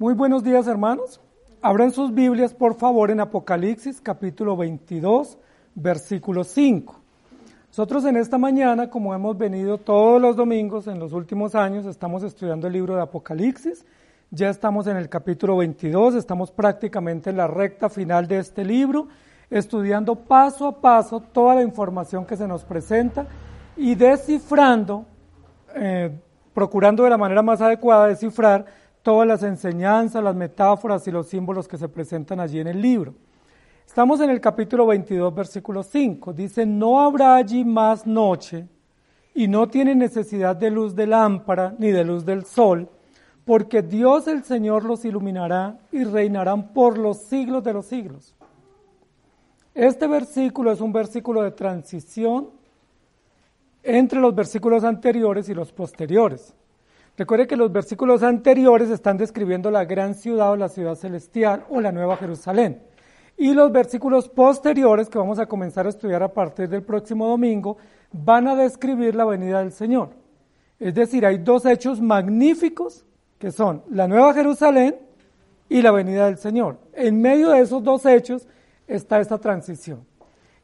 Muy 0.00 0.14
buenos 0.14 0.42
días 0.42 0.66
hermanos. 0.66 1.20
Abran 1.60 1.90
sus 1.92 2.14
Biblias 2.14 2.54
por 2.54 2.74
favor 2.74 3.10
en 3.10 3.20
Apocalipsis 3.20 4.00
capítulo 4.00 4.56
22, 4.56 5.36
versículo 5.74 6.42
5. 6.42 6.94
Nosotros 7.68 8.06
en 8.06 8.16
esta 8.16 8.38
mañana, 8.38 8.88
como 8.88 9.14
hemos 9.14 9.36
venido 9.36 9.76
todos 9.76 10.18
los 10.18 10.36
domingos 10.36 10.86
en 10.86 10.98
los 10.98 11.12
últimos 11.12 11.54
años, 11.54 11.84
estamos 11.84 12.22
estudiando 12.22 12.66
el 12.66 12.72
libro 12.72 12.96
de 12.96 13.02
Apocalipsis. 13.02 13.84
Ya 14.30 14.48
estamos 14.48 14.86
en 14.86 14.96
el 14.96 15.10
capítulo 15.10 15.58
22, 15.58 16.14
estamos 16.14 16.50
prácticamente 16.50 17.28
en 17.28 17.36
la 17.36 17.46
recta 17.46 17.90
final 17.90 18.26
de 18.26 18.38
este 18.38 18.64
libro, 18.64 19.08
estudiando 19.50 20.14
paso 20.14 20.66
a 20.66 20.80
paso 20.80 21.20
toda 21.20 21.56
la 21.56 21.62
información 21.62 22.24
que 22.24 22.38
se 22.38 22.48
nos 22.48 22.64
presenta 22.64 23.26
y 23.76 23.96
descifrando, 23.96 25.04
eh, 25.74 26.10
procurando 26.54 27.04
de 27.04 27.10
la 27.10 27.18
manera 27.18 27.42
más 27.42 27.60
adecuada 27.60 28.06
descifrar 28.06 28.79
todas 29.02 29.26
las 29.26 29.42
enseñanzas, 29.42 30.22
las 30.22 30.34
metáforas 30.34 31.06
y 31.06 31.10
los 31.10 31.28
símbolos 31.28 31.68
que 31.68 31.78
se 31.78 31.88
presentan 31.88 32.40
allí 32.40 32.60
en 32.60 32.66
el 32.66 32.80
libro. 32.80 33.14
Estamos 33.86 34.20
en 34.20 34.30
el 34.30 34.40
capítulo 34.40 34.86
22, 34.86 35.34
versículo 35.34 35.82
5. 35.82 36.32
Dice, 36.32 36.64
no 36.64 37.00
habrá 37.00 37.34
allí 37.36 37.64
más 37.64 38.06
noche 38.06 38.66
y 39.34 39.48
no 39.48 39.68
tiene 39.68 39.94
necesidad 39.94 40.54
de 40.54 40.70
luz 40.70 40.94
de 40.94 41.06
lámpara 41.06 41.74
ni 41.78 41.88
de 41.88 42.04
luz 42.04 42.24
del 42.24 42.44
sol, 42.44 42.88
porque 43.44 43.82
Dios 43.82 44.28
el 44.28 44.44
Señor 44.44 44.84
los 44.84 45.04
iluminará 45.04 45.78
y 45.90 46.04
reinarán 46.04 46.68
por 46.68 46.98
los 46.98 47.18
siglos 47.18 47.64
de 47.64 47.72
los 47.72 47.86
siglos. 47.86 48.34
Este 49.74 50.06
versículo 50.06 50.72
es 50.72 50.80
un 50.80 50.92
versículo 50.92 51.42
de 51.42 51.52
transición 51.52 52.50
entre 53.82 54.20
los 54.20 54.34
versículos 54.34 54.84
anteriores 54.84 55.48
y 55.48 55.54
los 55.54 55.72
posteriores. 55.72 56.54
Recuerde 57.20 57.46
que 57.46 57.54
los 57.58 57.70
versículos 57.70 58.22
anteriores 58.22 58.88
están 58.88 59.18
describiendo 59.18 59.70
la 59.70 59.84
gran 59.84 60.14
ciudad 60.14 60.52
o 60.52 60.56
la 60.56 60.70
ciudad 60.70 60.94
celestial 60.94 61.66
o 61.68 61.78
la 61.78 61.92
nueva 61.92 62.16
Jerusalén. 62.16 62.82
Y 63.36 63.52
los 63.52 63.70
versículos 63.70 64.26
posteriores 64.26 65.10
que 65.10 65.18
vamos 65.18 65.38
a 65.38 65.44
comenzar 65.44 65.84
a 65.84 65.90
estudiar 65.90 66.22
a 66.22 66.32
partir 66.32 66.70
del 66.70 66.82
próximo 66.82 67.28
domingo 67.28 67.76
van 68.10 68.48
a 68.48 68.56
describir 68.56 69.14
la 69.14 69.26
venida 69.26 69.58
del 69.58 69.70
Señor. 69.70 70.14
Es 70.78 70.94
decir, 70.94 71.26
hay 71.26 71.36
dos 71.36 71.66
hechos 71.66 72.00
magníficos 72.00 73.04
que 73.38 73.50
son 73.50 73.82
la 73.90 74.08
nueva 74.08 74.32
Jerusalén 74.32 74.96
y 75.68 75.82
la 75.82 75.90
venida 75.90 76.24
del 76.24 76.38
Señor. 76.38 76.78
En 76.94 77.20
medio 77.20 77.50
de 77.50 77.60
esos 77.60 77.84
dos 77.84 78.06
hechos 78.06 78.48
está 78.86 79.20
esta 79.20 79.36
transición. 79.36 80.06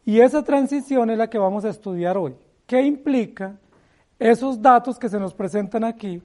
Y 0.07 0.21
esa 0.21 0.43
transición 0.43 1.11
es 1.11 1.19
la 1.19 1.29
que 1.29 1.37
vamos 1.37 1.67
a 1.67 1.69
estudiar 1.69 2.17
hoy. 2.17 2.35
¿Qué 2.67 2.81
implica 2.81 3.59
esos 4.19 4.63
datos 4.63 4.99
que 4.99 5.11
se 5.11 5.21
nos 5.21 5.35
presentan 5.35 5.85
aquí 5.85 6.23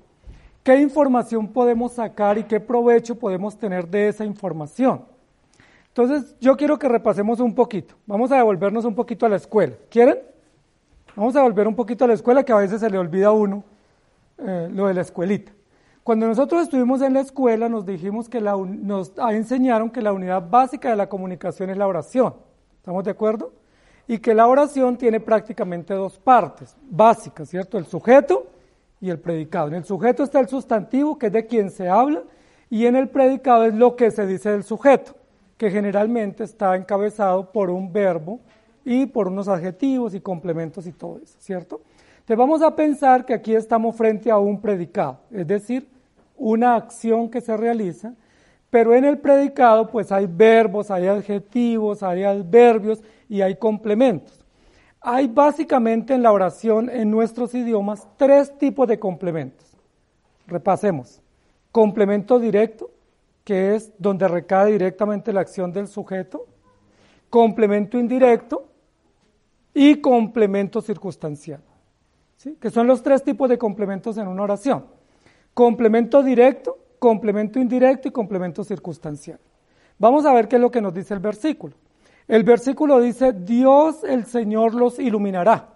¿Qué 0.64 0.76
información 0.80 1.48
podemos 1.48 1.94
sacar 1.94 2.38
y 2.38 2.44
qué 2.44 2.60
provecho 2.60 3.16
podemos 3.16 3.58
tener 3.58 3.88
de 3.88 4.10
esa 4.10 4.24
información? 4.26 5.06
Entonces, 5.88 6.36
yo 6.40 6.56
quiero 6.56 6.78
que 6.78 6.88
repasemos 6.88 7.40
un 7.40 7.56
poquito. 7.56 7.96
Vamos 8.06 8.32
a 8.32 8.36
devolvernos 8.36 8.86
un 8.86 8.94
poquito 8.94 9.26
a 9.26 9.30
la 9.30 9.38
escuela. 9.38 9.74
¿Quieren? 9.90 10.20
Vamos 11.16 11.36
a 11.36 11.42
volver 11.42 11.68
un 11.68 11.76
poquito 11.76 12.06
a 12.06 12.08
la 12.08 12.14
escuela 12.14 12.44
que 12.44 12.54
a 12.54 12.58
veces 12.58 12.80
se 12.80 12.90
le 12.90 12.98
olvida 12.98 13.28
a 13.28 13.32
uno 13.32 13.64
eh, 14.38 14.70
lo 14.72 14.88
de 14.88 14.94
la 14.94 15.02
escuelita. 15.02 15.52
Cuando 16.04 16.28
nosotros 16.28 16.64
estuvimos 16.64 17.02
en 17.02 17.14
la 17.14 17.20
escuela 17.20 17.68
nos 17.68 17.86
dijimos 17.86 18.30
que 18.30 18.40
la, 18.40 18.56
nos 18.56 19.12
enseñaron 19.32 19.90
que 19.90 20.02
la 20.02 20.14
unidad 20.14 20.48
básica 20.50 20.90
de 20.90 20.96
la 20.96 21.10
comunicación 21.10 21.70
es 21.70 21.78
la 21.78 21.88
oración. 21.88 22.36
¿Estamos 22.78 23.04
de 23.04 23.12
acuerdo? 23.12 23.52
Y 24.08 24.20
que 24.20 24.34
la 24.34 24.48
oración 24.48 24.98
tiene 24.98 25.20
prácticamente 25.20 25.94
dos 25.94 26.18
partes 26.18 26.76
básicas, 26.90 27.50
¿cierto? 27.50 27.78
El 27.78 27.86
sujeto 27.86 28.48
y 29.02 29.10
el 29.10 29.20
predicado. 29.20 29.68
En 29.68 29.74
el 29.74 29.84
sujeto 29.84 30.24
está 30.24 30.40
el 30.40 30.48
sustantivo, 30.48 31.18
que 31.18 31.28
es 31.28 31.34
de 31.34 31.48
quien 31.48 31.72
se 31.72 31.90
habla, 31.90 32.24
y 32.70 32.86
en 32.86 32.96
el 32.96 33.10
predicado 33.10 33.66
es 33.66 33.74
lo 33.74 33.96
que 33.96 34.12
se 34.12 34.26
dice 34.26 34.52
del 34.52 34.64
sujeto, 34.64 35.16
que 35.58 35.72
generalmente 35.72 36.44
está 36.44 36.76
encabezado 36.76 37.52
por 37.52 37.70
un 37.70 37.92
verbo 37.92 38.40
y 38.86 39.08
por 39.08 39.28
unos 39.28 39.48
adjetivos 39.48 40.14
y 40.14 40.22
complementos 40.22 40.88
y 40.88 40.94
todo 40.94 41.20
eso, 41.22 41.36
¿cierto? 41.40 41.82
Entonces 42.14 42.38
vamos 42.38 42.62
a 42.62 42.76
pensar 42.76 43.26
que 43.26 43.34
aquí 43.34 43.56
estamos 43.56 43.96
frente 43.96 44.32
a 44.32 44.38
un 44.38 44.62
predicado, 44.62 45.20
es 45.32 45.46
decir, 45.48 45.88
una 46.38 46.76
acción 46.76 47.30
que 47.30 47.42
se 47.42 47.58
realiza, 47.58 48.14
pero 48.70 48.96
en 48.96 49.04
el 49.04 49.18
predicado 49.18 49.88
pues 49.88 50.12
hay 50.12 50.28
verbos, 50.28 50.92
hay 50.92 51.08
adjetivos, 51.08 52.04
hay 52.04 52.24
adverbios 52.24 53.04
y 53.28 53.42
hay 53.42 53.56
complementos. 53.56 54.41
Hay 55.02 55.28
básicamente 55.28 56.14
en 56.14 56.22
la 56.22 56.32
oración 56.32 56.88
en 56.90 57.10
nuestros 57.10 57.56
idiomas 57.56 58.08
tres 58.18 58.56
tipos 58.60 58.88
de 58.88 59.00
complementos. 59.00 59.76
Repasemos. 60.46 61.22
Complemento 61.72 62.40
directo, 62.40 62.92
que 63.44 63.76
es 63.76 63.92
donde 63.98 64.28
recae 64.28 64.74
directamente 64.74 65.34
la 65.34 65.42
acción 65.42 65.74
del 65.74 65.88
sujeto. 65.88 66.46
Complemento 67.32 67.98
indirecto 67.98 68.68
y 69.74 70.02
complemento 70.02 70.82
circunstancial. 70.82 71.62
¿sí? 72.38 72.58
Que 72.62 72.70
son 72.70 72.86
los 72.86 73.02
tres 73.02 73.24
tipos 73.24 73.50
de 73.50 73.58
complementos 73.58 74.18
en 74.18 74.28
una 74.28 74.44
oración. 74.44 74.86
Complemento 75.56 76.22
directo, 76.22 76.78
complemento 77.00 77.58
indirecto 77.60 78.08
y 78.08 78.12
complemento 78.12 78.64
circunstancial. 78.64 79.40
Vamos 79.98 80.26
a 80.26 80.34
ver 80.34 80.48
qué 80.48 80.58
es 80.58 80.62
lo 80.62 80.70
que 80.70 80.82
nos 80.82 80.94
dice 80.94 81.16
el 81.16 81.20
versículo. 81.20 81.74
El 82.32 82.46
versículo 82.46 83.02
dice, 83.02 83.34
Dios 83.34 84.06
el 84.06 84.24
Señor 84.24 84.74
los 84.74 85.00
iluminará. 85.00 85.68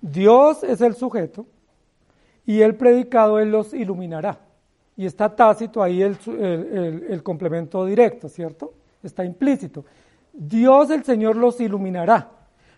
Dios 0.00 0.62
es 0.64 0.80
el 0.80 0.94
sujeto 0.94 1.44
y 2.46 2.62
el 2.62 2.76
predicado 2.76 3.38
Él 3.38 3.50
los 3.50 3.74
iluminará. 3.74 4.38
Y 4.96 5.04
está 5.04 5.36
tácito 5.36 5.82
ahí 5.82 6.00
el, 6.00 7.22
complemento 7.22 7.84
directo, 7.84 8.26
¿cierto? 8.30 8.72
Está 9.02 9.22
implícito. 9.26 9.84
Dios 10.32 10.88
el 10.88 11.04
Señor 11.04 11.36
los 11.36 11.60
iluminará. 11.60 12.30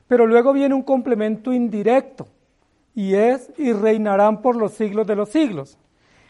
Pero 0.09 0.27
luego 0.27 0.53
viene 0.53 0.75
un 0.75 0.83
complemento 0.83 1.53
indirecto 1.53 2.27
y 2.97 3.15
es 3.15 3.53
y 3.59 3.73
reinarán 3.75 4.43
por 4.43 4.57
los 4.57 4.73
siglos 4.73 5.07
de 5.07 5.15
los 5.15 5.29
siglos. 5.29 5.79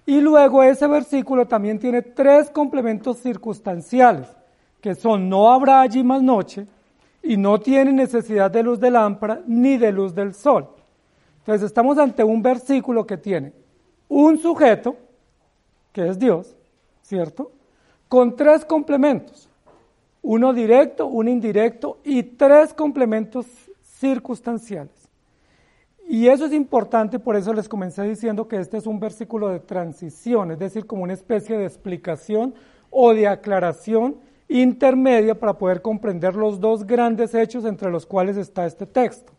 Y 0.05 0.21
luego 0.21 0.63
ese 0.63 0.87
versículo 0.87 1.47
también 1.49 1.79
tiene 1.79 2.03
tres 2.03 2.51
complementos 2.51 3.17
circunstanciales 3.21 4.38
que 4.89 4.95
son 4.95 5.29
no 5.29 5.53
habrá 5.53 5.83
allí 5.83 6.03
más 6.03 6.23
noche 6.23 6.67
y 7.23 7.37
no 7.37 7.61
tiene 7.61 7.93
necesidad 7.93 8.51
de 8.51 8.63
luz 8.63 8.81
de 8.81 8.91
lámpara 8.91 9.43
ni 9.47 9.77
de 9.77 9.93
luz 9.93 10.15
del 10.15 10.33
sol. 10.33 10.67
Entonces 11.41 11.67
estamos 11.67 11.99
ante 11.99 12.25
un 12.25 12.41
versículo 12.41 13.07
que 13.07 13.19
tiene 13.19 13.53
un 14.09 14.39
sujeto, 14.39 14.97
que 15.93 16.09
es 16.09 16.19
Dios, 16.19 16.57
¿cierto? 17.03 17.53
Con 18.09 18.35
tres 18.35 18.65
complementos, 18.65 19.51
uno 20.23 20.55
directo, 20.55 21.07
uno 21.07 21.29
indirecto 21.29 21.99
y 22.03 22.23
tres 22.23 22.73
complementos 22.73 23.45
circunstanciales. 23.83 25.07
Y 26.09 26.29
eso 26.29 26.47
es 26.47 26.55
importante, 26.55 27.19
por 27.19 27.37
eso 27.37 27.53
les 27.53 27.69
comencé 27.69 28.05
diciendo 28.05 28.49
que 28.49 28.57
este 28.57 28.79
es 28.79 28.87
un 28.87 29.01
versículo 29.01 29.51
de 29.51 29.61
transición, 29.61 30.53
es 30.53 30.59
decir, 30.59 30.87
como 30.87 31.03
una 31.03 31.13
especie 31.13 31.59
de 31.59 31.67
explicación 31.67 32.55
o 32.89 33.13
de 33.13 33.29
aclaración 33.29 34.27
intermedia 34.49 35.39
para 35.39 35.55
poder 35.55 35.83
comprender 35.83 36.35
los 36.35 36.59
dos 36.61 36.87
grandes 36.87 37.35
hechos 37.35 37.65
entre 37.65 37.91
los 37.91 38.07
cuales 38.07 38.37
está 38.37 38.67
este 38.67 38.87
texto. 38.87 39.33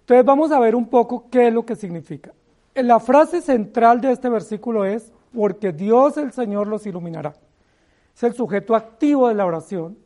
Entonces 0.00 0.24
vamos 0.24 0.52
a 0.52 0.60
ver 0.60 0.74
un 0.74 0.86
poco 0.86 1.26
qué 1.30 1.48
es 1.48 1.54
lo 1.54 1.64
que 1.64 1.76
significa. 1.76 2.32
La 2.74 3.00
frase 3.00 3.40
central 3.40 4.00
de 4.00 4.12
este 4.12 4.28
versículo 4.28 4.84
es, 4.84 5.12
porque 5.34 5.72
Dios 5.72 6.16
el 6.16 6.32
Señor 6.32 6.66
los 6.66 6.86
iluminará. 6.86 7.34
Es 8.14 8.22
el 8.22 8.34
sujeto 8.34 8.74
activo 8.74 9.28
de 9.28 9.34
la 9.34 9.46
oración, 9.46 9.96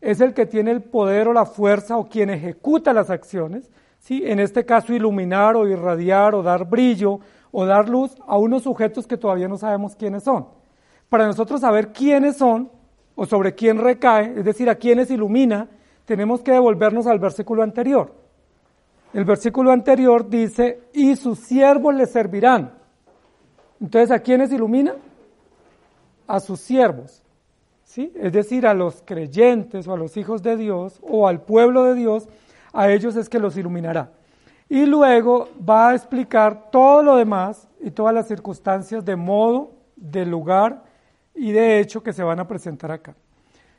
es 0.00 0.20
el 0.20 0.34
que 0.34 0.46
tiene 0.46 0.70
el 0.70 0.82
poder 0.82 1.28
o 1.28 1.32
la 1.32 1.46
fuerza 1.46 1.96
o 1.96 2.08
quien 2.08 2.30
ejecuta 2.30 2.92
las 2.92 3.10
acciones, 3.10 3.70
¿sí? 4.00 4.22
en 4.24 4.38
este 4.38 4.64
caso 4.66 4.92
iluminar 4.92 5.56
o 5.56 5.66
irradiar 5.66 6.34
o 6.34 6.42
dar 6.42 6.68
brillo 6.68 7.20
o 7.50 7.64
dar 7.64 7.88
luz 7.88 8.14
a 8.26 8.36
unos 8.36 8.64
sujetos 8.64 9.06
que 9.06 9.16
todavía 9.16 9.48
no 9.48 9.56
sabemos 9.56 9.96
quiénes 9.96 10.24
son. 10.24 10.46
Para 11.08 11.26
nosotros 11.26 11.60
saber 11.60 11.92
quiénes 11.92 12.36
son, 12.36 12.70
o 13.16 13.26
sobre 13.26 13.54
quién 13.54 13.78
recae, 13.78 14.38
es 14.38 14.44
decir, 14.44 14.68
a 14.68 14.74
quienes 14.74 15.10
ilumina, 15.10 15.68
tenemos 16.04 16.42
que 16.42 16.52
devolvernos 16.52 17.06
al 17.06 17.18
versículo 17.18 17.62
anterior. 17.62 18.12
El 19.12 19.24
versículo 19.24 19.70
anterior 19.70 20.28
dice, 20.28 20.80
y 20.92 21.14
sus 21.16 21.38
siervos 21.38 21.94
le 21.94 22.06
servirán. 22.06 22.72
Entonces, 23.80 24.10
¿a 24.10 24.18
quiénes 24.18 24.52
ilumina? 24.52 24.94
A 26.26 26.40
sus 26.40 26.60
siervos. 26.60 27.22
¿sí? 27.84 28.12
Es 28.16 28.32
decir, 28.32 28.66
a 28.66 28.74
los 28.74 29.02
creyentes 29.04 29.86
o 29.86 29.92
a 29.92 29.96
los 29.96 30.16
hijos 30.16 30.42
de 30.42 30.56
Dios 30.56 30.98
o 31.02 31.28
al 31.28 31.42
pueblo 31.42 31.84
de 31.84 31.94
Dios, 31.94 32.28
a 32.72 32.90
ellos 32.90 33.14
es 33.14 33.28
que 33.28 33.38
los 33.38 33.56
iluminará. 33.56 34.10
Y 34.68 34.86
luego 34.86 35.48
va 35.66 35.90
a 35.90 35.94
explicar 35.94 36.70
todo 36.72 37.02
lo 37.02 37.16
demás 37.16 37.68
y 37.80 37.92
todas 37.92 38.12
las 38.12 38.26
circunstancias 38.26 39.04
de 39.04 39.14
modo, 39.14 39.70
de 39.94 40.26
lugar 40.26 40.82
y 41.34 41.52
de 41.52 41.80
hecho 41.80 42.02
que 42.02 42.12
se 42.12 42.22
van 42.22 42.40
a 42.40 42.48
presentar 42.48 42.90
acá. 42.90 43.14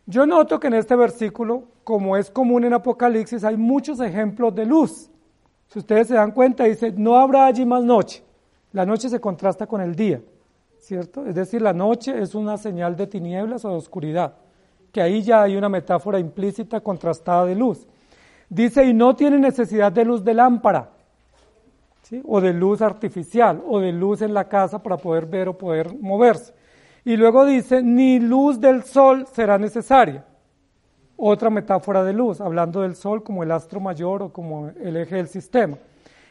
Yo 0.05 0.25
noto 0.25 0.59
que 0.59 0.67
en 0.67 0.75
este 0.75 0.95
versículo, 0.95 1.63
como 1.83 2.15
es 2.15 2.29
común 2.29 2.63
en 2.63 2.73
Apocalipsis, 2.73 3.43
hay 3.43 3.57
muchos 3.57 3.99
ejemplos 3.99 4.53
de 4.53 4.65
luz. 4.65 5.09
Si 5.67 5.79
ustedes 5.79 6.07
se 6.07 6.13
dan 6.13 6.31
cuenta, 6.31 6.65
dice, 6.65 6.91
no 6.91 7.17
habrá 7.17 7.47
allí 7.47 7.65
más 7.65 7.83
noche. 7.83 8.23
La 8.71 8.85
noche 8.85 9.09
se 9.09 9.19
contrasta 9.19 9.65
con 9.65 9.81
el 9.81 9.95
día, 9.95 10.21
¿cierto? 10.77 11.25
Es 11.25 11.33
decir, 11.33 11.61
la 11.61 11.73
noche 11.73 12.21
es 12.21 12.35
una 12.35 12.57
señal 12.57 12.95
de 12.95 13.07
tinieblas 13.07 13.65
o 13.65 13.69
de 13.69 13.77
oscuridad, 13.77 14.35
que 14.91 15.01
ahí 15.01 15.23
ya 15.23 15.41
hay 15.41 15.55
una 15.55 15.69
metáfora 15.69 16.19
implícita 16.19 16.81
contrastada 16.81 17.45
de 17.45 17.55
luz. 17.55 17.87
Dice, 18.49 18.85
y 18.85 18.93
no 18.93 19.15
tiene 19.15 19.39
necesidad 19.39 19.91
de 19.91 20.05
luz 20.05 20.23
de 20.23 20.33
lámpara, 20.33 20.91
o 22.25 22.39
de 22.39 22.53
luz 22.53 22.81
artificial, 22.81 23.63
o 23.67 23.79
de 23.79 23.91
luz 23.91 24.21
en 24.21 24.33
la 24.33 24.47
casa 24.47 24.83
para 24.83 24.97
poder 24.97 25.25
ver 25.25 25.49
o 25.49 25.57
poder 25.57 25.97
moverse. 25.99 26.53
Y 27.05 27.17
luego 27.17 27.45
dice, 27.45 27.83
ni 27.83 28.19
luz 28.19 28.59
del 28.59 28.83
sol 28.83 29.27
será 29.31 29.59
necesaria. 29.59 30.25
Otra 31.15 31.51
metáfora 31.51 32.03
de 32.03 32.11
luz, 32.11 32.41
hablando 32.41 32.81
del 32.81 32.95
sol 32.95 33.23
como 33.23 33.43
el 33.43 33.51
astro 33.51 33.79
mayor 33.79 34.23
o 34.23 34.33
como 34.33 34.69
el 34.69 34.97
eje 34.97 35.15
del 35.17 35.27
sistema. 35.27 35.77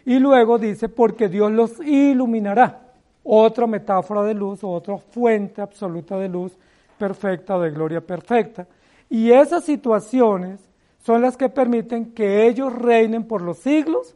Y 0.04 0.18
luego 0.18 0.58
dice, 0.58 0.88
porque 0.88 1.28
Dios 1.28 1.52
los 1.52 1.78
iluminará. 1.80 2.80
Otra 3.22 3.66
metáfora 3.66 4.22
de 4.22 4.34
luz 4.34 4.62
otra 4.62 4.98
fuente 4.98 5.62
absoluta 5.62 6.18
de 6.18 6.28
luz 6.28 6.52
perfecta 6.98 7.58
de 7.58 7.70
gloria 7.70 8.00
perfecta. 8.00 8.66
Y 9.08 9.30
esas 9.30 9.64
situaciones 9.64 10.60
son 11.04 11.22
las 11.22 11.36
que 11.36 11.48
permiten 11.48 12.12
que 12.12 12.46
ellos 12.46 12.72
reinen 12.72 13.24
por 13.24 13.40
los 13.40 13.58
siglos 13.58 14.14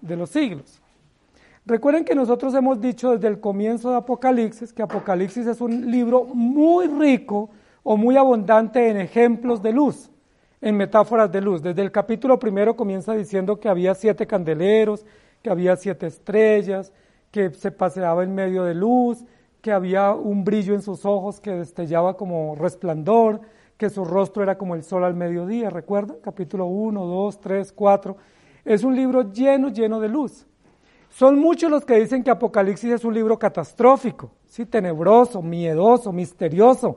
de 0.00 0.16
los 0.16 0.30
siglos. 0.30 0.79
Recuerden 1.66 2.04
que 2.04 2.14
nosotros 2.14 2.54
hemos 2.54 2.80
dicho 2.80 3.12
desde 3.12 3.28
el 3.28 3.38
comienzo 3.38 3.90
de 3.90 3.96
Apocalipsis 3.96 4.72
que 4.72 4.82
Apocalipsis 4.82 5.46
es 5.46 5.60
un 5.60 5.90
libro 5.90 6.24
muy 6.24 6.86
rico 6.86 7.50
o 7.82 7.96
muy 7.96 8.16
abundante 8.16 8.88
en 8.88 8.96
ejemplos 8.96 9.62
de 9.62 9.72
luz, 9.72 10.10
en 10.60 10.76
metáforas 10.76 11.30
de 11.30 11.40
luz. 11.40 11.62
Desde 11.62 11.82
el 11.82 11.92
capítulo 11.92 12.38
primero 12.38 12.76
comienza 12.76 13.14
diciendo 13.14 13.60
que 13.60 13.68
había 13.68 13.94
siete 13.94 14.26
candeleros, 14.26 15.04
que 15.42 15.50
había 15.50 15.76
siete 15.76 16.06
estrellas, 16.06 16.92
que 17.30 17.50
se 17.50 17.70
paseaba 17.70 18.24
en 18.24 18.34
medio 18.34 18.64
de 18.64 18.74
luz, 18.74 19.24
que 19.60 19.72
había 19.72 20.12
un 20.12 20.44
brillo 20.44 20.74
en 20.74 20.82
sus 20.82 21.04
ojos 21.04 21.40
que 21.40 21.52
destellaba 21.52 22.16
como 22.16 22.54
resplandor, 22.54 23.42
que 23.76 23.90
su 23.90 24.04
rostro 24.04 24.42
era 24.42 24.58
como 24.58 24.74
el 24.74 24.82
sol 24.82 25.04
al 25.04 25.14
mediodía, 25.14 25.70
¿recuerdan? 25.70 26.16
Capítulo 26.22 26.66
1, 26.66 27.04
2, 27.04 27.40
3, 27.40 27.72
4. 27.72 28.16
Es 28.64 28.82
un 28.82 28.96
libro 28.96 29.30
lleno, 29.30 29.68
lleno 29.68 30.00
de 30.00 30.08
luz. 30.08 30.46
Son 31.10 31.38
muchos 31.38 31.70
los 31.70 31.84
que 31.84 31.98
dicen 31.98 32.22
que 32.22 32.30
Apocalipsis 32.30 32.92
es 32.92 33.04
un 33.04 33.14
libro 33.14 33.38
catastrófico, 33.38 34.30
¿sí? 34.46 34.64
tenebroso, 34.64 35.42
miedoso, 35.42 36.12
misterioso 36.12 36.96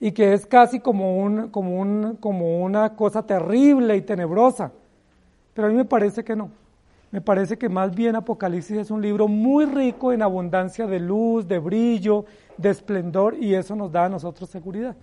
y 0.00 0.12
que 0.12 0.32
es 0.32 0.46
casi 0.46 0.80
como, 0.80 1.18
un, 1.18 1.48
como, 1.48 1.78
un, 1.78 2.16
como 2.16 2.62
una 2.62 2.96
cosa 2.96 3.22
terrible 3.22 3.96
y 3.96 4.00
tenebrosa. 4.00 4.72
Pero 5.52 5.68
a 5.68 5.70
mí 5.70 5.76
me 5.76 5.84
parece 5.84 6.24
que 6.24 6.34
no. 6.34 6.50
Me 7.10 7.20
parece 7.20 7.58
que 7.58 7.68
más 7.68 7.94
bien 7.94 8.16
Apocalipsis 8.16 8.78
es 8.78 8.90
un 8.90 9.02
libro 9.02 9.28
muy 9.28 9.66
rico 9.66 10.12
en 10.12 10.22
abundancia 10.22 10.86
de 10.86 11.00
luz, 11.00 11.46
de 11.46 11.58
brillo, 11.58 12.24
de 12.56 12.70
esplendor 12.70 13.36
y 13.38 13.54
eso 13.54 13.76
nos 13.76 13.92
da 13.92 14.06
a 14.06 14.08
nosotros 14.08 14.48
seguridad. 14.48 14.96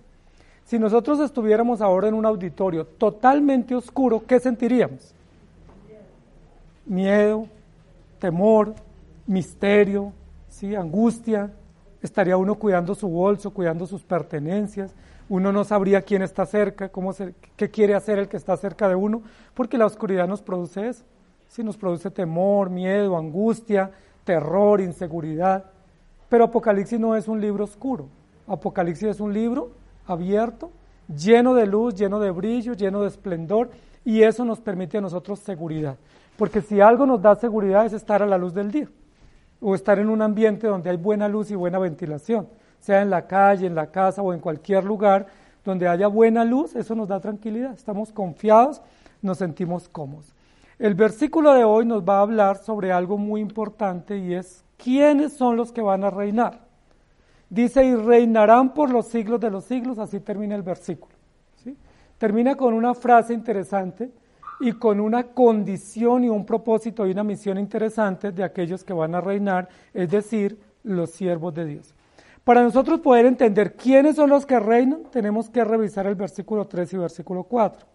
Si 0.64 0.78
nosotros 0.78 1.20
estuviéramos 1.20 1.80
ahora 1.80 2.08
en 2.08 2.14
un 2.14 2.26
auditorio 2.26 2.84
totalmente 2.84 3.74
oscuro, 3.74 4.22
¿qué 4.26 4.40
sentiríamos? 4.40 5.14
Miedo, 6.88 7.46
temor, 8.18 8.74
misterio, 9.26 10.12
¿sí? 10.48 10.74
angustia, 10.74 11.52
estaría 12.02 12.36
uno 12.36 12.54
cuidando 12.56 12.94
su 12.94 13.08
bolso, 13.08 13.50
cuidando 13.50 13.86
sus 13.86 14.02
pertenencias, 14.02 14.94
uno 15.28 15.52
no 15.52 15.64
sabría 15.64 16.02
quién 16.02 16.22
está 16.22 16.46
cerca, 16.46 16.88
cómo 16.88 17.12
qué 17.56 17.70
quiere 17.70 17.94
hacer 17.94 18.18
el 18.18 18.28
que 18.28 18.38
está 18.38 18.56
cerca 18.56 18.88
de 18.88 18.94
uno, 18.94 19.22
porque 19.54 19.76
la 19.76 19.86
oscuridad 19.86 20.26
nos 20.26 20.40
produce 20.40 20.88
eso, 20.88 21.04
sí, 21.48 21.62
nos 21.62 21.76
produce 21.76 22.10
temor, 22.10 22.70
miedo, 22.70 23.16
angustia, 23.16 23.90
terror, 24.24 24.80
inseguridad. 24.80 25.66
Pero 26.28 26.44
Apocalipsis 26.44 26.98
no 26.98 27.14
es 27.14 27.28
un 27.28 27.40
libro 27.40 27.64
oscuro, 27.64 28.08
Apocalipsis 28.46 29.08
es 29.08 29.20
un 29.20 29.34
libro 29.34 29.72
abierto, 30.06 30.70
lleno 31.14 31.54
de 31.54 31.66
luz, 31.66 31.94
lleno 31.94 32.18
de 32.20 32.30
brillo, 32.30 32.72
lleno 32.72 33.02
de 33.02 33.08
esplendor, 33.08 33.70
y 34.04 34.22
eso 34.22 34.44
nos 34.44 34.60
permite 34.60 34.96
a 34.96 35.02
nosotros 35.02 35.40
seguridad. 35.40 35.98
Porque 36.38 36.62
si 36.62 36.80
algo 36.80 37.04
nos 37.04 37.20
da 37.20 37.34
seguridad 37.34 37.84
es 37.84 37.92
estar 37.92 38.22
a 38.22 38.26
la 38.26 38.38
luz 38.38 38.54
del 38.54 38.70
día 38.70 38.88
o 39.60 39.74
estar 39.74 39.98
en 39.98 40.08
un 40.08 40.22
ambiente 40.22 40.68
donde 40.68 40.88
hay 40.88 40.96
buena 40.96 41.26
luz 41.26 41.50
y 41.50 41.56
buena 41.56 41.80
ventilación, 41.80 42.48
sea 42.78 43.02
en 43.02 43.10
la 43.10 43.26
calle, 43.26 43.66
en 43.66 43.74
la 43.74 43.90
casa 43.90 44.22
o 44.22 44.32
en 44.32 44.38
cualquier 44.38 44.84
lugar 44.84 45.26
donde 45.64 45.88
haya 45.88 46.06
buena 46.06 46.44
luz, 46.44 46.76
eso 46.76 46.94
nos 46.94 47.08
da 47.08 47.18
tranquilidad, 47.18 47.72
estamos 47.72 48.12
confiados, 48.12 48.80
nos 49.20 49.38
sentimos 49.38 49.88
cómodos. 49.88 50.32
El 50.78 50.94
versículo 50.94 51.54
de 51.54 51.64
hoy 51.64 51.84
nos 51.84 52.08
va 52.08 52.18
a 52.18 52.22
hablar 52.22 52.58
sobre 52.58 52.92
algo 52.92 53.18
muy 53.18 53.40
importante 53.40 54.16
y 54.16 54.34
es 54.34 54.64
quiénes 54.76 55.32
son 55.32 55.56
los 55.56 55.72
que 55.72 55.82
van 55.82 56.04
a 56.04 56.10
reinar. 56.10 56.60
Dice, 57.50 57.84
y 57.84 57.96
reinarán 57.96 58.74
por 58.74 58.90
los 58.90 59.08
siglos 59.08 59.40
de 59.40 59.50
los 59.50 59.64
siglos, 59.64 59.98
así 59.98 60.20
termina 60.20 60.54
el 60.54 60.62
versículo. 60.62 61.16
¿sí? 61.64 61.76
Termina 62.16 62.54
con 62.54 62.74
una 62.74 62.94
frase 62.94 63.34
interesante 63.34 64.12
y 64.60 64.72
con 64.72 65.00
una 65.00 65.24
condición 65.24 66.24
y 66.24 66.28
un 66.28 66.44
propósito 66.44 67.06
y 67.06 67.12
una 67.12 67.24
misión 67.24 67.58
interesante 67.58 68.32
de 68.32 68.42
aquellos 68.42 68.84
que 68.84 68.92
van 68.92 69.14
a 69.14 69.20
reinar, 69.20 69.68
es 69.94 70.10
decir, 70.10 70.58
los 70.82 71.10
siervos 71.10 71.54
de 71.54 71.64
Dios. 71.64 71.94
Para 72.44 72.62
nosotros 72.62 73.00
poder 73.00 73.26
entender 73.26 73.74
quiénes 73.74 74.16
son 74.16 74.30
los 74.30 74.46
que 74.46 74.58
reinan, 74.58 75.02
tenemos 75.10 75.50
que 75.50 75.64
revisar 75.64 76.06
el 76.06 76.14
versículo 76.14 76.66
3 76.66 76.94
y 76.94 76.96
versículo 76.96 77.44
4. 77.44 77.86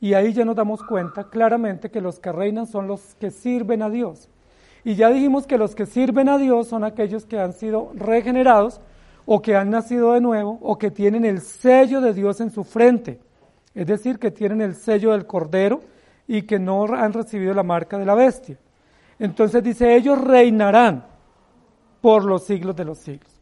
Y 0.00 0.14
ahí 0.14 0.32
ya 0.32 0.44
nos 0.44 0.54
damos 0.54 0.82
cuenta 0.84 1.24
claramente 1.24 1.90
que 1.90 2.00
los 2.00 2.20
que 2.20 2.30
reinan 2.30 2.66
son 2.66 2.86
los 2.86 3.16
que 3.16 3.30
sirven 3.30 3.82
a 3.82 3.90
Dios. 3.90 4.28
Y 4.84 4.94
ya 4.94 5.10
dijimos 5.10 5.46
que 5.46 5.58
los 5.58 5.74
que 5.74 5.86
sirven 5.86 6.28
a 6.28 6.38
Dios 6.38 6.68
son 6.68 6.84
aquellos 6.84 7.26
que 7.26 7.40
han 7.40 7.52
sido 7.52 7.90
regenerados 7.94 8.80
o 9.26 9.42
que 9.42 9.56
han 9.56 9.70
nacido 9.70 10.12
de 10.12 10.20
nuevo 10.20 10.58
o 10.62 10.78
que 10.78 10.90
tienen 10.90 11.24
el 11.24 11.40
sello 11.40 12.00
de 12.00 12.14
Dios 12.14 12.40
en 12.40 12.50
su 12.50 12.62
frente. 12.62 13.18
Es 13.74 13.86
decir, 13.86 14.18
que 14.18 14.30
tienen 14.30 14.60
el 14.60 14.76
sello 14.76 15.10
del 15.10 15.26
Cordero 15.26 15.80
y 16.28 16.42
que 16.42 16.58
no 16.58 16.84
han 16.84 17.12
recibido 17.14 17.54
la 17.54 17.62
marca 17.62 17.98
de 17.98 18.04
la 18.04 18.14
bestia. 18.14 18.58
Entonces 19.18 19.64
dice, 19.64 19.96
ellos 19.96 20.20
reinarán 20.20 21.04
por 22.00 22.24
los 22.24 22.44
siglos 22.44 22.76
de 22.76 22.84
los 22.84 22.98
siglos. 22.98 23.32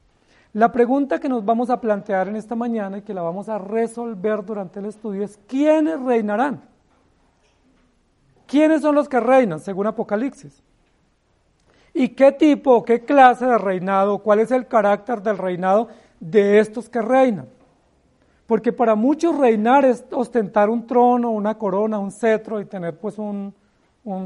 La 0.54 0.72
pregunta 0.72 1.18
que 1.18 1.28
nos 1.28 1.44
vamos 1.44 1.68
a 1.68 1.80
plantear 1.80 2.28
en 2.28 2.36
esta 2.36 2.54
mañana 2.54 2.98
y 2.98 3.02
que 3.02 3.12
la 3.12 3.20
vamos 3.20 3.48
a 3.50 3.58
resolver 3.58 4.42
durante 4.42 4.78
el 4.78 4.86
estudio 4.86 5.24
es, 5.24 5.38
¿quiénes 5.46 6.00
reinarán? 6.00 6.62
¿Quiénes 8.46 8.80
son 8.80 8.94
los 8.94 9.08
que 9.08 9.20
reinan 9.20 9.60
según 9.60 9.88
Apocalipsis? 9.88 10.62
¿Y 11.92 12.10
qué 12.10 12.30
tipo 12.30 12.84
qué 12.84 13.04
clase 13.04 13.44
de 13.46 13.58
reinado, 13.58 14.18
cuál 14.18 14.38
es 14.38 14.50
el 14.50 14.66
carácter 14.66 15.20
del 15.20 15.36
reinado 15.36 15.88
de 16.20 16.60
estos 16.60 16.88
que 16.88 17.02
reinan? 17.02 17.48
Porque 18.46 18.72
para 18.72 18.94
muchos 18.94 19.36
reinar 19.36 19.84
es 19.84 20.04
ostentar 20.12 20.70
un 20.70 20.86
trono, 20.86 21.30
una 21.30 21.58
corona, 21.58 21.98
un 21.98 22.12
cetro 22.12 22.60
y 22.60 22.64
tener 22.64 22.96
pues 22.96 23.18
un, 23.18 23.52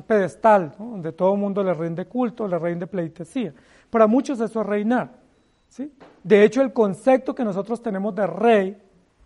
pedestal 0.06 0.74
donde 0.78 1.12
todo 1.12 1.32
el 1.32 1.40
mundo 1.40 1.64
le 1.64 1.72
rinde 1.72 2.04
culto, 2.04 2.46
le 2.46 2.58
rinde 2.58 2.86
pleitesía. 2.86 3.54
Para 3.88 4.06
muchos 4.06 4.38
eso 4.40 4.60
es 4.60 4.66
reinar. 4.66 5.10
¿sí? 5.68 5.90
De 6.22 6.44
hecho, 6.44 6.60
el 6.60 6.72
concepto 6.74 7.34
que 7.34 7.44
nosotros 7.44 7.82
tenemos 7.82 8.14
de 8.14 8.26
rey 8.26 8.76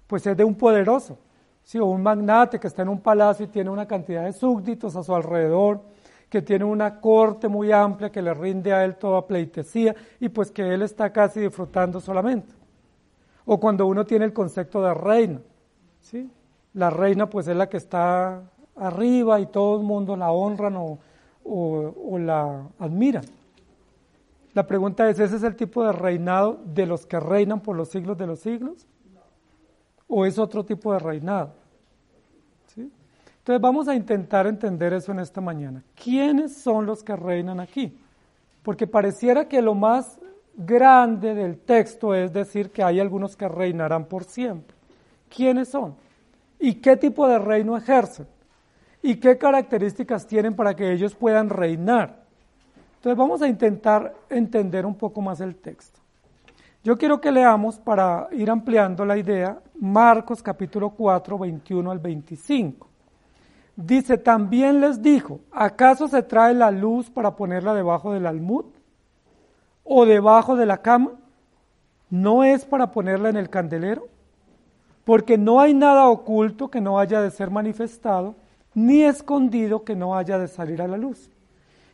pues 0.06 0.24
es 0.28 0.36
de 0.36 0.44
un 0.44 0.54
poderoso, 0.54 1.18
¿sí? 1.64 1.80
o 1.80 1.86
un 1.86 2.02
magnate 2.02 2.60
que 2.60 2.68
está 2.68 2.82
en 2.82 2.90
un 2.90 3.00
palacio 3.00 3.46
y 3.46 3.48
tiene 3.48 3.70
una 3.70 3.86
cantidad 3.88 4.24
de 4.24 4.32
súbditos 4.32 4.94
a 4.94 5.02
su 5.02 5.12
alrededor, 5.12 5.80
que 6.28 6.40
tiene 6.40 6.64
una 6.64 7.00
corte 7.00 7.48
muy 7.48 7.72
amplia 7.72 8.12
que 8.12 8.22
le 8.22 8.32
rinde 8.32 8.72
a 8.72 8.84
él 8.84 8.94
toda 8.94 9.26
pleitesía 9.26 9.94
y 10.20 10.28
pues 10.28 10.52
que 10.52 10.72
él 10.72 10.82
está 10.82 11.10
casi 11.12 11.40
disfrutando 11.40 12.00
solamente. 12.00 12.54
O 13.46 13.60
cuando 13.60 13.86
uno 13.86 14.04
tiene 14.04 14.24
el 14.24 14.32
concepto 14.32 14.82
de 14.82 14.94
reina, 14.94 15.40
¿sí? 16.00 16.30
La 16.72 16.90
reina 16.90 17.28
pues 17.28 17.46
es 17.48 17.56
la 17.56 17.68
que 17.68 17.76
está 17.76 18.42
arriba 18.76 19.40
y 19.40 19.46
todo 19.46 19.78
el 19.78 19.84
mundo 19.84 20.16
la 20.16 20.32
honran 20.32 20.76
o, 20.76 20.98
o, 21.44 22.18
la 22.18 22.68
admiran. 22.78 23.24
La 24.54 24.66
pregunta 24.66 25.08
es, 25.08 25.18
¿ese 25.18 25.36
es 25.36 25.42
el 25.42 25.56
tipo 25.56 25.84
de 25.84 25.92
reinado 25.92 26.60
de 26.64 26.86
los 26.86 27.06
que 27.06 27.18
reinan 27.20 27.60
por 27.60 27.76
los 27.76 27.88
siglos 27.88 28.16
de 28.16 28.26
los 28.26 28.40
siglos? 28.40 28.86
¿O 30.08 30.24
es 30.26 30.38
otro 30.38 30.64
tipo 30.64 30.92
de 30.92 30.98
reinado? 30.98 31.54
¿Sí? 32.66 32.90
Entonces 33.38 33.60
vamos 33.60 33.88
a 33.88 33.94
intentar 33.94 34.46
entender 34.46 34.92
eso 34.92 35.12
en 35.12 35.18
esta 35.18 35.40
mañana. 35.40 35.82
¿Quiénes 36.02 36.56
son 36.56 36.86
los 36.86 37.02
que 37.02 37.16
reinan 37.16 37.60
aquí? 37.60 37.98
Porque 38.62 38.86
pareciera 38.86 39.48
que 39.48 39.60
lo 39.60 39.74
más 39.74 40.18
grande 40.56 41.34
del 41.34 41.58
texto 41.58 42.14
es 42.14 42.32
decir 42.32 42.70
que 42.70 42.82
hay 42.82 43.00
algunos 43.00 43.36
que 43.36 43.48
reinarán 43.48 44.06
por 44.06 44.24
siempre. 44.24 44.76
¿Quiénes 45.28 45.68
son? 45.68 45.96
¿Y 46.58 46.74
qué 46.74 46.96
tipo 46.96 47.26
de 47.26 47.38
reino 47.38 47.76
ejercen? 47.76 48.26
¿Y 49.02 49.16
qué 49.16 49.36
características 49.36 50.26
tienen 50.26 50.54
para 50.54 50.74
que 50.74 50.92
ellos 50.92 51.14
puedan 51.14 51.50
reinar? 51.50 52.24
Entonces 52.96 53.18
vamos 53.18 53.42
a 53.42 53.48
intentar 53.48 54.14
entender 54.30 54.86
un 54.86 54.94
poco 54.94 55.20
más 55.20 55.40
el 55.40 55.56
texto. 55.56 56.00
Yo 56.82 56.96
quiero 56.96 57.20
que 57.20 57.32
leamos 57.32 57.78
para 57.78 58.28
ir 58.32 58.50
ampliando 58.50 59.04
la 59.04 59.16
idea 59.16 59.58
Marcos 59.80 60.42
capítulo 60.42 60.90
4, 60.90 61.38
21 61.38 61.90
al 61.90 61.98
25. 61.98 62.86
Dice, 63.76 64.18
también 64.18 64.80
les 64.80 65.02
dijo, 65.02 65.40
¿acaso 65.50 66.06
se 66.08 66.22
trae 66.22 66.54
la 66.54 66.70
luz 66.70 67.10
para 67.10 67.34
ponerla 67.34 67.74
debajo 67.74 68.12
del 68.12 68.26
almud? 68.26 68.66
O 69.84 70.06
debajo 70.06 70.56
de 70.56 70.66
la 70.66 70.78
cama? 70.78 71.12
¿No 72.10 72.42
es 72.42 72.64
para 72.64 72.90
ponerla 72.90 73.28
en 73.28 73.36
el 73.36 73.50
candelero? 73.50 74.08
Porque 75.04 75.36
no 75.36 75.60
hay 75.60 75.74
nada 75.74 76.08
oculto 76.08 76.70
que 76.70 76.80
no 76.80 76.98
haya 76.98 77.20
de 77.20 77.30
ser 77.30 77.50
manifestado, 77.50 78.34
ni 78.74 79.04
escondido 79.04 79.84
que 79.84 79.94
no 79.94 80.16
haya 80.16 80.38
de 80.38 80.48
salir 80.48 80.82
a 80.82 80.88
la 80.88 80.96
luz. 80.96 81.30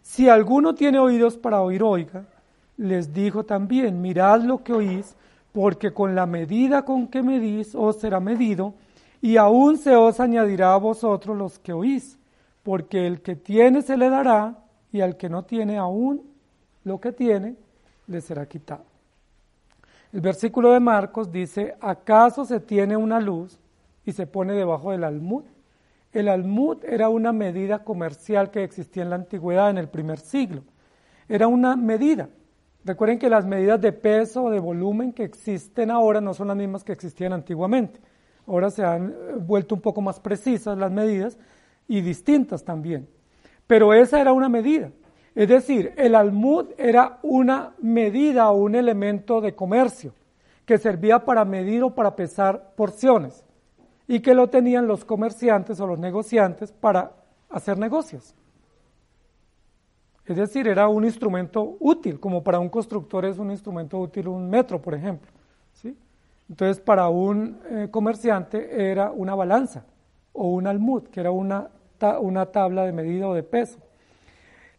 Si 0.02 0.28
alguno 0.28 0.74
tiene 0.74 0.98
oídos 0.98 1.36
para 1.36 1.60
oír, 1.60 1.82
oiga, 1.82 2.24
les 2.76 3.12
dijo 3.12 3.44
también, 3.44 4.00
mirad 4.00 4.42
lo 4.42 4.62
que 4.62 4.72
oís, 4.72 5.14
porque 5.52 5.92
con 5.92 6.14
la 6.14 6.26
medida 6.26 6.84
con 6.84 7.08
que 7.08 7.22
medís 7.22 7.74
os 7.74 7.96
será 7.96 8.20
medido, 8.20 8.74
y 9.20 9.36
aún 9.36 9.76
se 9.76 9.94
os 9.96 10.18
añadirá 10.20 10.74
a 10.74 10.78
vosotros 10.78 11.36
los 11.36 11.58
que 11.58 11.72
oís, 11.72 12.18
porque 12.62 13.06
el 13.06 13.20
que 13.20 13.36
tiene 13.36 13.82
se 13.82 13.96
le 13.96 14.08
dará, 14.08 14.56
y 14.92 15.02
al 15.02 15.16
que 15.16 15.28
no 15.28 15.44
tiene 15.44 15.76
aún 15.76 16.22
lo 16.84 17.00
que 17.00 17.12
tiene, 17.12 17.56
le 18.10 18.20
será 18.20 18.46
quitado. 18.46 18.84
El 20.12 20.20
versículo 20.20 20.72
de 20.72 20.80
Marcos 20.80 21.30
dice, 21.30 21.76
¿acaso 21.80 22.44
se 22.44 22.60
tiene 22.60 22.96
una 22.96 23.20
luz 23.20 23.58
y 24.04 24.12
se 24.12 24.26
pone 24.26 24.54
debajo 24.54 24.90
del 24.90 25.04
almud? 25.04 25.44
El 26.12 26.28
almud 26.28 26.84
era 26.84 27.08
una 27.08 27.32
medida 27.32 27.84
comercial 27.84 28.50
que 28.50 28.64
existía 28.64 29.04
en 29.04 29.10
la 29.10 29.16
antigüedad, 29.16 29.70
en 29.70 29.78
el 29.78 29.88
primer 29.88 30.18
siglo. 30.18 30.64
Era 31.28 31.46
una 31.46 31.76
medida. 31.76 32.28
Recuerden 32.84 33.20
que 33.20 33.30
las 33.30 33.46
medidas 33.46 33.80
de 33.80 33.92
peso 33.92 34.44
o 34.44 34.50
de 34.50 34.58
volumen 34.58 35.12
que 35.12 35.22
existen 35.22 35.90
ahora 35.90 36.20
no 36.20 36.34
son 36.34 36.48
las 36.48 36.56
mismas 36.56 36.82
que 36.82 36.92
existían 36.92 37.32
antiguamente. 37.32 38.00
Ahora 38.46 38.70
se 38.70 38.82
han 38.82 39.10
eh, 39.10 39.14
vuelto 39.36 39.76
un 39.76 39.80
poco 39.80 40.00
más 40.00 40.18
precisas 40.18 40.76
las 40.76 40.90
medidas 40.90 41.38
y 41.86 42.00
distintas 42.00 42.64
también. 42.64 43.06
Pero 43.68 43.94
esa 43.94 44.20
era 44.20 44.32
una 44.32 44.48
medida. 44.48 44.90
Es 45.34 45.48
decir, 45.48 45.92
el 45.96 46.14
almud 46.14 46.66
era 46.76 47.18
una 47.22 47.74
medida 47.80 48.50
o 48.50 48.58
un 48.58 48.74
elemento 48.74 49.40
de 49.40 49.54
comercio 49.54 50.12
que 50.64 50.78
servía 50.78 51.24
para 51.24 51.44
medir 51.44 51.82
o 51.82 51.94
para 51.94 52.16
pesar 52.16 52.72
porciones 52.76 53.44
y 54.08 54.20
que 54.20 54.34
lo 54.34 54.48
tenían 54.48 54.86
los 54.86 55.04
comerciantes 55.04 55.80
o 55.80 55.86
los 55.86 55.98
negociantes 55.98 56.72
para 56.72 57.12
hacer 57.48 57.78
negocios. 57.78 58.34
Es 60.26 60.36
decir, 60.36 60.68
era 60.68 60.88
un 60.88 61.04
instrumento 61.04 61.76
útil, 61.80 62.20
como 62.20 62.42
para 62.42 62.60
un 62.60 62.68
constructor 62.68 63.24
es 63.24 63.38
un 63.38 63.50
instrumento 63.50 63.98
útil 63.98 64.28
un 64.28 64.48
metro, 64.48 64.80
por 64.80 64.94
ejemplo. 64.94 65.30
¿sí? 65.72 65.96
Entonces, 66.48 66.80
para 66.80 67.08
un 67.08 67.58
eh, 67.68 67.88
comerciante 67.90 68.90
era 68.90 69.10
una 69.10 69.34
balanza 69.34 69.84
o 70.32 70.48
un 70.48 70.66
almud, 70.66 71.04
que 71.04 71.20
era 71.20 71.30
una, 71.30 71.70
una 72.20 72.46
tabla 72.46 72.84
de 72.84 72.92
medida 72.92 73.28
o 73.28 73.34
de 73.34 73.42
peso. 73.42 73.78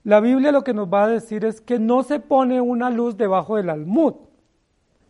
La 0.04 0.20
Biblia 0.20 0.52
lo 0.52 0.64
que 0.64 0.74
nos 0.74 0.92
va 0.92 1.04
a 1.04 1.08
decir 1.08 1.46
es 1.46 1.62
que 1.62 1.78
no 1.78 2.04
se 2.04 2.20
pone 2.20 2.60
una 2.60 2.90
luz 2.90 3.18
debajo 3.18 3.58
del 3.58 3.70
almud. 3.70 4.16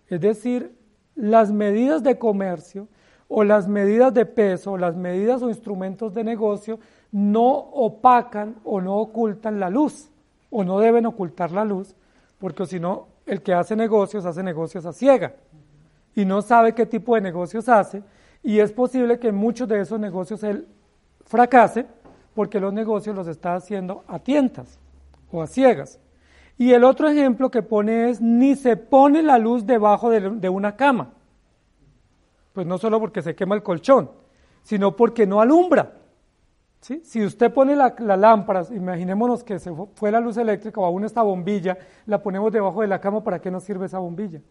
Es 0.07 0.19
decir, 0.19 0.75
las 1.15 1.51
medidas 1.51 2.03
de 2.03 2.17
comercio 2.17 2.87
o 3.27 3.43
las 3.45 3.67
medidas 3.67 4.13
de 4.13 4.25
peso 4.25 4.73
o 4.73 4.77
las 4.77 4.97
medidas 4.97 5.41
o 5.41 5.49
instrumentos 5.49 6.13
de 6.13 6.23
negocio 6.25 6.79
no 7.11 7.49
opacan 7.49 8.55
o 8.65 8.81
no 8.81 8.97
ocultan 8.97 9.59
la 9.59 9.69
luz 9.69 10.09
o 10.49 10.65
no 10.65 10.79
deben 10.79 11.05
ocultar 11.05 11.51
la 11.51 11.63
luz, 11.63 11.95
porque 12.39 12.65
si 12.65 12.79
no, 12.79 13.07
el 13.25 13.41
que 13.41 13.53
hace 13.53 13.75
negocios 13.75 14.25
hace 14.25 14.43
negocios 14.43 14.85
a 14.85 14.91
ciega 14.91 15.35
y 16.13 16.25
no 16.25 16.41
sabe 16.41 16.73
qué 16.73 16.85
tipo 16.85 17.15
de 17.15 17.21
negocios 17.21 17.69
hace 17.69 18.03
y 18.43 18.59
es 18.59 18.73
posible 18.73 19.19
que 19.19 19.31
muchos 19.31 19.67
de 19.69 19.79
esos 19.79 19.99
negocios 19.99 20.43
él 20.43 20.67
fracase 21.25 21.85
porque 22.33 22.59
los 22.59 22.73
negocios 22.73 23.15
los 23.15 23.27
está 23.27 23.55
haciendo 23.55 24.03
a 24.07 24.19
tientas 24.19 24.79
o 25.31 25.41
a 25.41 25.47
ciegas. 25.47 25.99
Y 26.57 26.73
el 26.73 26.83
otro 26.83 27.09
ejemplo 27.09 27.49
que 27.49 27.63
pone 27.63 28.09
es, 28.09 28.21
ni 28.21 28.55
se 28.55 28.77
pone 28.77 29.23
la 29.23 29.37
luz 29.37 29.65
debajo 29.65 30.09
de, 30.09 30.49
una 30.49 30.75
cama. 30.75 31.13
Pues 32.53 32.67
no 32.67 32.77
solo 32.77 32.99
porque 32.99 33.21
se 33.21 33.35
quema 33.35 33.55
el 33.55 33.63
colchón, 33.63 34.11
sino 34.61 34.95
porque 34.95 35.25
no 35.25 35.41
alumbra. 35.41 35.93
¿Sí? 36.81 37.01
Si 37.03 37.23
usted 37.23 37.53
pone 37.53 37.75
la, 37.75 37.95
la, 37.99 38.17
lámpara, 38.17 38.63
imaginémonos 38.71 39.43
que 39.43 39.59
se 39.59 39.71
fue 39.93 40.11
la 40.11 40.19
luz 40.19 40.37
eléctrica 40.37 40.81
o 40.81 40.85
aún 40.85 41.03
esta 41.03 41.21
bombilla, 41.21 41.77
la 42.05 42.21
ponemos 42.21 42.51
debajo 42.51 42.81
de 42.81 42.87
la 42.87 42.99
cama, 42.99 43.23
¿para 43.23 43.39
qué 43.39 43.51
nos 43.51 43.63
sirve 43.63 43.85
esa 43.85 43.99
bombilla? 43.99 44.41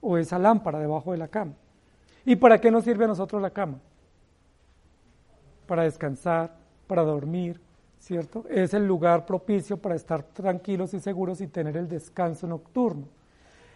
O 0.00 0.18
esa 0.18 0.38
lámpara 0.38 0.78
debajo 0.78 1.12
de 1.12 1.18
la 1.18 1.28
cama. 1.28 1.54
¿Y 2.24 2.36
para 2.36 2.60
qué 2.60 2.70
nos 2.70 2.84
sirve 2.84 3.04
a 3.04 3.08
nosotros 3.08 3.40
la 3.40 3.50
cama? 3.50 3.78
Para 5.66 5.84
descansar, 5.84 6.63
para 6.86 7.02
dormir, 7.02 7.60
¿cierto? 7.98 8.44
Es 8.48 8.74
el 8.74 8.86
lugar 8.86 9.26
propicio 9.26 9.76
para 9.76 9.94
estar 9.94 10.22
tranquilos 10.22 10.94
y 10.94 11.00
seguros 11.00 11.40
y 11.40 11.46
tener 11.46 11.76
el 11.76 11.88
descanso 11.88 12.46
nocturno. 12.46 13.06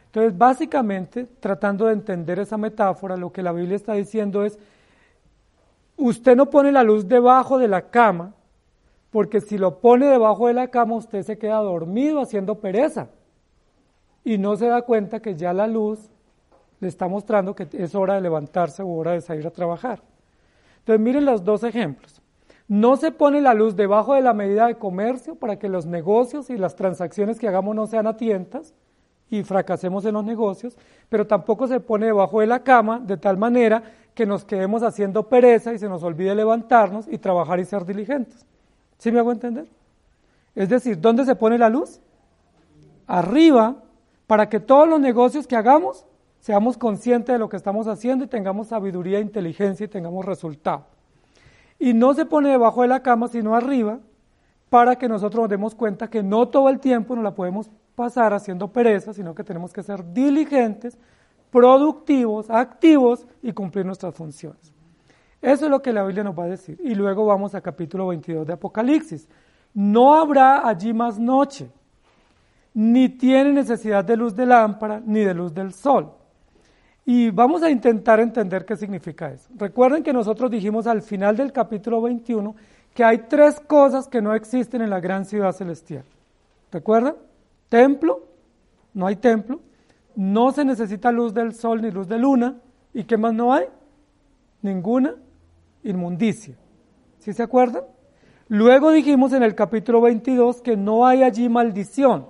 Entonces, 0.07 0.37
básicamente, 0.37 1.27
tratando 1.41 1.87
de 1.87 1.93
entender 1.93 2.39
esa 2.39 2.57
metáfora, 2.57 3.17
lo 3.17 3.31
que 3.31 3.43
la 3.43 3.53
Biblia 3.53 3.77
está 3.77 3.93
diciendo 3.93 4.45
es, 4.45 4.59
usted 5.97 6.35
no 6.35 6.51
pone 6.51 6.73
la 6.73 6.83
luz 6.83 7.07
debajo 7.07 7.59
de 7.59 7.69
la 7.69 7.91
cama, 7.91 8.35
porque 9.11 9.41
si 9.41 9.59
lo 9.59 9.79
pone 9.81 10.07
debajo 10.07 10.47
de 10.47 10.55
la 10.55 10.69
cama, 10.69 10.97
usted 10.97 11.23
se 11.23 11.39
queda 11.39 11.59
dormido 11.59 12.21
haciendo 12.21 12.57
pereza 12.57 13.09
y 14.25 14.39
no 14.39 14.57
se 14.57 14.67
da 14.67 14.83
cuenta 14.83 15.21
que 15.21 15.35
ya 15.35 15.53
la 15.53 15.67
luz 15.67 16.11
le 16.81 16.89
está 16.89 17.09
mostrando 17.09 17.55
que 17.55 17.67
es 17.73 17.95
hora 17.95 18.15
de 18.15 18.21
levantarse 18.21 18.83
o 18.83 18.89
hora 18.89 19.13
de 19.13 19.21
salir 19.21 19.47
a 19.47 19.51
trabajar. 19.51 20.03
Entonces, 20.81 21.01
miren 21.01 21.25
los 21.25 21.45
dos 21.45 21.65
ejemplos. 21.65 22.18
No 22.69 22.97
se 22.97 23.11
pone 23.13 23.41
la 23.41 23.55
luz 23.55 23.77
debajo 23.77 24.13
de 24.13 24.21
la 24.21 24.35
medida 24.35 24.67
de 24.67 24.77
comercio 24.77 25.37
para 25.37 25.59
que 25.59 25.71
los 25.71 25.87
negocios 25.87 26.51
y 26.51 26.59
las 26.59 26.77
transacciones 26.77 27.39
que 27.39 27.49
hagamos 27.49 27.75
no 27.75 27.87
sean 27.87 28.07
a 28.07 28.19
tientas 28.19 28.75
y 29.31 29.43
fracasemos 29.43 30.05
en 30.05 30.15
los 30.15 30.25
negocios, 30.25 30.77
pero 31.09 31.27
tampoco 31.27 31.67
se 31.67 31.81
pone 31.81 32.07
debajo 32.07 32.41
de 32.41 32.47
la 32.47 32.63
cama 32.63 33.01
de 33.01 33.17
tal 33.17 33.39
manera 33.39 33.83
que 34.15 34.27
nos 34.27 34.45
quedemos 34.45 34.83
haciendo 34.83 35.29
pereza 35.31 35.73
y 35.73 35.79
se 35.79 35.89
nos 35.89 36.03
olvide 36.03 36.35
levantarnos 36.35 37.09
y 37.09 37.17
trabajar 37.17 37.59
y 37.59 37.65
ser 37.65 37.87
diligentes. 37.87 38.45
¿Sí 38.99 39.11
me 39.11 39.19
hago 39.19 39.33
entender? 39.33 39.67
Es 40.55 40.69
decir, 40.69 41.01
¿dónde 41.01 41.25
se 41.25 41.37
pone 41.37 41.57
la 41.57 41.71
luz? 41.71 42.01
Arriba, 43.07 43.77
para 44.27 44.51
que 44.51 44.61
todos 44.61 44.87
los 44.87 45.01
negocios 45.01 45.47
que 45.47 45.57
hagamos 45.57 46.05
seamos 46.41 46.77
conscientes 46.77 47.33
de 47.33 47.39
lo 47.39 47.49
que 47.49 47.57
estamos 47.57 47.87
haciendo 47.87 48.27
y 48.27 48.29
tengamos 48.29 48.69
sabiduría, 48.69 49.21
inteligencia 49.21 49.85
y 49.85 49.89
tengamos 49.89 50.27
resultado 50.27 50.98
y 51.79 51.95
no 51.95 52.15
se 52.15 52.27
pone 52.27 52.51
debajo 52.51 52.83
de 52.83 52.89
la 52.89 53.03
cama, 53.03 53.29
sino 53.29 53.55
arriba, 53.55 54.01
para 54.69 54.97
que 54.97 55.09
nosotros 55.09 55.43
nos 55.43 55.49
demos 55.49 55.75
cuenta 55.75 56.09
que 56.09 56.23
no 56.23 56.49
todo 56.49 56.69
el 56.69 56.81
tiempo 56.81 57.15
nos 57.15 57.25
la 57.25 57.35
podemos 57.35 57.71
pasar 57.95 58.35
haciendo 58.35 58.69
pereza, 58.69 59.13
sino 59.13 59.35
que 59.35 59.45
tenemos 59.45 59.73
que 59.73 59.83
ser 59.83 60.13
diligentes, 60.13 60.99
productivos, 61.51 62.51
activos 62.51 63.27
y 63.43 63.53
cumplir 63.53 63.87
nuestras 63.87 64.15
funciones. 64.15 64.73
Eso 65.41 65.65
es 65.67 65.71
lo 65.71 65.81
que 65.81 65.93
la 65.93 66.05
Biblia 66.05 66.25
nos 66.25 66.39
va 66.39 66.45
a 66.45 66.49
decir. 66.49 66.79
Y 66.83 66.95
luego 66.95 67.25
vamos 67.25 67.55
a 67.55 67.61
capítulo 67.61 68.09
22 68.09 68.47
de 68.47 68.53
Apocalipsis. 68.53 69.29
No 69.73 70.15
habrá 70.15 70.67
allí 70.67 70.93
más 70.93 71.19
noche, 71.19 71.71
ni 72.75 73.09
tiene 73.09 73.53
necesidad 73.53 74.05
de 74.05 74.17
luz 74.17 74.35
de 74.35 74.47
lámpara, 74.47 75.01
ni 75.05 75.21
de 75.21 75.35
luz 75.35 75.55
del 75.55 75.73
sol 75.73 76.18
y 77.11 77.31
vamos 77.31 77.63
a 77.63 77.71
intentar 77.71 78.21
entender 78.21 78.67
qué 78.67 78.77
significa 78.77 79.31
eso. 79.31 79.49
Recuerden 79.57 80.03
que 80.03 80.13
nosotros 80.13 80.51
dijimos 80.51 80.87
al 80.87 81.01
final 81.01 81.39
del 81.39 81.53
capítulo 81.53 82.03
21 82.03 82.55
que 82.93 83.03
hay 83.03 83.17
tres 83.31 83.59
cosas 83.61 84.07
que 84.09 84.21
no 84.21 84.35
existen 84.35 84.83
en 84.83 84.91
la 84.91 85.01
gran 85.01 85.25
ciudad 85.25 85.53
celestial. 85.53 86.05
¿Recuerdan? 86.71 87.15
Templo, 87.71 88.27
no 88.93 89.07
hay 89.07 89.17
templo, 89.17 89.61
no 90.17 90.53
se 90.53 90.67
necesita 90.67 91.11
luz 91.11 91.33
del 91.33 91.55
sol 91.55 91.81
ni 91.81 91.91
luz 91.91 92.09
de 92.09 92.19
luna, 92.19 92.59
¿y 92.93 93.05
qué 93.05 93.17
más 93.17 93.33
no 93.33 93.55
hay? 93.55 93.65
Ninguna 94.61 95.15
inmundicia. 95.85 96.57
¿Sí 97.21 97.33
se 97.33 97.43
acuerdan? 97.43 97.85
Luego 98.49 98.91
dijimos 98.91 99.33
en 99.33 99.45
el 99.45 99.55
capítulo 99.55 100.03
22 100.03 100.61
que 100.61 100.77
no 100.77 101.07
hay 101.07 101.23
allí 101.23 101.49
maldición. 101.49 102.27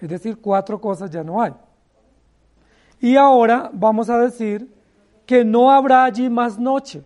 Es 0.00 0.08
decir, 0.08 0.38
cuatro 0.40 0.80
cosas 0.80 1.10
ya 1.10 1.24
no 1.24 1.42
hay. 1.42 1.52
Y 3.04 3.18
ahora 3.18 3.68
vamos 3.74 4.08
a 4.08 4.16
decir 4.16 4.66
que 5.26 5.44
no 5.44 5.70
habrá 5.70 6.04
allí 6.04 6.30
más 6.30 6.58
noche. 6.58 7.04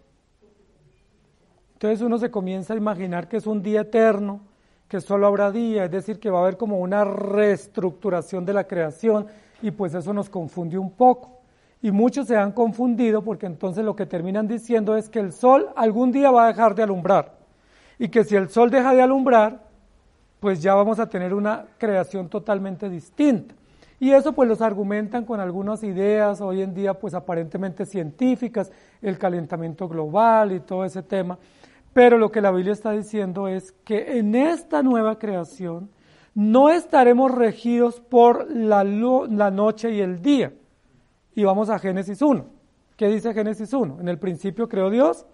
Entonces 1.72 2.00
uno 2.02 2.18
se 2.18 2.30
comienza 2.30 2.72
a 2.72 2.76
imaginar 2.76 3.26
que 3.26 3.38
es 3.38 3.48
un 3.48 3.64
día 3.64 3.80
eterno, 3.80 4.42
que 4.86 5.00
solo 5.00 5.26
habrá 5.26 5.50
día, 5.50 5.86
es 5.86 5.90
decir, 5.90 6.20
que 6.20 6.30
va 6.30 6.38
a 6.38 6.42
haber 6.42 6.56
como 6.56 6.78
una 6.78 7.04
reestructuración 7.04 8.46
de 8.46 8.52
la 8.52 8.62
creación 8.62 9.26
y 9.60 9.72
pues 9.72 9.92
eso 9.92 10.12
nos 10.12 10.30
confunde 10.30 10.78
un 10.78 10.92
poco. 10.92 11.40
Y 11.82 11.90
muchos 11.90 12.28
se 12.28 12.36
han 12.36 12.52
confundido 12.52 13.24
porque 13.24 13.46
entonces 13.46 13.84
lo 13.84 13.96
que 13.96 14.06
terminan 14.06 14.46
diciendo 14.46 14.96
es 14.96 15.08
que 15.08 15.18
el 15.18 15.32
sol 15.32 15.70
algún 15.74 16.12
día 16.12 16.30
va 16.30 16.44
a 16.44 16.46
dejar 16.46 16.76
de 16.76 16.84
alumbrar 16.84 17.34
y 17.98 18.06
que 18.08 18.22
si 18.22 18.36
el 18.36 18.50
sol 18.50 18.70
deja 18.70 18.94
de 18.94 19.02
alumbrar, 19.02 19.64
pues 20.38 20.62
ya 20.62 20.76
vamos 20.76 21.00
a 21.00 21.08
tener 21.08 21.34
una 21.34 21.64
creación 21.76 22.28
totalmente 22.28 22.88
distinta. 22.88 23.57
Y 24.00 24.12
eso 24.12 24.32
pues 24.32 24.48
los 24.48 24.60
argumentan 24.60 25.24
con 25.24 25.40
algunas 25.40 25.82
ideas 25.82 26.40
hoy 26.40 26.62
en 26.62 26.74
día 26.74 26.94
pues 26.94 27.14
aparentemente 27.14 27.84
científicas, 27.84 28.70
el 29.02 29.18
calentamiento 29.18 29.88
global 29.88 30.52
y 30.52 30.60
todo 30.60 30.84
ese 30.84 31.02
tema. 31.02 31.38
Pero 31.92 32.16
lo 32.16 32.30
que 32.30 32.40
la 32.40 32.52
Biblia 32.52 32.72
está 32.72 32.92
diciendo 32.92 33.48
es 33.48 33.72
que 33.84 34.18
en 34.18 34.34
esta 34.34 34.82
nueva 34.82 35.18
creación 35.18 35.90
no 36.34 36.70
estaremos 36.70 37.32
regidos 37.34 38.00
por 38.00 38.48
la, 38.54 38.84
la 38.84 39.50
noche 39.50 39.90
y 39.90 40.00
el 40.00 40.22
día. 40.22 40.52
Y 41.34 41.44
vamos 41.44 41.68
a 41.70 41.78
Génesis 41.78 42.22
1. 42.22 42.44
¿Qué 42.96 43.08
dice 43.08 43.34
Génesis 43.34 43.72
1? 43.72 44.00
En 44.00 44.08
el 44.08 44.18
principio 44.18 44.68
creó 44.68 44.90
Dios 44.90 45.26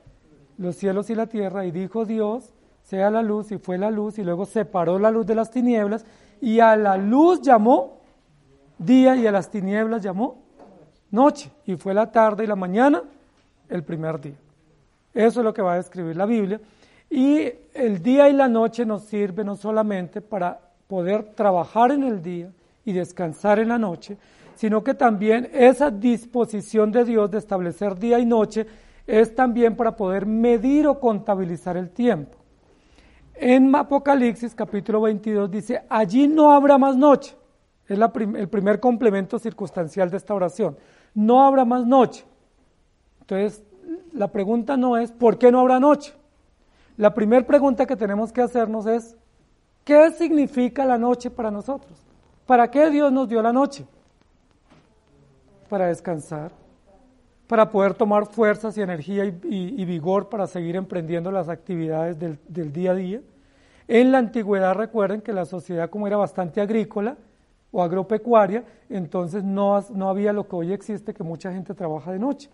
los 0.57 0.77
cielos 0.77 1.11
y 1.11 1.15
la 1.15 1.27
tierra 1.27 1.67
y 1.67 1.71
dijo 1.71 2.05
Dios, 2.05 2.53
sea 2.83 3.11
la 3.11 3.23
luz 3.23 3.51
y 3.53 3.59
fue 3.59 3.79
la 3.79 3.91
luz 3.91 4.19
y 4.19 4.23
luego 4.23 4.45
separó 4.45 4.99
la 4.99 5.11
luz 5.11 5.27
de 5.27 5.35
las 5.35 5.51
tinieblas 5.51 6.05
y 6.41 6.61
a 6.61 6.77
la 6.77 6.97
luz 6.97 7.41
llamó 7.41 8.01
día 8.79 9.17
y 9.17 9.27
a 9.27 9.33
las 9.33 9.51
tinieblas 9.51 10.03
llamó 10.03 10.43
noche 11.11 11.51
y 11.65 11.77
fue 11.77 11.95
la 11.95 12.11
tarde 12.11 12.45
y 12.45 12.47
la 12.47 12.57
mañana 12.57 13.03
el 13.69 13.83
primer 13.83 14.21
día. 14.21 14.37
Eso 15.15 15.41
es 15.41 15.45
lo 15.45 15.55
que 15.55 15.63
va 15.63 15.75
a 15.75 15.77
describir 15.77 16.17
la 16.17 16.27
Biblia. 16.27 16.61
Y 17.09 17.49
el 17.73 18.03
día 18.03 18.29
y 18.29 18.33
la 18.33 18.49
noche 18.49 18.85
nos 18.85 19.05
sirve 19.05 19.45
no 19.45 19.57
solamente 19.57 20.21
para 20.21 20.59
poder 20.89 21.35
trabajar 21.35 21.93
en 21.93 22.03
el 22.03 22.23
día 22.23 22.51
y 22.85 22.93
descansar 22.93 23.61
en 23.61 23.69
la 23.69 23.79
noche, 23.79 24.17
sino 24.57 24.83
que 24.83 24.95
también 24.95 25.49
esa 25.53 25.91
disposición 25.91 26.91
de 26.91 27.05
Dios 27.05 27.31
de 27.31 27.39
establecer 27.39 27.99
día 27.99 28.19
y 28.19 28.27
noche 28.27 28.67
es 29.07 29.35
también 29.35 29.77
para 29.77 29.97
poder 29.97 30.27
medir 30.27 30.87
o 30.87 30.99
contabilizar 30.99 31.77
el 31.77 31.91
tiempo. 31.91 32.39
En 33.35 33.75
Apocalipsis 33.75 34.55
capítulo 34.55 35.01
22 35.03 35.51
dice, 35.51 35.83
allí 35.89 36.29
no 36.29 36.53
habrá 36.53 36.79
más 36.79 36.97
noche. 36.97 37.37
Es 37.89 37.99
el 37.99 38.49
primer 38.49 38.81
complemento 38.81 39.39
circunstancial 39.39 40.11
de 40.11 40.17
esta 40.17 40.35
oración. 40.35 40.77
No 41.15 41.45
habrá 41.45 41.65
más 41.65 41.87
noche. 41.87 42.25
Entonces, 43.21 43.63
la 44.13 44.29
pregunta 44.29 44.77
no 44.77 44.97
es, 44.97 45.13
¿por 45.13 45.39
qué 45.39 45.51
no 45.51 45.61
habrá 45.61 45.81
noche? 45.81 46.15
La 46.97 47.13
primera 47.13 47.47
pregunta 47.47 47.87
que 47.87 47.97
tenemos 47.97 48.33
que 48.33 48.43
hacernos 48.43 48.87
es, 48.87 49.17
¿qué 49.85 50.11
significa 50.13 50.85
la 50.85 50.97
noche 50.97 51.31
para 51.31 51.51
nosotros? 51.51 51.99
¿Para 52.47 52.71
qué 52.71 52.91
Dios 52.91 53.11
nos 53.13 53.29
dio 53.29 53.43
la 53.43 53.53
noche? 53.53 53.85
Para 55.69 55.87
descansar, 55.87 56.53
para 57.47 57.71
poder 57.71 57.95
tomar 57.95 58.27
fuerzas 58.27 58.77
y 58.79 58.83
energía 58.83 59.25
y, 59.25 59.85
vigor 59.85 60.29
para 60.29 60.47
seguir 60.47 60.77
emprendiendo 60.77 61.33
las 61.33 61.49
actividades 61.49 62.19
del, 62.19 62.73
día 62.73 62.93
a 62.93 62.95
día. 62.95 63.21
En 63.89 64.13
la 64.13 64.19
antigüedad 64.19 64.75
recuerden 64.75 65.21
que 65.21 65.33
la 65.33 65.45
sociedad 65.45 65.91
como 65.91 66.07
era 66.07 66.17
bastante 66.17 66.61
agrícola 66.61 67.17
o 67.75 67.83
agropecuaria, 67.83 68.65
entonces 68.89 69.43
no, 69.43 69.85
no 69.93 70.09
había 70.09 70.33
lo 70.33 70.47
que 70.47 70.55
hoy 70.55 70.73
existe, 70.73 71.13
que 71.13 71.25
mucha 71.25 71.53
gente 71.53 71.75
trabaja 71.75 72.13
de 72.13 72.21
noche, 72.21 72.49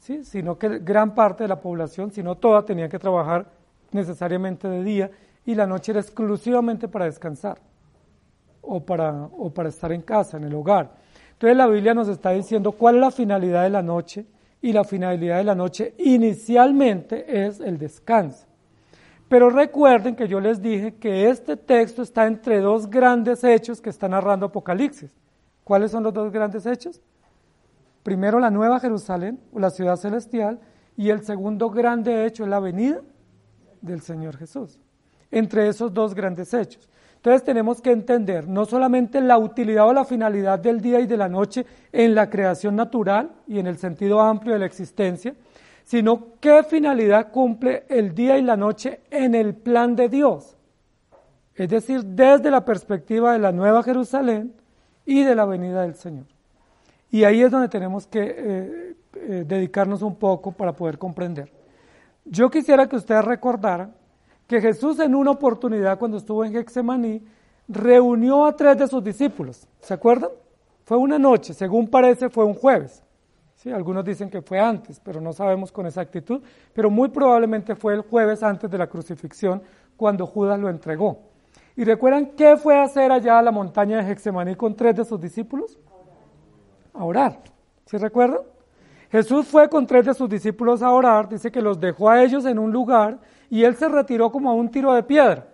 ¿sí? 0.00 0.24
sino 0.24 0.58
que 0.58 0.80
gran 0.80 1.14
parte 1.14 1.44
de 1.44 1.48
la 1.48 1.60
población, 1.60 2.10
si 2.10 2.24
no 2.24 2.34
toda, 2.34 2.64
tenía 2.64 2.88
que 2.88 2.98
trabajar 2.98 3.46
necesariamente 3.92 4.68
de 4.68 4.82
día 4.82 5.10
y 5.46 5.54
la 5.54 5.64
noche 5.64 5.92
era 5.92 6.00
exclusivamente 6.00 6.88
para 6.88 7.04
descansar 7.04 7.58
o 8.62 8.80
para, 8.80 9.28
o 9.38 9.48
para 9.50 9.68
estar 9.68 9.92
en 9.92 10.02
casa, 10.02 10.38
en 10.38 10.44
el 10.44 10.54
hogar. 10.54 10.90
Entonces 11.34 11.56
la 11.56 11.68
Biblia 11.68 11.94
nos 11.94 12.08
está 12.08 12.30
diciendo 12.30 12.72
cuál 12.72 12.96
es 12.96 13.00
la 13.00 13.10
finalidad 13.12 13.62
de 13.62 13.70
la 13.70 13.82
noche 13.82 14.26
y 14.60 14.72
la 14.72 14.82
finalidad 14.82 15.36
de 15.36 15.44
la 15.44 15.54
noche 15.54 15.94
inicialmente 15.98 17.46
es 17.46 17.60
el 17.60 17.78
descanso. 17.78 18.48
Pero 19.34 19.50
recuerden 19.50 20.14
que 20.14 20.28
yo 20.28 20.38
les 20.38 20.62
dije 20.62 20.94
que 20.94 21.28
este 21.28 21.56
texto 21.56 22.02
está 22.02 22.24
entre 22.24 22.60
dos 22.60 22.88
grandes 22.88 23.42
hechos 23.42 23.80
que 23.80 23.90
está 23.90 24.08
narrando 24.08 24.46
Apocalipsis. 24.46 25.10
¿Cuáles 25.64 25.90
son 25.90 26.04
los 26.04 26.14
dos 26.14 26.30
grandes 26.30 26.64
hechos? 26.66 27.00
Primero 28.04 28.38
la 28.38 28.48
Nueva 28.48 28.78
Jerusalén, 28.78 29.40
o 29.52 29.58
la 29.58 29.70
ciudad 29.70 29.96
celestial, 29.96 30.60
y 30.96 31.10
el 31.10 31.24
segundo 31.24 31.68
grande 31.68 32.26
hecho 32.26 32.44
es 32.44 32.48
la 32.48 32.60
venida 32.60 33.00
del 33.80 34.02
Señor 34.02 34.36
Jesús. 34.36 34.78
Entre 35.32 35.66
esos 35.66 35.92
dos 35.92 36.14
grandes 36.14 36.54
hechos. 36.54 36.88
Entonces 37.16 37.42
tenemos 37.42 37.82
que 37.82 37.90
entender 37.90 38.46
no 38.46 38.66
solamente 38.66 39.20
la 39.20 39.36
utilidad 39.36 39.88
o 39.88 39.92
la 39.92 40.04
finalidad 40.04 40.60
del 40.60 40.80
día 40.80 41.00
y 41.00 41.08
de 41.08 41.16
la 41.16 41.28
noche 41.28 41.66
en 41.90 42.14
la 42.14 42.30
creación 42.30 42.76
natural 42.76 43.32
y 43.48 43.58
en 43.58 43.66
el 43.66 43.78
sentido 43.78 44.20
amplio 44.20 44.52
de 44.52 44.60
la 44.60 44.66
existencia, 44.66 45.34
sino 45.84 46.28
qué 46.40 46.62
finalidad 46.64 47.30
cumple 47.30 47.84
el 47.88 48.14
día 48.14 48.38
y 48.38 48.42
la 48.42 48.56
noche 48.56 49.00
en 49.10 49.34
el 49.34 49.54
plan 49.54 49.94
de 49.94 50.08
Dios. 50.08 50.56
Es 51.54 51.68
decir, 51.68 52.04
desde 52.04 52.50
la 52.50 52.64
perspectiva 52.64 53.32
de 53.32 53.38
la 53.38 53.52
Nueva 53.52 53.82
Jerusalén 53.82 54.54
y 55.06 55.22
de 55.22 55.34
la 55.34 55.44
venida 55.44 55.82
del 55.82 55.94
Señor. 55.94 56.26
Y 57.10 57.22
ahí 57.22 57.42
es 57.42 57.50
donde 57.50 57.68
tenemos 57.68 58.06
que 58.06 58.22
eh, 58.22 58.96
eh, 59.14 59.44
dedicarnos 59.46 60.02
un 60.02 60.16
poco 60.16 60.50
para 60.50 60.72
poder 60.72 60.98
comprender. 60.98 61.52
Yo 62.24 62.50
quisiera 62.50 62.88
que 62.88 62.96
ustedes 62.96 63.24
recordaran 63.24 63.94
que 64.48 64.60
Jesús 64.60 64.98
en 64.98 65.14
una 65.14 65.30
oportunidad 65.30 65.98
cuando 65.98 66.16
estuvo 66.16 66.44
en 66.44 66.52
Gexemaní 66.52 67.22
reunió 67.68 68.44
a 68.46 68.56
tres 68.56 68.78
de 68.78 68.88
sus 68.88 69.04
discípulos. 69.04 69.68
¿Se 69.80 69.94
acuerdan? 69.94 70.30
Fue 70.84 70.96
una 70.96 71.18
noche, 71.18 71.54
según 71.54 71.86
parece 71.88 72.28
fue 72.28 72.44
un 72.44 72.54
jueves. 72.54 73.03
¿Sí? 73.64 73.72
Algunos 73.72 74.04
dicen 74.04 74.28
que 74.28 74.42
fue 74.42 74.60
antes, 74.60 75.00
pero 75.00 75.22
no 75.22 75.32
sabemos 75.32 75.72
con 75.72 75.86
exactitud, 75.86 76.42
pero 76.74 76.90
muy 76.90 77.08
probablemente 77.08 77.74
fue 77.74 77.94
el 77.94 78.02
jueves 78.02 78.42
antes 78.42 78.70
de 78.70 78.76
la 78.76 78.88
crucifixión 78.88 79.62
cuando 79.96 80.26
Judas 80.26 80.60
lo 80.60 80.68
entregó. 80.68 81.22
¿Y 81.74 81.82
recuerdan 81.84 82.32
qué 82.36 82.58
fue 82.58 82.76
a 82.76 82.82
hacer 82.82 83.10
allá 83.10 83.38
a 83.38 83.42
la 83.42 83.50
montaña 83.50 83.96
de 83.96 84.04
Gexemaní 84.04 84.54
con 84.54 84.76
tres 84.76 84.96
de 84.96 85.04
sus 85.06 85.18
discípulos? 85.18 85.78
A 86.92 87.04
orar. 87.04 87.40
¿Sí 87.86 87.96
recuerdan? 87.96 88.40
Jesús 89.10 89.46
fue 89.46 89.66
con 89.70 89.86
tres 89.86 90.04
de 90.04 90.12
sus 90.12 90.28
discípulos 90.28 90.82
a 90.82 90.90
orar, 90.90 91.26
dice 91.26 91.50
que 91.50 91.62
los 91.62 91.80
dejó 91.80 92.10
a 92.10 92.22
ellos 92.22 92.44
en 92.44 92.58
un 92.58 92.70
lugar 92.70 93.18
y 93.48 93.64
él 93.64 93.76
se 93.76 93.88
retiró 93.88 94.30
como 94.30 94.50
a 94.50 94.52
un 94.52 94.70
tiro 94.70 94.92
de 94.92 95.02
piedra, 95.04 95.46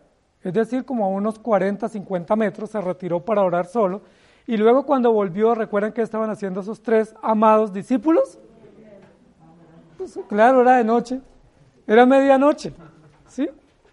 es 0.43 0.53
decir, 0.53 0.85
como 0.85 1.05
a 1.05 1.09
unos 1.09 1.39
40, 1.39 1.89
50 1.89 2.35
metros, 2.35 2.71
se 2.71 2.81
retiró 2.81 3.25
para 3.25 3.43
orar 3.43 3.67
solo. 3.67 4.03
Y 4.51 4.57
luego 4.57 4.85
cuando 4.85 5.13
volvió, 5.13 5.55
¿recuerdan 5.55 5.93
qué 5.93 6.03
estaban 6.03 6.29
haciendo 6.29 6.59
esos 6.59 6.83
tres 6.83 7.15
amados 7.23 7.73
discípulos? 7.73 8.37
Pues, 9.97 10.19
claro, 10.29 10.63
era 10.63 10.79
de 10.79 10.83
noche, 10.83 11.21
era 11.87 12.05
medianoche, 12.05 12.73
¿sí? 13.29 13.49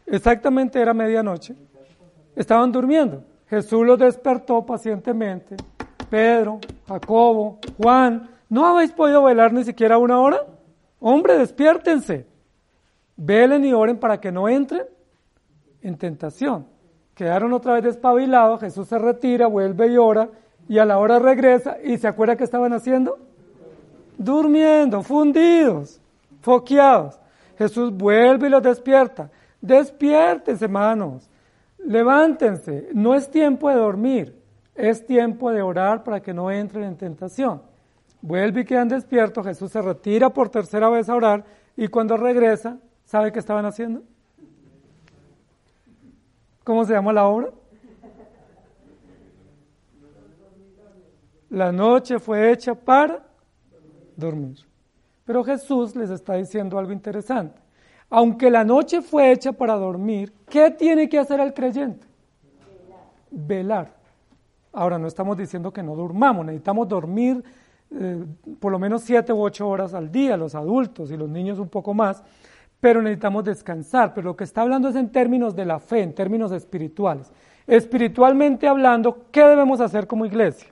Exactamente 0.08 0.82
era 0.82 0.96
medianoche. 0.96 1.54
Estaban 2.36 2.72
durmiendo. 2.72 3.24
Jesús 3.48 3.86
los 3.86 4.00
despertó 4.00 4.66
pacientemente. 4.66 5.58
Pedro, 6.10 6.60
Jacobo, 6.88 7.60
Juan, 7.78 8.28
¿no 8.50 8.66
habéis 8.66 8.92
podido 8.94 9.26
velar 9.26 9.54
ni 9.54 9.64
siquiera 9.64 10.00
una 10.00 10.20
hora? 10.20 10.44
Hombre, 11.00 11.38
despiértense. 11.38 12.26
Velen 13.16 13.64
y 13.64 13.74
oren 13.74 14.00
para 14.00 14.20
que 14.20 14.32
no 14.32 14.50
entren 14.50 14.88
en 15.84 15.98
tentación. 16.00 16.66
Quedaron 17.14 17.54
otra 17.54 17.74
vez 17.74 17.84
despabilados, 17.84 18.60
Jesús 18.60 18.88
se 18.88 18.98
retira, 18.98 19.46
vuelve 19.46 19.88
y 19.88 19.98
ora, 19.98 20.30
y 20.68 20.78
a 20.80 20.86
la 20.86 20.98
hora 20.98 21.20
regresa, 21.20 21.78
y 21.84 21.98
se 21.98 22.08
acuerda 22.08 22.36
que 22.36 22.44
estaban 22.44 22.74
haciendo? 22.74 23.20
Durmiendo, 24.18 25.04
fundidos, 25.04 26.00
foqueados. 26.42 27.20
Jesús 27.58 27.92
vuelve 27.92 28.48
y 28.48 28.50
los 28.50 28.64
despierta. 28.64 29.30
Despiértense, 29.62 30.66
hermanos. 30.66 31.30
Levántense. 31.84 32.90
No 32.94 33.16
es 33.16 33.30
tiempo 33.30 33.70
de 33.70 33.76
dormir, 33.76 34.36
es 34.76 35.06
tiempo 35.06 35.52
de 35.52 35.62
orar 35.62 36.04
para 36.04 36.20
que 36.22 36.34
no 36.34 36.52
entren 36.52 36.84
en 36.84 36.98
tentación. 36.98 37.62
Vuelve 38.22 38.62
y 38.62 38.66
quedan 38.66 38.90
despiertos. 38.90 39.46
Jesús 39.46 39.72
se 39.72 39.82
retira 39.82 40.30
por 40.30 40.50
tercera 40.50 40.90
vez 40.90 41.08
a 41.10 41.16
orar 41.16 41.46
y 41.76 41.88
cuando 41.88 42.18
regresa 42.18 42.78
¿Sabe 43.08 43.32
qué 43.32 43.40
estaban 43.40 43.66
haciendo? 43.66 44.04
¿Cómo 46.66 46.84
se 46.84 46.92
llama 46.92 47.14
la 47.14 47.26
obra? 47.26 47.52
La 51.50 51.72
noche 51.72 52.20
fue 52.20 52.52
hecha 52.52 52.76
para 52.76 53.24
dormir. 54.16 54.58
Pero 55.26 55.44
Jesús 55.44 55.96
les 55.96 56.10
está 56.10 56.36
diciendo 56.36 56.78
algo 56.78 56.92
interesante. 56.92 57.62
Aunque 58.10 58.50
la 58.50 58.64
noche 58.64 59.02
fue 59.02 59.32
hecha 59.32 59.52
para 59.52 59.76
dormir, 59.76 60.34
¿qué 60.50 60.72
tiene 60.72 61.10
que 61.10 61.20
hacer 61.20 61.40
el 61.40 61.54
creyente? 61.54 62.08
Velar. 63.30 63.94
Ahora, 64.72 64.98
no 64.98 65.08
estamos 65.08 65.38
diciendo 65.38 65.72
que 65.72 65.84
no 65.84 65.96
durmamos, 65.96 66.46
necesitamos 66.46 66.88
dormir 66.88 67.44
eh, 67.92 68.26
por 68.60 68.72
lo 68.72 68.80
menos 68.80 69.02
siete 69.02 69.32
u 69.34 69.42
ocho 69.42 69.68
horas 69.68 69.94
al 69.94 70.12
día, 70.12 70.38
los 70.38 70.56
adultos 70.56 71.12
y 71.12 71.18
los 71.18 71.30
niños 71.30 71.60
un 71.60 71.70
poco 71.70 71.94
más, 71.94 72.24
pero 72.80 73.02
necesitamos 73.02 73.44
descansar. 73.44 74.14
Pero 74.14 74.30
lo 74.30 74.36
que 74.36 74.44
está 74.44 74.62
hablando 74.62 74.90
es 74.90 74.96
en 74.96 75.12
términos 75.12 75.56
de 75.56 75.66
la 75.66 75.80
fe, 75.80 76.02
en 76.02 76.14
términos 76.14 76.52
espirituales. 76.52 77.32
Espiritualmente 77.66 78.68
hablando, 78.68 79.26
¿qué 79.32 79.44
debemos 79.44 79.82
hacer 79.82 80.08
como 80.08 80.26
iglesia? 80.26 80.70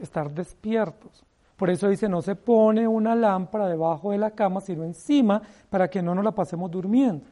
Estar 0.00 0.30
despiertos. 0.30 1.24
Por 1.56 1.68
eso 1.68 1.88
dice, 1.88 2.08
no 2.08 2.22
se 2.22 2.36
pone 2.36 2.88
una 2.88 3.14
lámpara 3.14 3.68
debajo 3.68 4.12
de 4.12 4.18
la 4.18 4.30
cama, 4.30 4.60
sino 4.60 4.82
encima, 4.82 5.42
para 5.68 5.88
que 5.88 6.00
no 6.00 6.14
nos 6.14 6.24
la 6.24 6.32
pasemos 6.32 6.70
durmiendo. 6.70 7.26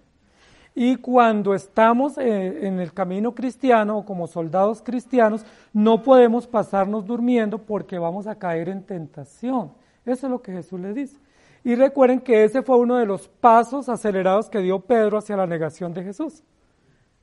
Y 0.74 0.96
cuando 0.96 1.54
estamos 1.54 2.18
eh, 2.18 2.66
en 2.66 2.78
el 2.78 2.92
camino 2.92 3.34
cristiano 3.34 3.98
o 3.98 4.04
como 4.04 4.26
soldados 4.26 4.82
cristianos, 4.82 5.44
no 5.72 6.02
podemos 6.02 6.46
pasarnos 6.46 7.06
durmiendo 7.06 7.58
porque 7.58 7.98
vamos 7.98 8.26
a 8.26 8.36
caer 8.36 8.68
en 8.68 8.84
tentación. 8.84 9.72
Eso 10.04 10.26
es 10.26 10.30
lo 10.30 10.42
que 10.42 10.52
Jesús 10.52 10.78
le 10.78 10.92
dice. 10.92 11.18
Y 11.64 11.74
recuerden 11.74 12.20
que 12.20 12.44
ese 12.44 12.62
fue 12.62 12.76
uno 12.76 12.96
de 12.96 13.06
los 13.06 13.28
pasos 13.28 13.88
acelerados 13.88 14.48
que 14.48 14.60
dio 14.60 14.80
Pedro 14.80 15.18
hacia 15.18 15.36
la 15.36 15.46
negación 15.46 15.92
de 15.92 16.04
Jesús. 16.04 16.44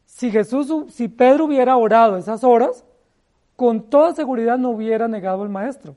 Si 0.06 0.32
Jesús, 0.32 0.94
si 0.94 1.08
Pedro 1.08 1.46
hubiera 1.46 1.78
orado 1.78 2.18
esas 2.18 2.44
horas, 2.44 2.84
con 3.56 3.90
toda 3.90 4.14
seguridad 4.14 4.58
no 4.58 4.72
hubiera 4.72 5.08
negado 5.08 5.44
al 5.44 5.50
maestro. 5.50 5.96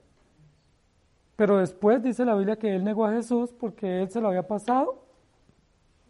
Pero 1.37 1.59
después 1.59 2.03
dice 2.03 2.25
la 2.25 2.35
Biblia 2.35 2.57
que 2.57 2.75
él 2.75 2.85
negó 2.85 3.07
a 3.07 3.13
Jesús 3.13 3.53
porque 3.53 4.03
él 4.03 4.11
se 4.11 4.21
lo 4.21 4.29
había 4.29 4.47
pasado 4.47 5.05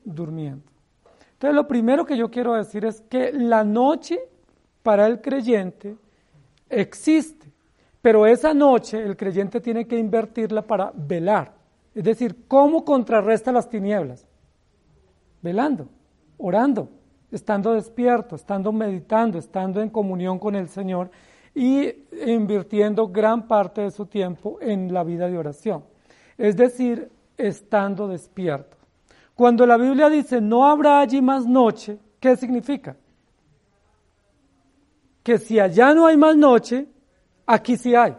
durmiendo. 0.04 0.64
Entonces 1.32 1.54
lo 1.54 1.68
primero 1.68 2.04
que 2.04 2.16
yo 2.16 2.30
quiero 2.30 2.54
decir 2.54 2.84
es 2.84 3.00
que 3.02 3.32
la 3.32 3.62
noche 3.62 4.18
para 4.82 5.06
el 5.06 5.20
creyente 5.20 5.96
existe, 6.68 7.46
pero 8.00 8.26
esa 8.26 8.54
noche 8.54 9.02
el 9.02 9.16
creyente 9.16 9.60
tiene 9.60 9.86
que 9.86 9.98
invertirla 9.98 10.62
para 10.62 10.92
velar. 10.94 11.52
Es 11.94 12.04
decir, 12.04 12.44
¿cómo 12.48 12.84
contrarresta 12.84 13.52
las 13.52 13.68
tinieblas? 13.68 14.26
Velando, 15.42 15.88
orando, 16.38 16.88
estando 17.30 17.74
despierto, 17.74 18.34
estando 18.34 18.72
meditando, 18.72 19.38
estando 19.38 19.80
en 19.82 19.90
comunión 19.90 20.38
con 20.38 20.54
el 20.54 20.68
Señor 20.68 21.10
y 21.58 22.06
invirtiendo 22.24 23.08
gran 23.08 23.48
parte 23.48 23.80
de 23.80 23.90
su 23.90 24.06
tiempo 24.06 24.58
en 24.60 24.94
la 24.94 25.02
vida 25.02 25.26
de 25.26 25.36
oración. 25.36 25.82
Es 26.36 26.56
decir, 26.56 27.10
estando 27.36 28.06
despierto. 28.06 28.76
Cuando 29.34 29.66
la 29.66 29.76
Biblia 29.76 30.08
dice 30.08 30.40
no 30.40 30.64
habrá 30.66 31.00
allí 31.00 31.20
más 31.20 31.46
noche, 31.46 31.98
¿qué 32.20 32.36
significa? 32.36 32.94
Que 35.24 35.38
si 35.38 35.58
allá 35.58 35.92
no 35.94 36.06
hay 36.06 36.16
más 36.16 36.36
noche, 36.36 36.86
aquí 37.44 37.76
sí 37.76 37.92
hay. 37.92 38.16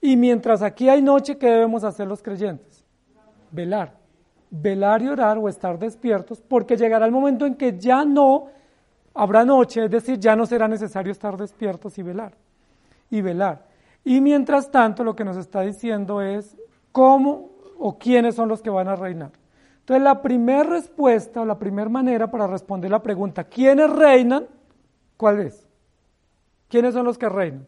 Y 0.00 0.16
mientras 0.16 0.62
aquí 0.62 0.88
hay 0.88 1.02
noche, 1.02 1.38
¿qué 1.38 1.46
debemos 1.46 1.84
hacer 1.84 2.08
los 2.08 2.24
creyentes? 2.24 2.84
Velar. 3.52 3.94
Velar 4.50 5.00
y 5.00 5.08
orar 5.08 5.38
o 5.38 5.48
estar 5.48 5.78
despiertos, 5.78 6.40
porque 6.40 6.76
llegará 6.76 7.06
el 7.06 7.12
momento 7.12 7.46
en 7.46 7.54
que 7.54 7.78
ya 7.78 8.04
no 8.04 8.48
habrá 9.16 9.44
noche, 9.44 9.84
es 9.84 9.90
decir, 9.90 10.18
ya 10.18 10.36
no 10.36 10.46
será 10.46 10.68
necesario 10.68 11.12
estar 11.12 11.36
despiertos 11.36 11.98
y 11.98 12.02
velar. 12.02 12.32
Y 13.10 13.20
velar. 13.20 13.66
Y 14.04 14.20
mientras 14.20 14.70
tanto, 14.70 15.02
lo 15.02 15.16
que 15.16 15.24
nos 15.24 15.36
está 15.36 15.62
diciendo 15.62 16.22
es 16.22 16.56
cómo 16.92 17.50
o 17.78 17.98
quiénes 17.98 18.34
son 18.34 18.48
los 18.48 18.62
que 18.62 18.70
van 18.70 18.88
a 18.88 18.96
reinar. 18.96 19.32
Entonces, 19.80 20.02
la 20.02 20.22
primera 20.22 20.64
respuesta 20.64 21.42
o 21.42 21.44
la 21.44 21.58
primera 21.58 21.88
manera 21.88 22.30
para 22.30 22.46
responder 22.46 22.90
la 22.90 23.02
pregunta, 23.02 23.44
¿quiénes 23.44 23.90
reinan? 23.90 24.46
¿Cuál 25.16 25.40
es? 25.40 25.66
¿Quiénes 26.68 26.94
son 26.94 27.04
los 27.04 27.18
que 27.18 27.28
reinan? 27.28 27.66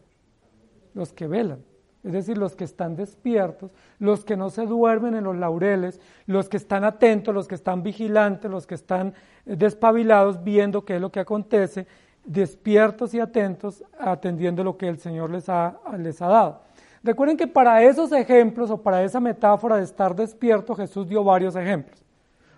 Los 0.93 1.13
que 1.13 1.27
velan 1.27 1.68
es 2.03 2.13
decir, 2.13 2.37
los 2.37 2.55
que 2.55 2.63
están 2.63 2.95
despiertos, 2.95 3.71
los 3.99 4.23
que 4.23 4.37
no 4.37 4.49
se 4.49 4.65
duermen 4.65 5.15
en 5.15 5.25
los 5.25 5.35
laureles, 5.35 5.99
los 6.27 6.47
que 6.47 6.57
están 6.57 6.85
atentos, 6.85 7.33
los 7.33 7.47
que 7.47 7.55
están 7.55 7.83
vigilantes, 7.83 8.49
los 8.49 8.65
que 8.65 8.75
están 8.75 9.13
despabilados 9.45 10.43
viendo 10.43 10.85
qué 10.85 10.95
es 10.95 11.01
lo 11.01 11.11
que 11.11 11.19
acontece, 11.19 11.87
despiertos 12.23 13.13
y 13.13 13.19
atentos 13.19 13.83
atendiendo 13.99 14.63
lo 14.63 14.77
que 14.77 14.87
el 14.87 14.99
Señor 14.99 15.29
les 15.29 15.49
ha, 15.49 15.77
les 15.97 16.21
ha 16.21 16.27
dado. 16.27 16.61
Recuerden 17.03 17.37
que 17.37 17.47
para 17.47 17.83
esos 17.83 18.11
ejemplos 18.13 18.69
o 18.69 18.81
para 18.81 19.03
esa 19.03 19.19
metáfora 19.19 19.77
de 19.77 19.83
estar 19.83 20.15
despierto 20.15 20.75
Jesús 20.75 21.07
dio 21.07 21.23
varios 21.23 21.55
ejemplos. 21.55 22.03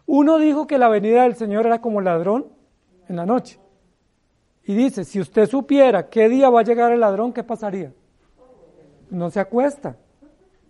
Uno 0.06 0.38
dijo 0.38 0.68
que 0.68 0.78
la 0.78 0.90
venida 0.90 1.24
del 1.24 1.36
Señor 1.36 1.66
era 1.66 1.82
como 1.82 2.02
ladrón 2.02 2.48
en 3.08 3.16
la 3.16 3.26
noche. 3.26 3.60
Y 4.64 4.76
dice, 4.76 5.04
si 5.04 5.20
usted 5.20 5.48
supiera 5.48 6.10
qué 6.10 6.30
día 6.30 6.50
va 6.50 6.60
a 6.60 6.64
llegar 6.64 6.92
el 6.92 7.00
ladrón, 7.00 7.34
¿qué 7.34 7.44
pasaría? 7.44 7.92
No 9.12 9.30
se 9.30 9.40
acuesta. 9.40 9.96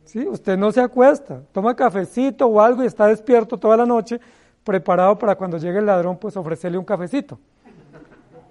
¿sí? 0.03 0.27
Usted 0.27 0.57
no 0.57 0.71
se 0.71 0.81
acuesta, 0.81 1.41
toma 1.53 1.75
cafecito 1.75 2.47
o 2.47 2.59
algo 2.59 2.83
y 2.83 2.87
está 2.87 3.07
despierto 3.07 3.57
toda 3.57 3.77
la 3.77 3.85
noche, 3.85 4.19
preparado 4.63 5.17
para 5.17 5.35
cuando 5.35 5.57
llegue 5.57 5.79
el 5.79 5.85
ladrón, 5.85 6.17
pues 6.17 6.35
ofrecerle 6.35 6.77
un 6.77 6.85
cafecito 6.85 7.39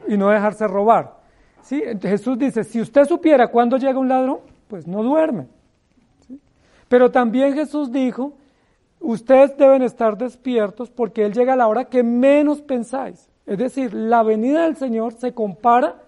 y 0.09 0.17
no 0.17 0.31
dejarse 0.31 0.67
robar. 0.67 1.19
¿sí? 1.63 1.83
Jesús 2.01 2.39
dice, 2.39 2.65
si 2.65 2.81
usted 2.81 3.05
supiera 3.05 3.49
cuándo 3.49 3.77
llega 3.77 3.99
un 3.99 4.09
ladrón, 4.09 4.39
pues 4.69 4.87
no 4.87 5.03
duerme. 5.03 5.47
Pero 6.89 7.11
también 7.11 7.55
Jesús 7.55 7.93
dijo, 7.93 8.33
ustedes 8.99 9.57
deben 9.57 9.83
estar 9.83 10.17
despiertos 10.17 10.91
porque 10.91 11.25
Él 11.25 11.33
llega 11.33 11.53
a 11.53 11.57
la 11.57 11.69
hora 11.69 11.85
que 11.85 12.03
menos 12.03 12.63
pensáis. 12.63 13.29
Es 13.47 13.59
decir, 13.59 13.95
la 13.95 14.23
venida 14.23 14.65
del 14.65 14.77
Señor 14.77 15.13
se 15.13 15.33
compara 15.33 16.03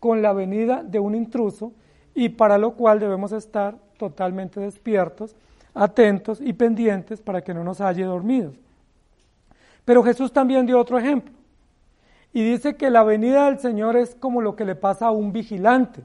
con 0.00 0.22
la 0.22 0.32
venida 0.32 0.82
de 0.82 0.98
un 0.98 1.14
intruso 1.14 1.72
y 2.14 2.30
para 2.30 2.58
lo 2.58 2.72
cual 2.72 3.00
debemos 3.00 3.32
estar 3.32 3.76
totalmente 3.98 4.60
despiertos, 4.60 5.36
atentos 5.74 6.40
y 6.40 6.52
pendientes 6.52 7.20
para 7.20 7.42
que 7.42 7.54
no 7.54 7.64
nos 7.64 7.80
halle 7.80 8.04
dormidos. 8.04 8.54
Pero 9.84 10.02
Jesús 10.02 10.32
también 10.32 10.66
dio 10.66 10.78
otro 10.78 10.98
ejemplo 10.98 11.34
y 12.32 12.44
dice 12.44 12.76
que 12.76 12.90
la 12.90 13.02
venida 13.02 13.46
del 13.46 13.58
Señor 13.58 13.96
es 13.96 14.14
como 14.14 14.40
lo 14.40 14.54
que 14.56 14.64
le 14.64 14.74
pasa 14.74 15.06
a 15.06 15.10
un 15.10 15.32
vigilante. 15.32 16.02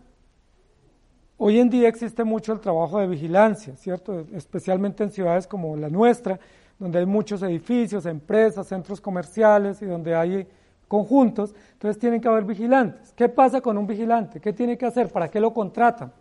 Hoy 1.38 1.60
en 1.60 1.70
día 1.70 1.90
existe 1.90 2.24
mucho 2.24 2.54
el 2.54 2.62
trabajo 2.62 3.00
de 3.00 3.08
vigilancia, 3.08 3.76
¿cierto? 3.76 4.26
Especialmente 4.34 5.04
en 5.04 5.12
ciudades 5.12 5.48
como 5.48 5.76
la 5.76 5.90
nuestra, 5.90 6.40
donde 6.80 7.00
hay 7.00 7.06
muchos 7.06 7.42
edificios, 7.44 8.06
empresas, 8.06 8.68
centros 8.68 9.02
comerciales 9.02 9.82
y 9.82 9.86
donde 9.86 10.16
hay 10.16 10.48
conjuntos, 10.88 11.56
entonces 11.74 12.00
tienen 12.00 12.22
que 12.22 12.28
haber 12.28 12.44
vigilantes. 12.44 13.14
¿Qué 13.14 13.30
pasa 13.30 13.62
con 13.62 13.78
un 13.78 13.88
vigilante? 13.88 14.40
¿Qué 14.40 14.54
tiene 14.54 14.78
que 14.78 14.86
hacer? 14.86 15.12
¿Para 15.12 15.30
qué 15.30 15.40
lo 15.40 15.54
contratan? 15.54 16.12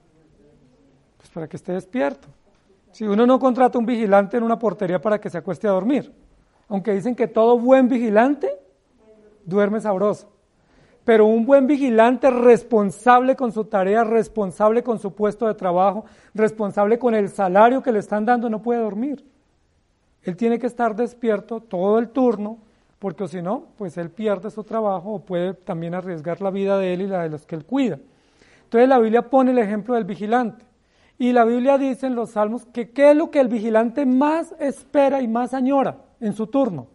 Pues 1.17 1.29
para 1.31 1.49
que 1.49 1.57
esté 1.57 1.73
despierto. 1.73 2.29
Si 2.93 3.05
uno 3.05 3.27
no 3.27 3.39
contrata 3.39 3.79
un 3.79 3.87
vigilante 3.87 4.37
en 4.37 4.43
una 4.43 4.59
portería 4.59 5.01
para 5.01 5.21
que 5.21 5.29
se 5.29 5.39
acueste 5.39 5.67
a 5.67 5.73
dormir, 5.73 6.13
aunque 6.69 6.93
dicen 6.93 7.15
que 7.15 7.27
todo 7.27 7.59
buen 7.59 7.89
vigilante 7.89 8.51
duerme 9.45 9.81
sabroso, 9.81 10.31
pero 11.05 11.27
un 11.27 11.45
buen 11.45 11.67
vigilante 11.67 12.31
responsable 12.31 13.37
con 13.37 13.53
su 13.53 13.65
tarea, 13.65 14.05
responsable 14.05 14.83
con 14.83 14.99
su 14.99 15.15
puesto 15.15 15.47
de 15.47 15.55
trabajo, 15.55 16.07
responsable 16.33 16.99
con 16.99 17.15
el 17.15 17.29
salario 17.29 17.83
que 17.83 17.93
le 17.93 17.99
están 17.99 18.25
dando, 18.25 18.49
no 18.49 18.63
puede 18.63 18.81
dormir. 18.81 19.25
Él 20.23 20.37
tiene 20.37 20.59
que 20.59 20.67
estar 20.67 20.97
despierto 20.97 21.61
todo 21.61 21.99
el 21.99 22.09
turno 22.09 22.59
porque 23.05 23.29
si 23.29 23.43
no, 23.43 23.67
pues 23.77 23.99
él 23.99 24.09
pierde 24.09 24.51
su 24.51 24.65
trabajo 24.65 25.13
o 25.13 25.19
puede 25.27 25.53
también 25.53 25.95
arriesgar 25.95 26.41
la 26.41 26.49
vida 26.51 26.79
de 26.79 26.95
él 26.95 27.03
y 27.03 27.07
la 27.07 27.25
de 27.25 27.29
los 27.29 27.45
que 27.45 27.55
él 27.55 27.67
cuida. 27.67 27.99
Entonces 28.63 28.89
la 28.89 28.99
Biblia 28.99 29.29
pone 29.29 29.51
el 29.51 29.59
ejemplo 29.59 29.95
del 29.95 30.05
vigilante. 30.05 30.65
Y 31.19 31.35
la 31.35 31.45
Biblia 31.45 31.77
dice 31.77 32.07
en 32.07 32.15
los 32.15 32.31
salmos 32.31 32.65
que 32.65 32.93
qué 32.93 33.11
es 33.11 33.17
lo 33.19 33.31
que 33.31 33.41
el 33.41 33.49
vigilante 33.49 34.07
más 34.07 34.55
espera 34.59 35.21
y 35.21 35.29
más 35.29 35.53
añora 35.53 35.99
en 36.19 36.33
su 36.33 36.47
turno. 36.47 36.87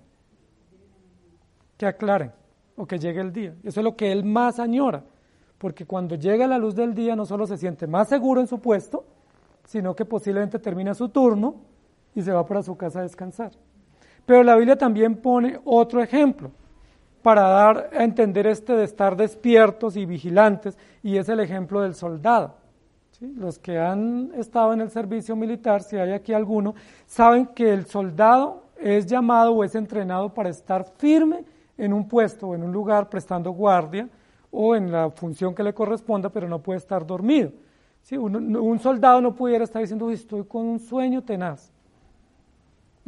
Que 1.77 1.85
aclaren 1.85 2.31
o 2.75 2.87
que 2.87 2.97
llegue 2.97 3.21
el 3.21 3.31
día. 3.31 3.53
Eso 3.63 3.79
es 3.79 3.83
lo 3.83 3.95
que 3.95 4.11
él 4.11 4.23
más 4.23 4.59
añora. 4.59 5.03
Porque 5.59 5.85
cuando 5.85 6.15
llega 6.15 6.47
la 6.47 6.57
luz 6.57 6.73
del 6.73 6.95
día 6.95 7.15
no 7.15 7.27
solo 7.27 7.45
se 7.45 7.55
siente 7.55 7.85
más 7.85 8.09
seguro 8.09 8.41
en 8.41 8.47
su 8.47 8.57
puesto, 8.57 9.05
sino 9.63 9.95
que 9.95 10.05
posiblemente 10.05 10.57
termina 10.57 10.95
su 10.95 11.09
turno 11.09 11.57
y 12.15 12.23
se 12.23 12.31
va 12.31 12.47
para 12.47 12.63
su 12.63 12.75
casa 12.75 13.01
a 13.01 13.03
descansar. 13.03 13.51
Pero 14.29 14.43
la 14.43 14.55
Biblia 14.55 14.75
también 14.75 15.15
pone 15.15 15.59
otro 15.65 16.03
ejemplo 16.03 16.51
para 17.23 17.47
dar 17.47 17.89
a 17.91 18.03
entender 18.03 18.45
este 18.45 18.73
de 18.73 18.83
estar 18.83 19.17
despiertos 19.17 19.97
y 19.97 20.05
vigilantes, 20.05 20.77
y 21.01 21.17
es 21.17 21.29
el 21.29 21.39
ejemplo 21.39 21.81
del 21.81 21.95
soldado. 21.95 22.53
Los 23.21 23.57
que 23.57 23.79
han 23.79 24.29
estado 24.35 24.73
en 24.73 24.81
el 24.81 24.91
servicio 24.91 25.35
militar, 25.35 25.81
si 25.81 25.97
hay 25.97 26.11
aquí 26.11 26.31
alguno, 26.31 26.75
saben 27.07 27.47
que 27.47 27.73
el 27.73 27.87
soldado 27.87 28.65
es 28.77 29.07
llamado 29.07 29.53
o 29.53 29.63
es 29.63 29.73
entrenado 29.73 30.31
para 30.31 30.49
estar 30.49 30.85
firme 30.97 31.43
en 31.75 31.91
un 31.91 32.07
puesto 32.07 32.49
o 32.49 32.53
en 32.53 32.61
un 32.61 32.71
lugar 32.71 33.09
prestando 33.09 33.49
guardia 33.49 34.07
o 34.51 34.75
en 34.75 34.91
la 34.91 35.09
función 35.09 35.55
que 35.55 35.63
le 35.63 35.73
corresponda, 35.73 36.29
pero 36.29 36.47
no 36.47 36.59
puede 36.59 36.77
estar 36.77 37.03
dormido. 37.03 37.51
Un, 38.11 38.55
un 38.55 38.77
soldado 38.77 39.21
no 39.21 39.33
pudiera 39.33 39.63
estar 39.63 39.81
diciendo, 39.81 40.11
estoy 40.11 40.43
con 40.43 40.67
un 40.67 40.77
sueño 40.77 41.23
tenaz. 41.23 41.71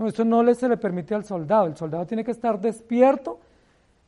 No, 0.01 0.43
no 0.43 0.53
se 0.53 0.67
le 0.67 0.77
permite 0.77 1.13
al 1.13 1.23
soldado. 1.23 1.67
El 1.67 1.77
soldado 1.77 2.05
tiene 2.05 2.23
que 2.23 2.31
estar 2.31 2.59
despierto 2.59 3.39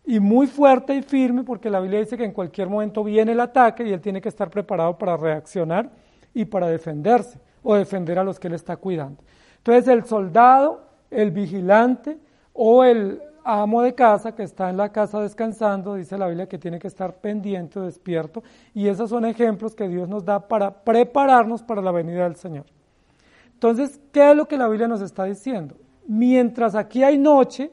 y 0.06 0.19
muy 0.19 0.47
fuerte 0.47 0.95
y 0.95 1.01
firme 1.01 1.43
porque 1.43 1.69
la 1.69 1.79
Biblia 1.79 1.99
dice 1.99 2.17
que 2.17 2.25
en 2.25 2.34
cualquier 2.34 2.67
momento 2.67 3.03
viene 3.03 3.32
el 3.32 3.39
ataque 3.39 3.88
y 3.88 3.93
él 3.93 4.01
tiene 4.01 4.21
que 4.21 4.29
estar 4.29 4.49
preparado 4.49 4.97
para 4.97 5.15
reaccionar 5.15 5.89
y 6.34 6.45
para 6.45 6.67
defenderse 6.67 7.39
o 7.62 7.75
defender 7.75 8.19
a 8.19 8.23
los 8.23 8.39
que 8.39 8.47
él 8.47 8.53
está 8.53 8.75
cuidando. 8.75 9.23
Entonces 9.58 9.88
el 9.88 10.03
soldado, 10.03 10.82
el 11.10 11.32
vigilante 11.32 12.17
o 12.53 12.84
el 12.84 13.21
amo 13.45 13.82
de 13.82 13.93
casa 13.93 14.34
que 14.34 14.43
está 14.43 14.69
en 14.69 14.77
la 14.77 14.91
casa 14.91 15.21
descansando, 15.21 15.95
dice 15.95 16.17
la 16.17 16.27
Biblia 16.27 16.47
que 16.47 16.58
tiene 16.58 16.79
que 16.79 16.88
estar 16.88 17.15
pendiente, 17.15 17.79
despierto, 17.79 18.43
y 18.73 18.88
esos 18.88 19.10
son 19.10 19.25
ejemplos 19.25 19.75
que 19.75 19.88
Dios 19.88 20.08
nos 20.10 20.25
da 20.25 20.47
para 20.47 20.71
prepararnos 20.71 21.63
para 21.63 21.82
la 21.82 21.91
venida 21.91 22.23
del 22.23 22.36
Señor. 22.36 22.65
Entonces, 23.53 23.99
¿qué 24.12 24.32
es 24.32 24.36
lo 24.36 24.47
que 24.47 24.58
la 24.58 24.67
Biblia 24.67 24.88
nos 24.88 25.01
está 25.01 25.23
diciendo? 25.23 25.75
Mientras 26.07 26.75
aquí 26.75 27.03
hay 27.03 27.17
noche, 27.17 27.71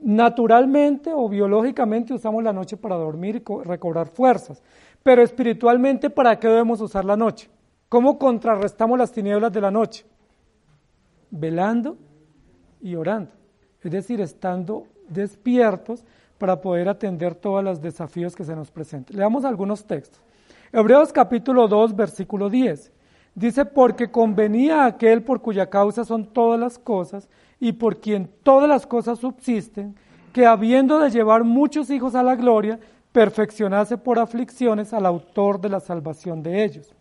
naturalmente 0.00 1.12
o 1.14 1.28
biológicamente 1.28 2.12
usamos 2.12 2.44
la 2.44 2.52
noche 2.52 2.76
para 2.76 2.96
dormir 2.96 3.36
y 3.36 3.64
recobrar 3.64 4.08
fuerzas. 4.08 4.62
Pero 5.02 5.22
espiritualmente, 5.22 6.10
¿para 6.10 6.38
qué 6.38 6.48
debemos 6.48 6.80
usar 6.80 7.04
la 7.04 7.16
noche? 7.16 7.48
¿Cómo 7.88 8.18
contrarrestamos 8.18 8.98
las 8.98 9.12
tinieblas 9.12 9.52
de 9.52 9.60
la 9.60 9.70
noche? 9.70 10.04
Velando 11.30 11.96
y 12.80 12.94
orando. 12.94 13.32
Es 13.82 13.90
decir, 13.90 14.20
estando 14.20 14.86
despiertos 15.08 16.04
para 16.38 16.60
poder 16.60 16.88
atender 16.88 17.34
todos 17.34 17.62
los 17.62 17.80
desafíos 17.80 18.34
que 18.34 18.44
se 18.44 18.56
nos 18.56 18.70
presenten. 18.70 19.16
Leamos 19.16 19.44
algunos 19.44 19.84
textos. 19.84 20.20
Hebreos 20.72 21.12
capítulo 21.12 21.68
2, 21.68 21.94
versículo 21.94 22.50
10. 22.50 22.90
Dice, 23.34 23.64
porque 23.64 24.10
convenía 24.10 24.82
a 24.82 24.86
aquel 24.86 25.22
por 25.22 25.40
cuya 25.40 25.68
causa 25.68 26.04
son 26.04 26.26
todas 26.26 26.58
las 26.58 26.78
cosas 26.78 27.28
y 27.58 27.72
por 27.72 28.00
quien 28.00 28.30
todas 28.42 28.68
las 28.68 28.86
cosas 28.86 29.18
subsisten, 29.18 29.96
que 30.32 30.46
habiendo 30.46 30.98
de 31.00 31.10
llevar 31.10 31.44
muchos 31.44 31.90
hijos 31.90 32.14
a 32.14 32.22
la 32.22 32.36
gloria, 32.36 32.78
perfeccionase 33.12 33.96
por 33.96 34.18
aflicciones 34.18 34.92
al 34.92 35.06
autor 35.06 35.60
de 35.60 35.68
la 35.68 35.80
salvación 35.80 36.42
de 36.42 36.64
ellos. 36.64 36.94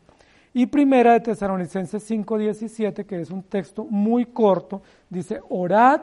Y 0.53 0.67
primera 0.67 1.13
de 1.13 1.19
Tesalonicenses 1.19 2.03
5:17, 2.03 3.05
que 3.05 3.19
es 3.19 3.31
un 3.31 3.41
texto 3.41 3.85
muy 3.85 4.25
corto, 4.25 4.81
dice, 5.09 5.41
orad 5.49 6.01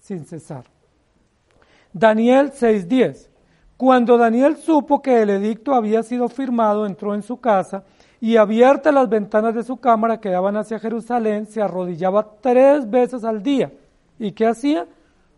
sin 0.00 0.24
cesar. 0.24 0.64
Daniel 1.92 2.52
6:10. 2.52 3.28
Cuando 3.76 4.16
Daniel 4.16 4.56
supo 4.56 5.02
que 5.02 5.22
el 5.22 5.30
edicto 5.30 5.74
había 5.74 6.02
sido 6.02 6.28
firmado, 6.28 6.86
entró 6.86 7.14
en 7.14 7.22
su 7.22 7.38
casa 7.38 7.84
y 8.22 8.36
abiertas 8.36 8.94
las 8.94 9.08
ventanas 9.08 9.52
de 9.52 9.64
su 9.64 9.78
cámara 9.78 10.20
que 10.20 10.30
daban 10.30 10.56
hacia 10.56 10.78
Jerusalén, 10.78 11.44
se 11.44 11.60
arrodillaba 11.60 12.36
tres 12.40 12.88
veces 12.88 13.24
al 13.24 13.42
día. 13.42 13.72
¿Y 14.16 14.30
qué 14.30 14.46
hacía? 14.46 14.86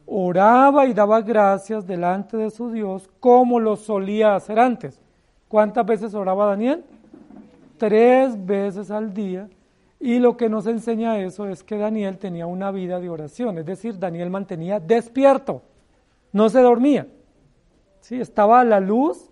Oraba 0.05 0.85
y 0.85 0.93
daba 0.93 1.23
gracias 1.23 1.87
delante 1.87 2.37
de 2.37 2.51
su 2.51 2.71
Dios 2.71 3.09
como 3.21 3.59
lo 3.59 3.77
solía 3.77 4.35
hacer 4.35 4.59
antes. 4.59 5.01
¿Cuántas 5.49 5.87
veces 5.87 6.13
oraba 6.13 6.45
Daniel? 6.45 6.85
Tres 7.79 8.45
veces 8.45 8.91
al 8.91 9.15
día. 9.15 9.49
Y 9.99 10.19
lo 10.19 10.37
que 10.37 10.51
nos 10.51 10.67
enseña 10.67 11.19
eso 11.21 11.49
es 11.49 11.63
que 11.63 11.79
Daniel 11.79 12.19
tenía 12.19 12.45
una 12.45 12.71
vida 12.71 13.01
de 13.01 13.09
oración, 13.09 13.57
es 13.57 13.65
decir, 13.65 13.99
Daniel 13.99 14.29
mantenía 14.29 14.79
despierto, 14.79 15.63
no 16.33 16.51
se 16.51 16.61
dormía. 16.61 17.07
¿sí? 18.01 18.21
Estaba 18.21 18.61
a 18.61 18.65
la 18.65 18.81
luz 18.81 19.31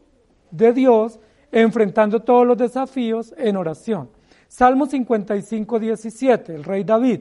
de 0.50 0.72
Dios 0.72 1.20
enfrentando 1.52 2.20
todos 2.20 2.46
los 2.46 2.56
desafíos 2.56 3.34
en 3.36 3.56
oración. 3.56 4.08
Salmo 4.48 4.86
55, 4.86 5.78
17, 5.78 6.54
el 6.54 6.64
rey 6.64 6.82
David, 6.82 7.20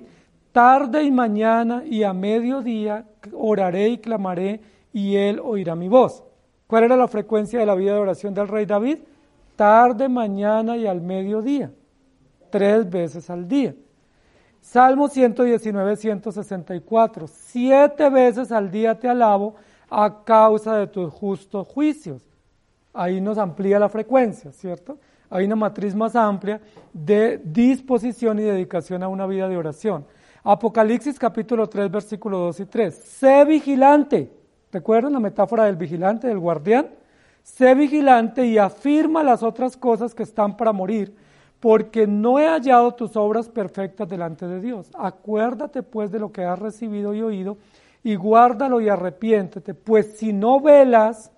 tarde 0.52 1.04
y 1.04 1.12
mañana 1.12 1.84
y 1.86 2.04
a 2.04 2.14
mediodía 2.14 3.06
oraré 3.34 3.90
y 3.90 3.98
clamaré 4.00 4.62
y 4.92 5.16
él 5.16 5.40
oirá 5.44 5.76
mi 5.76 5.88
voz. 5.88 6.24
¿Cuál 6.68 6.86
era 6.86 6.96
la 6.96 7.08
frecuencia 7.08 7.60
de 7.60 7.66
la 7.66 7.76
vida 7.76 7.94
de 7.94 8.00
oración 8.00 8.34
del 8.34 8.48
rey 8.48 8.66
David? 8.66 9.00
Tarde, 9.56 10.10
mañana 10.10 10.78
y 10.78 10.88
al 10.88 11.02
mediodía, 11.02 11.72
tres 12.50 12.90
veces 12.90 13.30
al 13.30 13.48
día. 13.48 13.76
Salmo 14.62 15.08
119, 15.08 15.96
164, 15.96 17.28
siete 17.28 18.10
veces 18.10 18.52
al 18.52 18.72
día 18.72 18.98
te 18.98 19.10
alabo 19.10 19.56
a 19.90 20.24
causa 20.24 20.78
de 20.78 20.88
tus 20.88 21.12
justos 21.12 21.68
juicios. 21.68 22.22
Ahí 22.94 23.22
nos 23.22 23.38
amplía 23.38 23.80
la 23.80 23.90
frecuencia, 23.90 24.52
¿cierto? 24.52 24.98
Hay 25.30 25.46
una 25.46 25.56
matriz 25.56 25.96
más 25.96 26.16
amplia 26.16 26.60
de 26.92 27.40
disposición 27.44 28.40
y 28.40 28.44
dedicación 28.44 29.02
a 29.02 29.08
una 29.08 29.26
vida 29.26 29.48
de 29.48 29.56
oración. 29.56 30.06
Apocalipsis 30.44 31.18
capítulo 31.18 31.70
3, 31.70 31.90
versículo 31.90 32.40
2 32.40 32.60
y 32.62 32.66
3. 32.66 32.96
Sé 32.96 33.46
vigilante. 33.46 34.30
¿Recuerdan 34.72 35.14
la 35.14 35.20
metáfora 35.20 35.66
del 35.66 35.78
vigilante, 35.78 36.28
del 36.28 36.40
guardián? 36.40 36.90
Sé 37.44 37.76
vigilante 37.76 38.46
y 38.46 38.58
afirma 38.58 39.24
las 39.24 39.42
otras 39.42 39.78
cosas 39.78 40.14
que 40.14 40.24
están 40.24 40.58
para 40.58 40.72
morir, 40.72 41.16
porque 41.60 42.08
no 42.08 42.40
he 42.40 42.48
hallado 42.48 42.94
tus 42.94 43.16
obras 43.16 43.48
perfectas 43.48 44.10
delante 44.10 44.48
de 44.48 44.60
Dios. 44.60 44.90
Acuérdate 44.98 45.82
pues 45.82 46.12
de 46.12 46.20
lo 46.20 46.32
que 46.32 46.44
has 46.44 46.60
recibido 46.60 47.14
y 47.14 47.22
oído 47.22 47.58
y 48.04 48.16
guárdalo 48.16 48.82
y 48.82 48.90
arrepiéntete, 48.90 49.74
pues 49.74 50.18
si 50.18 50.34
no 50.34 50.60
velas, 50.60 51.32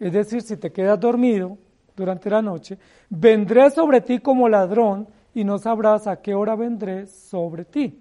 es 0.00 0.12
decir, 0.12 0.40
si 0.42 0.56
te 0.56 0.72
quedas 0.72 0.98
dormido 0.98 1.58
durante 1.94 2.30
la 2.30 2.40
noche, 2.40 2.78
vendré 3.10 3.70
sobre 3.70 4.00
ti 4.00 4.18
como 4.18 4.48
ladrón 4.48 5.06
y 5.34 5.44
no 5.44 5.58
sabrás 5.58 6.06
a 6.06 6.20
qué 6.20 6.34
hora 6.34 6.56
vendré 6.56 7.06
sobre 7.06 7.64
ti. 7.64 8.00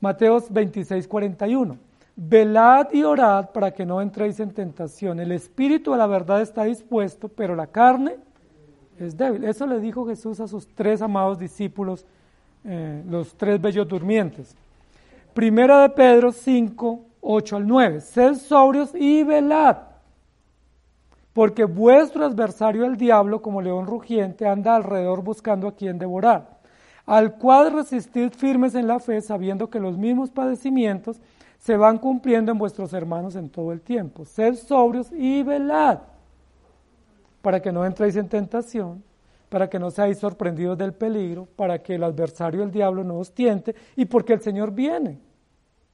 Mateos 0.00 0.50
26, 0.50 1.06
41. 1.06 1.78
Velad 2.16 2.92
y 2.92 3.02
orad 3.02 3.50
para 3.50 3.72
que 3.72 3.84
no 3.84 4.00
entréis 4.00 4.40
en 4.40 4.52
tentación. 4.52 5.20
El 5.20 5.32
espíritu 5.32 5.92
a 5.92 5.98
la 5.98 6.06
verdad 6.06 6.40
está 6.40 6.64
dispuesto, 6.64 7.28
pero 7.28 7.54
la 7.54 7.66
carne 7.66 8.16
es 8.98 9.16
débil. 9.16 9.44
Eso 9.44 9.66
le 9.66 9.80
dijo 9.80 10.06
Jesús 10.06 10.40
a 10.40 10.48
sus 10.48 10.66
tres 10.68 11.02
amados 11.02 11.38
discípulos, 11.38 12.06
eh, 12.64 13.02
los 13.08 13.34
tres 13.34 13.60
bellos 13.60 13.86
durmientes. 13.86 14.56
Primera 15.34 15.82
de 15.82 15.90
Pedro 15.90 16.32
5, 16.32 17.04
8 17.20 17.56
al 17.56 17.66
9. 17.66 18.00
Sed 18.00 18.34
sobrios 18.34 18.94
y 18.94 19.22
velad, 19.22 19.76
porque 21.36 21.66
vuestro 21.66 22.24
adversario 22.24 22.86
el 22.86 22.96
diablo, 22.96 23.42
como 23.42 23.60
león 23.60 23.86
rugiente, 23.86 24.48
anda 24.48 24.74
alrededor 24.74 25.22
buscando 25.22 25.68
a 25.68 25.76
quien 25.76 25.98
devorar, 25.98 26.48
al 27.04 27.34
cual 27.34 27.74
resistid 27.74 28.30
firmes 28.30 28.74
en 28.74 28.86
la 28.86 29.00
fe, 29.00 29.20
sabiendo 29.20 29.68
que 29.68 29.78
los 29.78 29.98
mismos 29.98 30.30
padecimientos 30.30 31.20
se 31.58 31.76
van 31.76 31.98
cumpliendo 31.98 32.52
en 32.52 32.56
vuestros 32.56 32.94
hermanos 32.94 33.36
en 33.36 33.50
todo 33.50 33.70
el 33.72 33.82
tiempo. 33.82 34.24
Sed 34.24 34.54
sobrios 34.54 35.12
y 35.12 35.42
velad, 35.42 35.98
para 37.42 37.60
que 37.60 37.70
no 37.70 37.84
entréis 37.84 38.16
en 38.16 38.30
tentación 38.30 39.04
para 39.50 39.68
que 39.68 39.78
no 39.78 39.90
seáis 39.90 40.18
sorprendidos 40.18 40.78
del 40.78 40.94
peligro, 40.94 41.46
para 41.54 41.82
que 41.82 41.96
el 41.96 42.04
adversario, 42.04 42.62
el 42.62 42.70
diablo, 42.70 43.04
no 43.04 43.18
os 43.18 43.32
tiente, 43.32 43.74
y 43.94 44.06
porque 44.06 44.32
el 44.32 44.40
Señor 44.40 44.72
viene, 44.72 45.18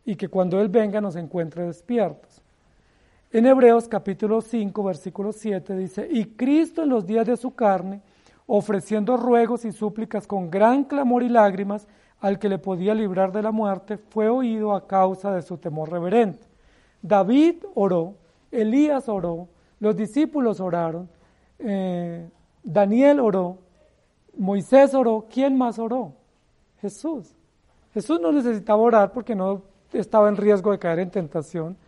y 0.04 0.14
que 0.14 0.28
cuando 0.28 0.60
Él 0.60 0.68
venga 0.68 1.00
nos 1.00 1.16
encuentre 1.16 1.64
despiertos. 1.64 2.41
En 3.34 3.46
Hebreos 3.46 3.88
capítulo 3.88 4.42
5, 4.42 4.84
versículo 4.84 5.32
7 5.32 5.74
dice, 5.74 6.06
y 6.10 6.26
Cristo 6.26 6.82
en 6.82 6.90
los 6.90 7.06
días 7.06 7.26
de 7.26 7.38
su 7.38 7.54
carne, 7.54 8.02
ofreciendo 8.46 9.16
ruegos 9.16 9.64
y 9.64 9.72
súplicas 9.72 10.26
con 10.26 10.50
gran 10.50 10.84
clamor 10.84 11.22
y 11.22 11.30
lágrimas 11.30 11.88
al 12.20 12.38
que 12.38 12.50
le 12.50 12.58
podía 12.58 12.94
librar 12.94 13.32
de 13.32 13.40
la 13.40 13.50
muerte, 13.50 13.96
fue 13.96 14.28
oído 14.28 14.74
a 14.74 14.86
causa 14.86 15.32
de 15.32 15.40
su 15.40 15.56
temor 15.56 15.90
reverente. 15.90 16.46
David 17.00 17.64
oró, 17.74 18.16
Elías 18.50 19.08
oró, 19.08 19.48
los 19.80 19.96
discípulos 19.96 20.60
oraron, 20.60 21.08
eh, 21.58 22.28
Daniel 22.62 23.18
oró, 23.18 23.56
Moisés 24.36 24.92
oró, 24.92 25.26
¿quién 25.32 25.56
más 25.56 25.78
oró? 25.78 26.12
Jesús. 26.82 27.34
Jesús 27.94 28.20
no 28.20 28.30
necesitaba 28.30 28.82
orar 28.82 29.10
porque 29.10 29.34
no 29.34 29.62
estaba 29.90 30.28
en 30.28 30.36
riesgo 30.36 30.70
de 30.70 30.78
caer 30.78 30.98
en 30.98 31.10
tentación. 31.10 31.78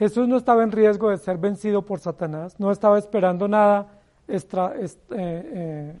Jesús 0.00 0.26
no 0.26 0.38
estaba 0.38 0.62
en 0.62 0.72
riesgo 0.72 1.10
de 1.10 1.18
ser 1.18 1.36
vencido 1.36 1.82
por 1.82 2.00
Satanás, 2.00 2.58
no 2.58 2.72
estaba 2.72 2.98
esperando 2.98 3.46
nada 3.46 3.86
eh, 4.26 4.88
eh, 5.10 5.94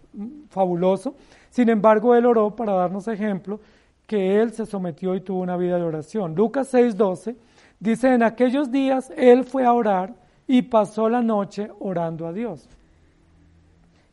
fabuloso. 0.48 1.16
Sin 1.50 1.68
embargo, 1.68 2.14
él 2.14 2.24
oró 2.24 2.56
para 2.56 2.72
darnos 2.72 3.06
ejemplo 3.08 3.60
que 4.06 4.40
él 4.40 4.54
se 4.54 4.64
sometió 4.64 5.14
y 5.14 5.20
tuvo 5.20 5.42
una 5.42 5.58
vida 5.58 5.76
de 5.76 5.82
oración. 5.82 6.34
Lucas 6.34 6.72
6:12 6.72 7.36
dice, 7.78 8.14
en 8.14 8.22
aquellos 8.22 8.70
días 8.70 9.12
él 9.18 9.44
fue 9.44 9.66
a 9.66 9.74
orar 9.74 10.14
y 10.46 10.62
pasó 10.62 11.10
la 11.10 11.20
noche 11.20 11.70
orando 11.78 12.26
a 12.26 12.32
Dios. 12.32 12.70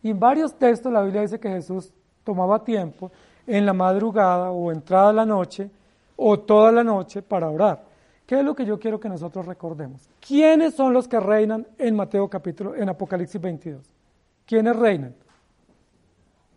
Y 0.03 0.09
en 0.09 0.19
varios 0.19 0.53
textos 0.55 0.91
la 0.91 1.01
Biblia 1.01 1.21
dice 1.21 1.39
que 1.39 1.47
Jesús 1.49 1.93
tomaba 2.25 2.61
tiempo 2.61 3.09
en 3.47 3.65
la 3.65 3.71
madrugada 3.71 4.51
o 4.51 4.69
entrada 4.69 5.13
la 5.13 5.25
noche 5.25 5.71
o 6.17 6.37
toda 6.37 6.73
la 6.73 6.83
noche 6.83 7.21
para 7.21 7.49
orar. 7.49 7.86
¿Qué 8.27 8.37
es 8.37 8.43
lo 8.43 8.55
que 8.55 8.65
yo 8.65 8.77
quiero 8.77 8.99
que 8.99 9.07
nosotros 9.07 9.45
recordemos? 9.45 10.09
¿Quiénes 10.19 10.75
son 10.75 10.91
los 10.91 11.07
que 11.07 11.17
reinan 11.17 11.65
en 11.77 11.95
Mateo 11.95 12.27
capítulo, 12.27 12.75
en 12.75 12.89
Apocalipsis 12.89 13.39
22? 13.39 13.81
¿Quiénes 14.45 14.75
reinan? 14.75 15.15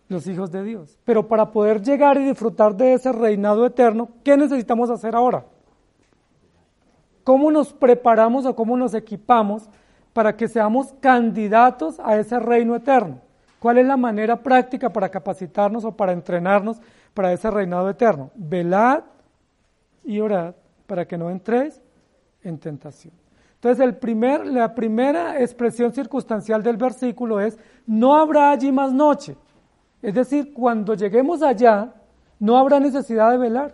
Los 0.09 0.26
hijos 0.26 0.50
de 0.50 0.64
Dios. 0.64 0.98
Pero 1.04 1.28
para 1.28 1.52
poder 1.52 1.80
llegar 1.80 2.16
y 2.18 2.24
disfrutar 2.24 2.74
de 2.74 2.94
ese 2.94 3.12
reinado 3.12 3.64
eterno, 3.64 4.09
¿qué 4.24 4.37
necesitamos 4.37 4.90
hacer 4.90 5.14
ahora? 5.14 5.44
¿Cómo 7.22 7.52
nos 7.52 7.72
preparamos 7.72 8.46
o 8.46 8.56
cómo 8.56 8.76
nos 8.76 8.92
equipamos 8.92 9.70
para 10.12 10.37
que 10.37 10.48
seamos 10.48 10.92
candidatos 10.94 12.00
a 12.00 12.16
ese 12.16 12.40
reino 12.40 12.74
eterno? 12.74 13.20
¿Cuál 13.61 13.78
es 13.78 13.87
la 13.87 13.96
manera 13.96 14.42
práctica 14.42 14.90
para 14.90 15.09
capacitarnos 15.09 15.85
o 15.85 15.92
para 15.92 16.12
entrenarnos 16.12 16.80
para 17.14 17.33
ese 17.33 17.48
reinado 17.48 17.88
eterno? 17.88 18.33
Velad 18.35 19.04
y 20.02 20.18
orad 20.18 20.56
para 20.90 21.07
que 21.07 21.16
no 21.16 21.31
entréis 21.31 21.81
en 22.42 22.59
tentación. 22.59 23.14
Entonces, 23.55 23.79
el 23.79 23.94
primer, 23.94 24.44
la 24.44 24.74
primera 24.74 25.40
expresión 25.40 25.92
circunstancial 25.92 26.64
del 26.64 26.76
versículo 26.76 27.38
es, 27.38 27.57
no 27.87 28.16
habrá 28.16 28.50
allí 28.50 28.72
más 28.72 28.92
noche. 28.92 29.37
Es 30.03 30.14
decir, 30.14 30.53
cuando 30.53 30.94
lleguemos 30.94 31.44
allá, 31.44 31.94
no 32.40 32.59
habrá 32.59 32.81
necesidad 32.81 33.31
de 33.31 33.38
velar, 33.38 33.72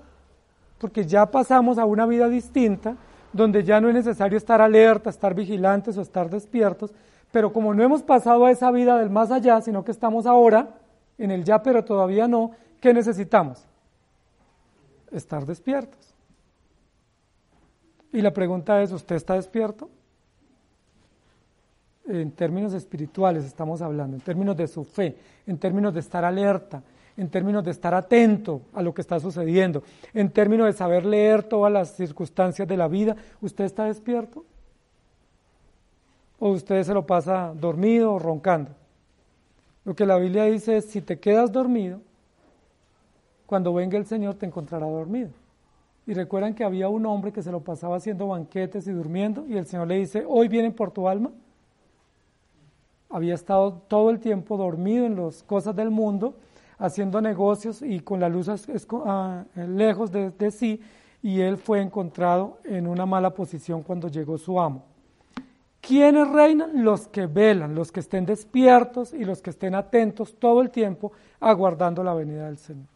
porque 0.76 1.06
ya 1.06 1.24
pasamos 1.24 1.78
a 1.78 1.86
una 1.86 2.04
vida 2.04 2.28
distinta, 2.28 2.96
donde 3.32 3.64
ya 3.64 3.80
no 3.80 3.88
es 3.88 3.94
necesario 3.94 4.36
estar 4.36 4.60
alerta, 4.60 5.08
estar 5.08 5.32
vigilantes 5.34 5.96
o 5.96 6.02
estar 6.02 6.28
despiertos, 6.28 6.92
pero 7.32 7.50
como 7.50 7.72
no 7.72 7.82
hemos 7.82 8.02
pasado 8.02 8.44
a 8.44 8.50
esa 8.50 8.70
vida 8.70 8.98
del 8.98 9.08
más 9.08 9.30
allá, 9.30 9.62
sino 9.62 9.82
que 9.86 9.92
estamos 9.92 10.26
ahora 10.26 10.68
en 11.16 11.30
el 11.30 11.44
ya, 11.44 11.62
pero 11.62 11.82
todavía 11.82 12.28
no, 12.28 12.50
¿qué 12.78 12.92
necesitamos? 12.92 13.66
Estar 15.10 15.46
despiertos. 15.46 16.05
Y 18.16 18.22
la 18.22 18.32
pregunta 18.32 18.80
es, 18.80 18.92
¿usted 18.92 19.16
está 19.16 19.34
despierto? 19.34 19.90
en 22.08 22.30
términos 22.30 22.72
espirituales 22.72 23.44
estamos 23.44 23.82
hablando, 23.82 24.16
en 24.16 24.22
términos 24.22 24.56
de 24.56 24.66
su 24.68 24.84
fe, 24.84 25.16
en 25.46 25.58
términos 25.58 25.92
de 25.92 26.00
estar 26.00 26.24
alerta, 26.24 26.82
en 27.14 27.28
términos 27.28 27.62
de 27.62 27.72
estar 27.72 27.92
atento 27.92 28.62
a 28.72 28.80
lo 28.80 28.94
que 28.94 29.02
está 29.02 29.20
sucediendo, 29.20 29.82
en 30.14 30.30
términos 30.30 30.66
de 30.66 30.72
saber 30.72 31.04
leer 31.04 31.42
todas 31.42 31.70
las 31.70 31.94
circunstancias 31.94 32.66
de 32.66 32.76
la 32.78 32.88
vida. 32.88 33.16
¿Usted 33.42 33.64
está 33.64 33.84
despierto? 33.84 34.46
¿O 36.38 36.52
usted 36.52 36.84
se 36.84 36.94
lo 36.94 37.04
pasa 37.04 37.52
dormido 37.54 38.14
o 38.14 38.18
roncando? 38.18 38.70
Lo 39.84 39.94
que 39.94 40.06
la 40.06 40.16
Biblia 40.16 40.44
dice 40.44 40.78
es, 40.78 40.86
si 40.86 41.02
te 41.02 41.18
quedas 41.18 41.52
dormido, 41.52 42.00
cuando 43.44 43.74
venga 43.74 43.98
el 43.98 44.06
Señor 44.06 44.36
te 44.36 44.46
encontrará 44.46 44.86
dormido. 44.86 45.30
Y 46.06 46.14
recuerdan 46.14 46.54
que 46.54 46.64
había 46.64 46.88
un 46.88 47.04
hombre 47.06 47.32
que 47.32 47.42
se 47.42 47.50
lo 47.50 47.60
pasaba 47.60 47.96
haciendo 47.96 48.28
banquetes 48.28 48.86
y 48.86 48.92
durmiendo, 48.92 49.44
y 49.48 49.56
el 49.56 49.66
Señor 49.66 49.88
le 49.88 49.96
dice, 49.96 50.24
hoy 50.26 50.46
vienen 50.46 50.72
por 50.72 50.92
tu 50.92 51.08
alma. 51.08 51.32
Había 53.10 53.34
estado 53.34 53.82
todo 53.88 54.10
el 54.10 54.20
tiempo 54.20 54.56
dormido 54.56 55.06
en 55.06 55.16
las 55.16 55.42
cosas 55.42 55.74
del 55.74 55.90
mundo, 55.90 56.36
haciendo 56.78 57.20
negocios 57.20 57.82
y 57.82 58.00
con 58.00 58.20
la 58.20 58.28
luz 58.28 58.48
ah, 59.04 59.44
lejos 59.54 60.12
de, 60.12 60.50
sí, 60.50 60.80
y 61.22 61.40
él 61.40 61.56
fue 61.56 61.80
encontrado 61.80 62.58
en 62.64 62.86
una 62.86 63.06
mala 63.06 63.30
posición 63.30 63.82
cuando 63.82 64.08
llegó 64.08 64.38
su 64.38 64.60
amo. 64.60 64.84
¿Quiénes 65.80 66.28
reinan? 66.28 66.84
Los 66.84 67.08
que 67.08 67.26
velan, 67.26 67.74
los 67.74 67.92
que 67.92 68.00
estén 68.00 68.26
despiertos 68.26 69.12
y 69.12 69.24
los 69.24 69.40
que 69.40 69.50
estén 69.50 69.74
atentos 69.74 70.34
todo 70.36 70.60
el 70.60 70.70
tiempo 70.70 71.12
aguardando 71.40 72.02
la 72.02 72.14
venida 72.14 72.46
del 72.46 72.58
Señor. 72.58 72.86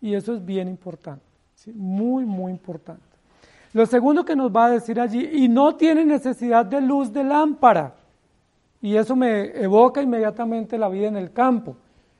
Y 0.00 0.14
eso 0.14 0.34
es 0.34 0.44
bien 0.44 0.68
importante, 0.68 1.24
muy, 1.66 2.24
muy 2.24 2.52
importante. 2.52 3.02
Lo 3.72 3.84
segundo 3.86 4.24
que 4.24 4.36
nos 4.36 4.54
va 4.54 4.66
a 4.66 4.70
decir 4.70 5.00
allí, 5.00 5.28
y 5.32 5.48
no 5.48 5.76
tiene 5.76 6.04
necesidad 6.04 6.64
de 6.64 6.80
luz 6.80 7.12
de 7.12 7.24
lámpara. 7.24 7.94
Y 8.80 8.96
eso 8.96 9.16
me 9.16 9.62
evoca 9.62 10.00
inmediatamente 10.00 10.78
la 10.78 10.88
vida 10.88 11.08
en 11.08 11.16
el 11.16 11.32
campo. 11.32 11.76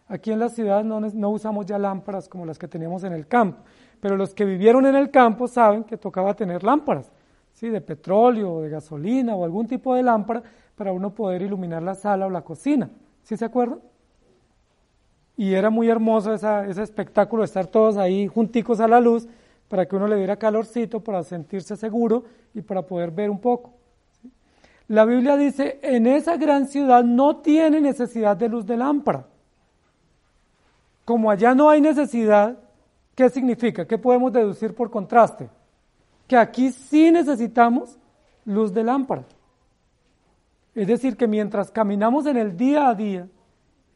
Aquí 0.09 0.33
en 0.33 0.41
la 0.41 0.49
ciudad 0.49 0.83
no, 0.85 1.01
no, 1.01 1.31
usamos 1.31 1.67
ya 1.67 1.79
lámparas 1.79 2.29
como 2.29 2.47
las 2.47 2.59
que 2.59 2.67
teníamos 2.67 3.05
en 3.05 3.13
el 3.13 3.27
campo, 3.27 3.59
pero 4.01 4.17
los 4.17 4.35
que 4.35 4.45
vivieron 4.45 4.87
en 4.87 4.97
el 4.97 5.11
campo 5.11 5.47
saben 5.47 5.85
que 5.85 5.99
tocaba 5.99 6.35
tener 6.35 6.65
lámparas, 6.65 7.13
¿sí? 7.53 7.69
de 7.69 7.81
petróleo 7.81 8.63
de 8.63 8.71
gasolina 8.71 9.35
o 9.35 9.45
algún 9.45 9.67
tipo 9.67 9.95
de 9.95 10.03
lámpara 10.03 10.43
para 10.75 10.93
uno 10.93 11.15
poder 11.15 11.43
iluminar 11.43 11.83
la 11.83 11.95
sala 11.95 12.27
o 12.27 12.31
la 12.31 12.41
cocina. 12.41 12.89
¿Sí 13.23 13.37
se 13.37 13.45
acuerdan? 13.45 13.81
Y 15.39 15.55
era 15.55 15.71
muy 15.71 15.89
hermoso 15.89 16.35
ese 16.35 16.83
espectáculo 16.83 17.41
de 17.41 17.47
estar 17.47 17.67
todos 17.67 17.97
ahí 17.97 18.27
junticos 18.27 18.81
a 18.81 18.89
la 18.89 19.01
luz 19.01 19.27
para 19.69 19.87
que 19.87 19.97
uno 19.97 20.07
le 20.07 20.17
diera 20.17 20.37
calorcito, 20.37 21.01
para 21.01 21.23
sentirse 21.23 21.77
seguro 21.77 22.25
y 22.53 22.61
para 22.61 22.83
poder 22.83 23.11
ver 23.11 23.31
un 23.31 23.41
poco. 23.41 23.73
La 24.89 25.07
Biblia 25.07 25.39
dice, 25.39 25.79
en 25.81 26.07
esa 26.07 26.37
gran 26.37 26.67
ciudad 26.67 27.03
no 27.03 27.39
tiene 27.39 27.81
necesidad 27.81 28.37
de 28.37 28.51
luz 28.51 28.67
de 28.67 28.77
lámpara 28.77 29.25
como 31.09 31.31
allá 31.31 31.55
no 31.55 31.71
hay 31.71 31.81
necesidad, 31.81 32.59
¿qué 33.15 33.31
significa? 33.31 33.87
¿Qué 33.87 33.97
podemos 33.97 34.31
deducir 34.31 34.75
por 34.75 34.91
contraste? 34.91 35.49
Que 36.27 36.37
aquí 36.37 36.71
sí 36.71 37.11
necesitamos 37.11 37.99
luz 38.45 38.75
de 38.75 38.85
lámpara. 38.85 39.25
Es 40.75 40.87
decir, 40.87 41.17
que 41.17 41.27
mientras 41.27 41.71
caminamos 41.71 42.27
en 42.27 42.37
el 42.37 42.59
día 42.59 42.91
a 42.91 42.95
día, 42.95 43.27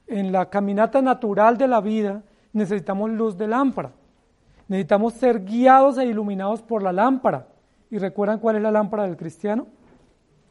en 0.06 0.32
la 0.32 0.50
caminata 0.50 1.00
natural 1.02 1.56
de 1.56 1.68
la 1.68 1.80
vida, 1.80 2.22
necesitamos 2.52 3.10
luz 3.10 3.36
de 3.36 3.48
lámpara. 3.48 3.92
Necesitamos 4.68 5.14
ser 5.14 5.44
guiados 5.44 5.98
e 5.98 6.06
iluminados 6.06 6.62
por 6.62 6.82
la 6.82 6.92
lámpara. 6.92 7.46
¿Y 7.90 7.98
recuerdan 7.98 8.38
cuál 8.38 8.56
es 8.56 8.62
la 8.62 8.70
lámpara 8.70 9.04
del 9.04 9.16
cristiano? 9.16 9.66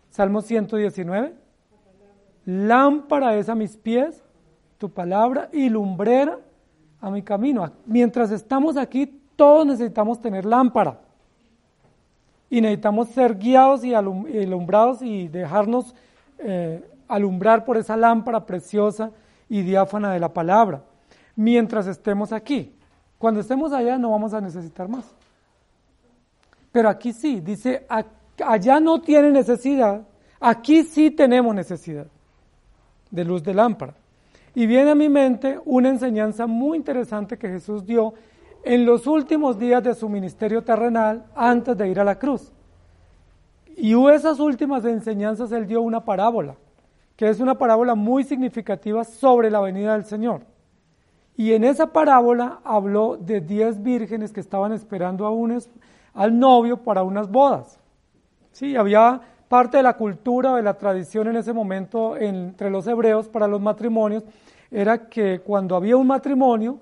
Salmo 0.09 0.41
119. 0.41 1.33
Lámpara 2.45 3.35
es 3.35 3.49
a 3.49 3.55
mis 3.55 3.77
pies 3.77 4.23
tu 4.77 4.89
palabra 4.89 5.49
y 5.53 5.69
lumbrera 5.69 6.39
a 6.99 7.09
mi 7.09 7.21
camino. 7.21 7.71
Mientras 7.85 8.31
estamos 8.31 8.77
aquí, 8.77 9.21
todos 9.35 9.65
necesitamos 9.65 10.19
tener 10.19 10.45
lámpara. 10.45 10.99
Y 12.49 12.61
necesitamos 12.61 13.09
ser 13.09 13.37
guiados 13.37 13.83
y 13.83 13.93
alumbrados 13.93 15.01
y 15.01 15.27
dejarnos 15.27 15.95
eh, 16.39 16.83
alumbrar 17.07 17.63
por 17.63 17.77
esa 17.77 17.95
lámpara 17.95 18.45
preciosa 18.45 19.11
y 19.51 19.63
diáfana 19.63 20.13
de 20.13 20.19
la 20.21 20.29
palabra. 20.29 20.81
Mientras 21.35 21.85
estemos 21.85 22.31
aquí. 22.31 22.73
Cuando 23.17 23.41
estemos 23.41 23.73
allá 23.73 23.97
no 23.97 24.11
vamos 24.11 24.33
a 24.33 24.39
necesitar 24.39 24.87
más. 24.87 25.13
Pero 26.71 26.87
aquí 26.87 27.11
sí, 27.11 27.41
dice, 27.41 27.85
allá 28.45 28.79
no 28.79 29.01
tiene 29.01 29.29
necesidad, 29.29 30.03
aquí 30.39 30.83
sí 30.83 31.11
tenemos 31.11 31.53
necesidad 31.53 32.07
de 33.11 33.25
luz 33.25 33.43
de 33.43 33.53
lámpara. 33.53 33.93
Y 34.55 34.65
viene 34.67 34.91
a 34.91 34.95
mi 34.95 35.09
mente 35.09 35.59
una 35.65 35.89
enseñanza 35.89 36.47
muy 36.47 36.77
interesante 36.77 37.37
que 37.37 37.49
Jesús 37.49 37.85
dio 37.85 38.13
en 38.63 38.85
los 38.85 39.05
últimos 39.05 39.59
días 39.59 39.83
de 39.83 39.95
su 39.95 40.07
ministerio 40.07 40.63
terrenal 40.63 41.25
antes 41.35 41.77
de 41.77 41.89
ir 41.89 41.99
a 41.99 42.05
la 42.05 42.17
cruz. 42.17 42.53
Y 43.75 43.93
esas 44.11 44.39
últimas 44.39 44.85
enseñanzas 44.85 45.51
él 45.51 45.67
dio 45.67 45.81
una 45.81 46.05
parábola, 46.05 46.55
que 47.15 47.29
es 47.29 47.39
una 47.39 47.57
parábola 47.57 47.95
muy 47.95 48.23
significativa 48.23 49.03
sobre 49.03 49.51
la 49.51 49.59
venida 49.59 49.93
del 49.93 50.05
Señor. 50.05 50.41
Y 51.37 51.53
en 51.53 51.63
esa 51.63 51.87
parábola 51.87 52.59
habló 52.63 53.17
de 53.17 53.41
diez 53.41 53.81
vírgenes 53.81 54.31
que 54.31 54.39
estaban 54.39 54.73
esperando 54.73 55.25
a 55.25 55.31
un, 55.31 55.59
al 56.13 56.37
novio 56.39 56.77
para 56.77 57.03
unas 57.03 57.29
bodas. 57.29 57.79
Sí, 58.51 58.75
había 58.75 59.21
parte 59.47 59.77
de 59.77 59.83
la 59.83 59.97
cultura 59.97 60.55
de 60.55 60.61
la 60.61 60.75
tradición 60.75 61.27
en 61.27 61.37
ese 61.37 61.53
momento 61.53 62.15
entre 62.17 62.69
los 62.69 62.87
hebreos 62.87 63.27
para 63.27 63.47
los 63.47 63.59
matrimonios 63.59 64.23
era 64.71 65.09
que 65.09 65.41
cuando 65.41 65.75
había 65.75 65.97
un 65.97 66.07
matrimonio, 66.07 66.79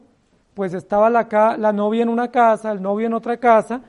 pues 0.54 0.74
estaba 0.76 1.10
la, 1.10 1.28
la 1.58 1.74
novia 1.74 2.04
en 2.04 2.10
una 2.10 2.30
casa, 2.30 2.72
el 2.72 2.82
novio 2.82 3.08
en 3.08 3.14
otra 3.14 3.38
casa, 3.38 3.82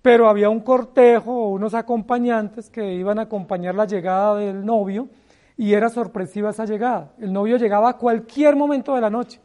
pero 0.00 0.28
había 0.28 0.48
un 0.50 0.60
cortejo 0.60 1.32
o 1.32 1.48
unos 1.48 1.74
acompañantes 1.74 2.70
que 2.70 2.94
iban 2.94 3.18
a 3.18 3.22
acompañar 3.22 3.74
la 3.74 3.86
llegada 3.86 4.36
del 4.36 4.64
novio 4.64 5.08
y 5.56 5.72
era 5.74 5.88
sorpresiva 5.88 6.50
esa 6.50 6.64
llegada. 6.64 7.12
El 7.18 7.32
novio 7.32 7.56
llegaba 7.56 7.90
a 7.90 7.96
cualquier 7.96 8.56
momento 8.56 8.94
de 8.94 9.00
la 9.00 9.10
noche. 9.10 9.40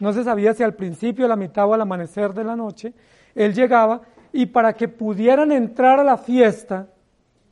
No 0.00 0.12
se 0.12 0.22
sabía 0.22 0.54
si 0.54 0.62
al 0.62 0.74
principio, 0.74 1.24
a 1.24 1.28
la 1.28 1.36
mitad 1.36 1.68
o 1.68 1.74
al 1.74 1.80
amanecer 1.80 2.32
de 2.32 2.44
la 2.44 2.54
noche. 2.54 2.94
Él 3.34 3.54
llegaba 3.54 4.02
y 4.32 4.46
para 4.46 4.72
que 4.72 4.88
pudieran 4.88 5.50
entrar 5.52 5.98
a 5.98 6.04
la 6.04 6.16
fiesta, 6.16 6.86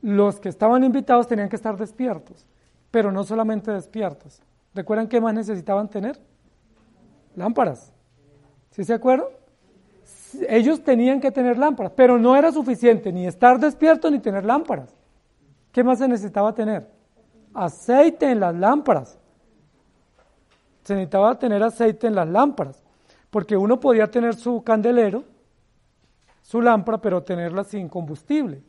los 0.03 0.39
que 0.39 0.49
estaban 0.49 0.85
invitados 0.85 1.27
tenían 1.27 1.49
que 1.49 1.57
estar 1.57 1.77
despiertos, 1.77 2.47
pero 2.91 3.11
no 3.11 3.25
solamente 3.25 3.73
despiertos. 3.73 4.41
¿Recuerdan 4.75 5.09
qué 5.09 5.21
más 5.21 5.35
necesitaban 5.35 5.89
tener? 5.89 6.21
Lámparas. 7.35 7.93
¿Sí 8.71 8.85
se 8.85 8.95
acuerdan? 8.95 9.29
Ellos 10.49 10.85
tenían 10.85 11.21
que 11.21 11.33
tener 11.33 11.59
lámparas, 11.59 11.93
pero 11.97 12.19
no 12.19 12.37
era 12.37 12.53
suficiente 12.53 13.11
ni 13.11 13.27
estar 13.27 13.59
despierto 13.59 14.11
ni 14.11 14.21
tener 14.21 14.45
lámparas. 14.45 14.95
¿Qué 15.73 15.83
más 15.83 15.99
se 15.99 16.07
necesitaba 16.07 16.55
tener? 16.55 16.96
Aceite 17.57 18.31
en 18.31 18.41
las 18.41 18.55
lámparas. 18.55 19.19
Se 20.85 20.95
necesitaba 20.95 21.39
tener 21.39 21.63
aceite 21.63 22.07
en 22.07 22.15
las 22.15 22.29
lámparas, 22.29 22.83
porque 23.31 23.57
uno 23.57 23.81
podía 23.81 24.11
tener 24.11 24.35
su 24.35 24.63
candelero, 24.63 25.25
su 26.43 26.61
lámpara, 26.61 26.99
pero 26.99 27.23
tenerla 27.23 27.65
sin 27.65 27.89
combustible. 27.89 28.63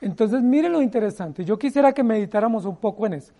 Entonces, 0.00 0.42
miren 0.42 0.72
lo 0.72 0.82
interesante. 0.82 1.44
Yo 1.44 1.58
quisiera 1.58 1.92
que 1.92 2.02
meditáramos 2.02 2.64
un 2.64 2.76
poco 2.76 3.06
en 3.06 3.14
eso. 3.14 3.32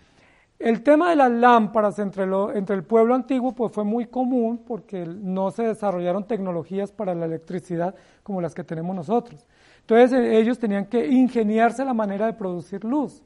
El 0.58 0.82
tema 0.82 1.10
de 1.10 1.16
las 1.16 1.30
lámparas 1.30 1.98
entre, 1.98 2.22
entre 2.54 2.76
el 2.76 2.84
pueblo 2.84 3.16
antiguo 3.16 3.52
pues 3.52 3.72
fue 3.72 3.82
muy 3.82 4.06
común 4.06 4.62
porque 4.64 5.04
no 5.04 5.50
se 5.50 5.64
desarrollaron 5.64 6.24
tecnologías 6.24 6.92
para 6.92 7.16
la 7.16 7.26
electricidad 7.26 7.96
como 8.22 8.40
las 8.40 8.54
que 8.54 8.62
tenemos 8.62 8.94
nosotros. 8.94 9.44
Entonces 9.80 10.12
ellos 10.12 10.60
tenían 10.60 10.86
que 10.86 11.04
ingeniarse 11.04 11.84
la 11.84 11.94
manera 11.94 12.26
de 12.26 12.34
producir 12.34 12.84
luz, 12.84 13.24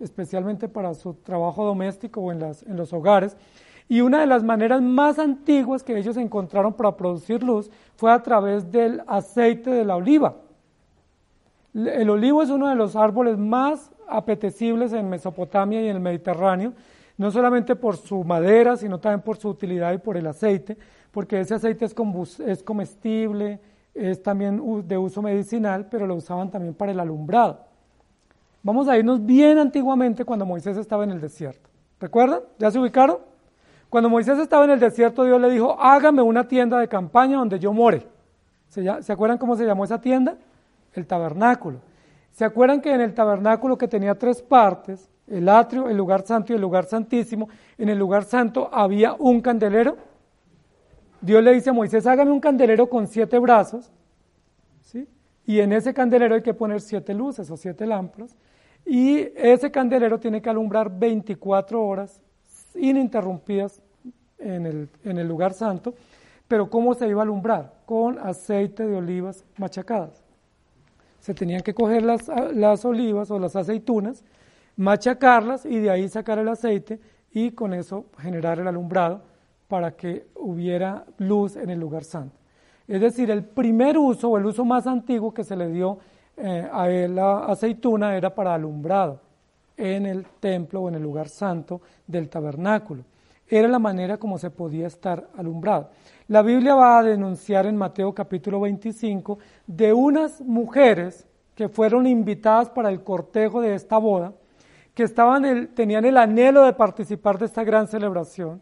especialmente 0.00 0.68
para 0.68 0.94
su 0.94 1.14
trabajo 1.14 1.64
doméstico 1.64 2.20
o 2.20 2.32
en, 2.32 2.40
las, 2.40 2.62
en 2.62 2.76
los 2.76 2.92
hogares. 2.92 3.36
Y 3.88 4.00
una 4.00 4.20
de 4.20 4.26
las 4.26 4.42
maneras 4.42 4.82
más 4.82 5.18
antiguas 5.18 5.82
que 5.82 5.96
ellos 5.96 6.16
encontraron 6.16 6.72
para 6.72 6.96
producir 6.96 7.42
luz 7.42 7.70
fue 7.94 8.12
a 8.12 8.22
través 8.22 8.70
del 8.72 9.02
aceite 9.06 9.70
de 9.70 9.84
la 9.84 9.96
oliva. 9.96 10.36
El 11.72 12.10
olivo 12.10 12.42
es 12.42 12.50
uno 12.50 12.68
de 12.68 12.74
los 12.74 12.96
árboles 12.96 13.36
más 13.38 13.90
apetecibles 14.08 14.92
en 14.92 15.08
Mesopotamia 15.08 15.82
y 15.82 15.88
en 15.88 15.96
el 15.96 16.02
Mediterráneo, 16.02 16.72
no 17.18 17.30
solamente 17.30 17.76
por 17.76 17.96
su 17.96 18.24
madera, 18.24 18.76
sino 18.76 18.98
también 18.98 19.20
por 19.20 19.36
su 19.36 19.48
utilidad 19.48 19.92
y 19.92 19.98
por 19.98 20.16
el 20.16 20.26
aceite, 20.26 20.76
porque 21.12 21.40
ese 21.40 21.54
aceite 21.54 21.84
es, 21.84 21.94
es 22.40 22.62
comestible, 22.62 23.60
es 23.94 24.22
también 24.22 24.60
de 24.86 24.98
uso 24.98 25.22
medicinal, 25.22 25.86
pero 25.90 26.06
lo 26.06 26.16
usaban 26.16 26.50
también 26.50 26.74
para 26.74 26.92
el 26.92 27.00
alumbrado. 27.00 27.60
Vamos 28.66 28.88
a 28.88 28.98
irnos 28.98 29.24
bien 29.24 29.58
antiguamente 29.58 30.24
cuando 30.24 30.44
Moisés 30.44 30.76
estaba 30.76 31.04
en 31.04 31.12
el 31.12 31.20
desierto. 31.20 31.70
¿Recuerdan? 32.00 32.40
¿Ya 32.58 32.68
se 32.68 32.80
ubicaron? 32.80 33.18
Cuando 33.88 34.10
Moisés 34.10 34.40
estaba 34.40 34.64
en 34.64 34.72
el 34.72 34.80
desierto, 34.80 35.22
Dios 35.22 35.40
le 35.40 35.48
dijo, 35.50 35.80
hágame 35.80 36.20
una 36.20 36.48
tienda 36.48 36.80
de 36.80 36.88
campaña 36.88 37.38
donde 37.38 37.60
yo 37.60 37.72
more. 37.72 38.04
¿Se 38.66 39.12
acuerdan 39.12 39.38
cómo 39.38 39.54
se 39.54 39.64
llamó 39.64 39.84
esa 39.84 40.00
tienda? 40.00 40.36
el 40.94 41.06
tabernáculo. 41.06 41.78
¿Se 42.32 42.44
acuerdan 42.44 42.80
que 42.80 42.92
en 42.92 43.02
el 43.02 43.14
tabernáculo 43.14 43.78
que 43.78 43.86
tenía 43.86 44.16
tres 44.16 44.42
partes, 44.42 45.08
el 45.28 45.48
atrio, 45.48 45.88
el 45.88 45.96
lugar 45.96 46.26
santo 46.26 46.52
y 46.52 46.56
el 46.56 46.62
lugar 46.62 46.86
santísimo. 46.86 47.48
En 47.78 47.88
el 47.88 47.98
lugar 47.98 48.24
santo 48.24 48.68
había 48.72 49.14
un 49.14 49.42
candelero. 49.42 49.96
Dios 51.20 51.40
le 51.40 51.52
dice 51.52 51.70
a 51.70 51.72
Moisés, 51.72 52.04
hágame 52.04 52.32
un 52.32 52.40
candelero 52.40 52.88
con 52.88 53.06
siete 53.06 53.38
brazos. 53.38 53.92
¿sí? 54.80 55.06
Y 55.44 55.60
en 55.60 55.72
ese 55.72 55.94
candelero 55.94 56.34
hay 56.34 56.42
que 56.42 56.54
poner 56.54 56.80
siete 56.80 57.14
luces 57.14 57.48
o 57.48 57.56
siete 57.56 57.86
lámparas. 57.86 58.36
Y 58.86 59.28
ese 59.34 59.70
candelero 59.72 60.20
tiene 60.20 60.40
que 60.40 60.48
alumbrar 60.48 60.96
24 60.96 61.84
horas 61.84 62.22
ininterrumpidas 62.76 63.82
en 64.38 64.88
el, 65.04 65.28
lugar 65.28 65.52
santo. 65.52 65.94
Pero 66.46 66.70
¿cómo 66.70 66.94
se 66.94 67.08
iba 67.08 67.22
a 67.22 67.24
alumbrar? 67.24 67.74
Con 67.84 68.18
aceite 68.20 68.86
de 68.86 68.94
olivas 68.94 69.44
machacadas. 69.56 70.22
Se 71.18 71.34
tenían 71.34 71.62
que 71.62 71.74
coger 71.74 72.04
las, 72.04 72.30
las 72.54 72.84
olivas 72.84 73.30
o 73.32 73.40
las 73.40 73.56
aceitunas, 73.56 74.22
machacarlas 74.76 75.66
y 75.66 75.80
de 75.80 75.90
ahí 75.90 76.08
sacar 76.08 76.38
el 76.38 76.48
aceite 76.48 77.00
y 77.32 77.50
con 77.50 77.74
eso 77.74 78.06
generar 78.18 78.60
el 78.60 78.68
alumbrado 78.68 79.22
para 79.66 79.96
que 79.96 80.28
hubiera 80.36 81.04
luz 81.18 81.56
en 81.56 81.70
el 81.70 81.80
lugar 81.80 82.04
santo. 82.04 82.36
Es 82.86 83.00
decir, 83.00 83.32
el 83.32 83.44
primer 83.44 83.98
uso 83.98 84.30
o 84.30 84.38
el 84.38 84.46
uso 84.46 84.64
más 84.64 84.86
antiguo 84.86 85.34
que 85.34 85.42
se 85.42 85.56
le 85.56 85.68
dio 85.68 85.98
eh, 86.36 87.08
la 87.08 87.46
aceituna 87.46 88.16
era 88.16 88.34
para 88.34 88.54
alumbrado 88.54 89.20
en 89.76 90.06
el 90.06 90.24
templo 90.40 90.82
o 90.82 90.88
en 90.88 90.94
el 90.96 91.02
lugar 91.02 91.28
santo 91.28 91.80
del 92.06 92.28
tabernáculo. 92.28 93.04
Era 93.48 93.68
la 93.68 93.78
manera 93.78 94.16
como 94.16 94.38
se 94.38 94.50
podía 94.50 94.86
estar 94.86 95.28
alumbrado. 95.36 95.90
La 96.28 96.42
Biblia 96.42 96.74
va 96.74 96.98
a 96.98 97.02
denunciar 97.02 97.66
en 97.66 97.76
Mateo 97.76 98.12
capítulo 98.12 98.60
25 98.60 99.38
de 99.66 99.92
unas 99.92 100.40
mujeres 100.40 101.26
que 101.54 101.68
fueron 101.68 102.06
invitadas 102.06 102.68
para 102.68 102.90
el 102.90 103.02
cortejo 103.02 103.60
de 103.60 103.74
esta 103.74 103.98
boda, 103.98 104.32
que 104.94 105.04
estaban 105.04 105.68
tenían 105.74 106.04
el 106.04 106.16
anhelo 106.16 106.64
de 106.64 106.72
participar 106.72 107.38
de 107.38 107.46
esta 107.46 107.64
gran 107.64 107.86
celebración, 107.86 108.60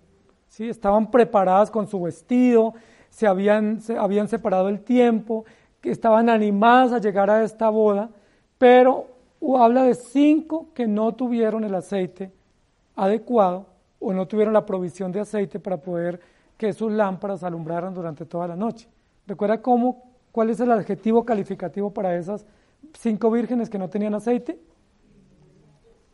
¿sí? 0.48 0.68
estaban 0.68 1.10
preparadas 1.10 1.70
con 1.70 1.88
su 1.88 2.02
vestido, 2.02 2.74
se 3.08 3.26
habían, 3.26 3.80
se 3.80 3.96
habían 3.96 4.28
separado 4.28 4.68
el 4.68 4.80
tiempo, 4.80 5.44
que 5.84 5.90
estaban 5.90 6.30
animadas 6.30 6.92
a 6.94 6.98
llegar 6.98 7.28
a 7.28 7.44
esta 7.44 7.68
boda, 7.68 8.08
pero 8.56 9.04
habla 9.58 9.82
de 9.82 9.94
cinco 9.94 10.68
que 10.72 10.86
no 10.86 11.12
tuvieron 11.14 11.62
el 11.62 11.74
aceite 11.74 12.32
adecuado 12.96 13.66
o 14.00 14.14
no 14.14 14.26
tuvieron 14.26 14.54
la 14.54 14.64
provisión 14.64 15.12
de 15.12 15.20
aceite 15.20 15.60
para 15.60 15.76
poder 15.76 16.20
que 16.56 16.72
sus 16.72 16.90
lámparas 16.90 17.44
alumbraran 17.44 17.92
durante 17.92 18.24
toda 18.24 18.48
la 18.48 18.56
noche. 18.56 18.88
¿Recuerda 19.26 19.60
cómo, 19.60 20.04
cuál 20.32 20.48
es 20.48 20.58
el 20.58 20.70
adjetivo 20.70 21.22
calificativo 21.22 21.92
para 21.92 22.16
esas 22.16 22.46
cinco 22.94 23.30
vírgenes 23.30 23.68
que 23.68 23.78
no 23.78 23.90
tenían 23.90 24.14
aceite? 24.14 24.58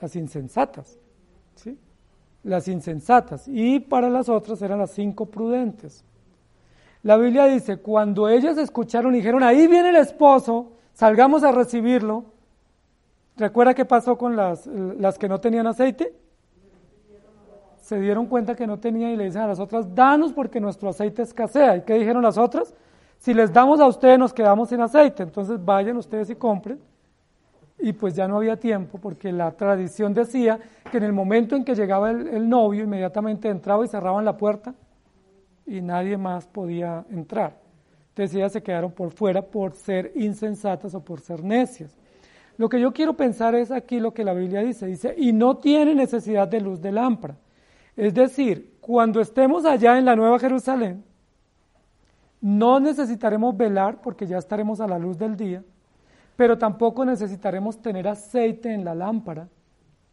Las 0.01 0.17
insensatas. 0.17 0.99
¿sí? 1.55 1.79
Las 2.43 2.67
insensatas. 2.67 3.47
Y 3.47 3.79
para 3.79 4.11
las 4.11 4.29
otras 4.29 4.63
eran 4.63 4.81
las 4.81 4.91
cinco 4.91 5.27
prudentes. 5.27 6.05
La 7.03 7.17
Biblia 7.17 7.47
dice, 7.47 7.79
cuando 7.79 8.29
ellas 8.29 8.59
escucharon 8.59 9.15
y 9.15 9.19
dijeron, 9.19 9.43
ahí 9.43 9.67
viene 9.67 9.91
el 9.91 9.97
esposo, 9.97 10.73
salgamos 10.93 11.45
a 11.45 11.53
recibirlo. 11.53 12.25
¿Recuerda 13.37 13.75
qué 13.75 13.85
pasó 13.85 14.19
con 14.19 14.37
las, 14.37 14.67
las 14.67 15.19
que 15.19 15.29
no 15.29 15.41
tenían 15.41 15.67
aceite? 15.67 16.15
se 17.91 17.99
dieron 17.99 18.27
cuenta 18.27 18.55
que 18.55 18.69
no 18.69 18.79
tenían 18.79 19.11
y 19.11 19.17
le 19.17 19.25
dicen 19.25 19.43
a 19.43 19.49
las 19.49 19.59
otras, 19.59 19.93
danos 19.93 20.33
porque 20.33 20.61
nuestro 20.61 20.91
aceite 20.91 21.23
escasea. 21.23 21.77
¿Y 21.77 21.81
qué 21.81 21.95
dijeron 21.95 22.23
las 22.23 22.39
otras? 22.39 22.73
Si 23.19 23.35
les 23.35 23.53
damos 23.53 23.81
a 23.81 23.87
ustedes 23.89 24.17
nos 24.17 24.33
quedamos 24.33 24.69
sin 24.69 24.81
aceite, 24.81 25.25
entonces 25.25 25.59
vayan 25.65 25.97
ustedes 25.97 26.31
y 26.31 26.37
compren. 26.37 26.79
Y 27.81 27.93
pues 27.93 28.15
ya 28.15 28.29
no 28.29 28.37
había 28.37 28.57
tiempo 28.61 28.99
porque 28.99 29.33
la 29.33 29.51
tradición 29.51 30.15
decía 30.15 30.61
que 30.89 30.99
en 30.99 31.03
el 31.03 31.13
momento 31.13 31.57
en 31.57 31.65
que 31.65 31.75
llegaba 31.75 32.13
el, 32.13 32.49
novio 32.49 32.85
inmediatamente 32.85 33.49
entraba 33.49 33.85
y 33.85 33.89
cerraban 33.89 34.25
la 34.25 34.37
puerta 34.37 34.73
y 35.71 35.81
nadie 35.81 36.17
más 36.17 36.47
podía 36.47 37.05
entrar. 37.11 37.57
Entonces 38.11 38.37
ellas 38.37 38.53
se 38.53 38.63
quedaron 38.63 38.93
por 38.93 39.13
fuera 39.13 39.43
por 39.43 39.75
ser 39.75 40.13
insensatas 40.15 40.95
o 40.95 41.01
por 41.01 41.21
ser 41.21 41.43
necias. 41.43 41.97
Lo 42.59 42.69
que 42.69 42.81
yo 42.81 42.93
quiero 42.93 43.15
pensar 43.15 43.55
es 43.55 43.71
aquí 43.71 44.01
lo 44.01 44.13
que 44.13 44.25
la 44.25 44.35
Biblia 44.35 44.61
dice. 44.61 44.87
Dice, 44.87 45.15
y 45.17 45.33
no 45.33 45.57
tiene 45.57 45.95
necesidad 45.95 46.47
de 46.49 46.61
luz 46.61 46.81
de 46.81 46.93
lámpara 46.93 47.37
es 48.01 48.15
decir, 48.15 48.79
cuando 48.81 49.21
estemos 49.21 49.67
allá 49.67 49.99
en 49.99 50.07
la 50.07 50.17
Nueva 50.17 50.39
Jerusalén, 50.39 51.05
no 52.41 52.81
necesitaremos 52.81 53.55
velar 53.55 54.01
porque 54.01 54.27
ya 54.27 54.39
estaremos 54.39 54.81
a 54.81 54.87
la 54.87 54.99
luz 54.99 55.19
del 55.19 55.37
día, 55.37 55.63
pero 56.35 56.57
tampoco 56.57 57.05
necesitaremos 57.05 57.83
tener 57.83 58.09
aceite 58.09 58.73
en 58.73 58.87
la 58.87 58.95
lámpara 58.95 59.49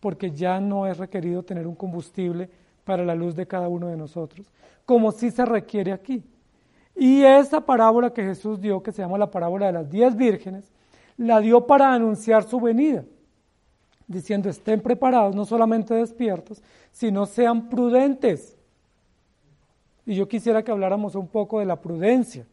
porque 0.01 0.31
ya 0.31 0.59
no 0.59 0.85
es 0.85 0.97
requerido 0.97 1.43
tener 1.43 1.65
un 1.65 1.75
combustible 1.75 2.49
para 2.87 3.05
la 3.05 3.13
luz 3.13 3.35
de 3.35 3.45
cada 3.45 3.67
uno 3.67 3.87
de 3.87 3.97
nosotros, 3.97 4.47
como 4.85 5.11
sí 5.11 5.29
se 5.29 5.45
requiere 5.45 5.91
aquí. 5.91 6.23
Y 6.95 7.21
esa 7.21 7.61
parábola 7.61 8.11
que 8.11 8.23
Jesús 8.23 8.59
dio, 8.59 8.81
que 8.81 8.91
se 8.91 9.03
llama 9.03 9.19
la 9.19 9.29
parábola 9.29 9.67
de 9.67 9.73
las 9.73 9.89
diez 9.89 10.15
vírgenes, 10.15 10.71
la 11.17 11.39
dio 11.39 11.67
para 11.67 11.93
anunciar 11.93 12.43
su 12.43 12.59
venida 12.59 13.03
diciendo 14.07 14.49
estén 14.49 14.81
preparados, 14.81 15.35
no 15.35 15.45
solamente 15.45 15.93
despiertos, 15.93 16.63
sino 16.91 17.25
sean 17.25 17.69
prudentes. 17.69 18.57
Y 20.05 20.15
yo 20.15 20.27
quisiera 20.27 20.63
que 20.63 20.71
habláramos 20.71 21.15
un 21.15 21.27
poco 21.27 21.59
de 21.59 21.65
la 21.65 21.81
prudencia, 21.81 22.45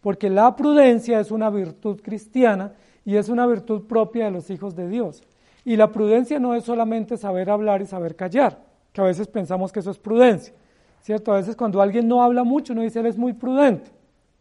porque 0.00 0.28
la 0.28 0.56
prudencia 0.56 1.20
es 1.20 1.30
una 1.30 1.48
virtud 1.48 2.00
cristiana 2.02 2.72
y 3.04 3.16
es 3.16 3.28
una 3.28 3.46
virtud 3.46 3.82
propia 3.86 4.24
de 4.24 4.32
los 4.32 4.50
hijos 4.50 4.74
de 4.74 4.88
Dios. 4.88 5.22
Y 5.64 5.76
la 5.76 5.92
prudencia 5.92 6.40
no 6.40 6.56
es 6.56 6.64
solamente 6.64 7.16
saber 7.16 7.48
hablar 7.48 7.82
y 7.82 7.86
saber 7.86 8.16
callar, 8.16 8.58
que 8.92 9.00
a 9.00 9.04
veces 9.04 9.26
pensamos 9.26 9.72
que 9.72 9.80
eso 9.80 9.90
es 9.90 9.98
prudencia, 9.98 10.54
¿cierto? 11.00 11.32
A 11.32 11.36
veces 11.36 11.56
cuando 11.56 11.80
alguien 11.80 12.06
no 12.08 12.22
habla 12.22 12.44
mucho, 12.44 12.72
uno 12.72 12.82
dice 12.82 13.00
él 13.00 13.06
es 13.06 13.16
muy 13.16 13.32
prudente, 13.32 13.90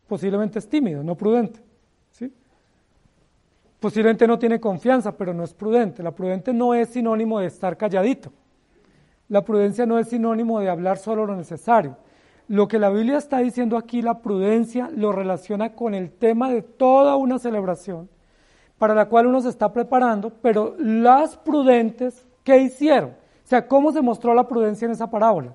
posiblemente 0.07 0.59
es 0.59 0.67
tímido, 0.67 1.03
no 1.03 1.15
prudente. 1.15 1.61
Posiblemente 3.81 4.27
no 4.27 4.37
tiene 4.37 4.59
confianza, 4.59 5.17
pero 5.17 5.33
no 5.33 5.43
es 5.43 5.55
prudente. 5.55 6.03
La 6.03 6.11
prudente 6.11 6.53
no 6.53 6.75
es 6.75 6.89
sinónimo 6.89 7.39
de 7.39 7.47
estar 7.47 7.77
calladito. 7.77 8.31
La 9.27 9.43
prudencia 9.43 9.87
no 9.87 9.97
es 9.97 10.09
sinónimo 10.09 10.59
de 10.59 10.69
hablar 10.69 10.99
solo 10.99 11.25
lo 11.25 11.35
necesario. 11.35 11.97
Lo 12.47 12.67
que 12.67 12.77
la 12.77 12.91
Biblia 12.91 13.17
está 13.17 13.39
diciendo 13.39 13.77
aquí, 13.77 14.03
la 14.03 14.19
prudencia, 14.19 14.91
lo 14.95 15.11
relaciona 15.11 15.73
con 15.73 15.95
el 15.95 16.11
tema 16.11 16.51
de 16.51 16.61
toda 16.61 17.15
una 17.15 17.39
celebración 17.39 18.07
para 18.77 18.93
la 18.93 19.09
cual 19.09 19.25
uno 19.25 19.41
se 19.41 19.49
está 19.49 19.73
preparando, 19.73 20.31
pero 20.41 20.75
las 20.77 21.37
prudentes, 21.37 22.27
¿qué 22.43 22.57
hicieron? 22.57 23.15
Sea, 23.51 23.67
¿cómo 23.67 23.91
se 23.91 24.01
mostró 24.01 24.33
la 24.33 24.47
prudencia 24.47 24.85
en 24.85 24.93
esa 24.93 25.09
parábola? 25.09 25.53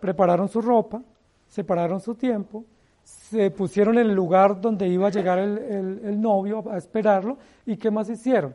Prepararon 0.00 0.48
su 0.48 0.62
ropa, 0.62 1.02
separaron 1.46 2.00
su 2.00 2.14
tiempo, 2.14 2.64
se 3.02 3.50
pusieron 3.50 3.98
en 3.98 4.06
el 4.06 4.14
lugar 4.14 4.58
donde 4.58 4.88
iba 4.88 5.08
a 5.08 5.10
llegar 5.10 5.38
el, 5.38 6.18
novio 6.18 6.64
a 6.70 6.78
esperarlo 6.78 7.36
y 7.66 7.76
¿qué 7.76 7.90
más 7.90 8.08
hicieron? 8.08 8.54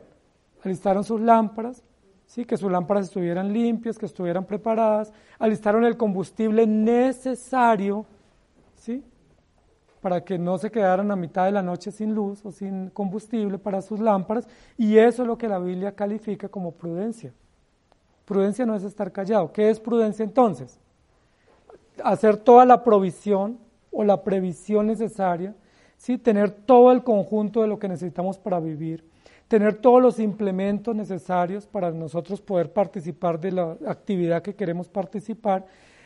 Alistaron 0.64 1.04
sus 1.04 1.20
lámparas, 1.20 1.84
¿sí? 2.26 2.44
que 2.44 2.56
sus 2.56 2.72
lámparas 2.72 3.04
estuvieran 3.04 3.52
limpias, 3.52 3.96
que 3.96 4.06
estuvieran 4.06 4.44
preparadas, 4.44 5.12
alistaron 5.38 5.84
el 5.84 5.96
combustible 5.96 6.66
necesario 6.66 8.04
¿sí? 8.74 9.04
para 10.00 10.24
que 10.24 10.38
no 10.38 10.58
se 10.58 10.72
quedaran 10.72 11.12
a 11.12 11.14
mitad 11.14 11.44
de 11.44 11.52
la 11.52 11.62
noche 11.62 11.92
sin 11.92 12.16
luz 12.16 12.44
o 12.44 12.50
sin 12.50 12.90
combustible 12.90 13.58
para 13.58 13.80
sus 13.80 14.00
lámparas 14.00 14.48
y 14.76 14.98
eso 14.98 15.22
es 15.22 15.28
lo 15.28 15.38
que 15.38 15.46
la 15.46 15.60
Biblia 15.60 15.94
califica 15.94 16.48
como 16.48 16.72
prudencia. 16.72 17.32
Prudencia 18.28 18.66
no 18.66 18.74
es 18.74 18.84
estar 18.84 19.10
callado. 19.10 19.50
¿Qué 19.54 19.70
es 19.70 19.80
prudencia 19.80 20.22
entonces? 20.22 20.78
Hacer 22.04 22.36
toda 22.36 22.66
la 22.66 22.84
provisión 22.84 23.58
o 23.90 24.04
la 24.04 24.22
previsión 24.22 24.86
necesaria, 24.86 25.54
¿sí? 25.96 26.18
tener 26.18 26.50
todo 26.50 26.92
el 26.92 27.02
conjunto 27.02 27.62
de 27.62 27.68
lo 27.68 27.78
que 27.78 27.88
necesitamos 27.88 28.36
para 28.36 28.60
vivir, 28.60 29.02
tener 29.48 29.76
todos 29.76 30.02
los 30.02 30.18
implementos 30.18 30.94
necesarios 30.94 31.66
para 31.66 31.90
nosotros 31.90 32.42
poder 32.42 32.70
participar 32.70 33.40
de 33.40 33.52
la 33.52 33.78
actividad 33.86 34.42
que 34.42 34.54
queremos 34.54 34.90
participar, 34.90 35.64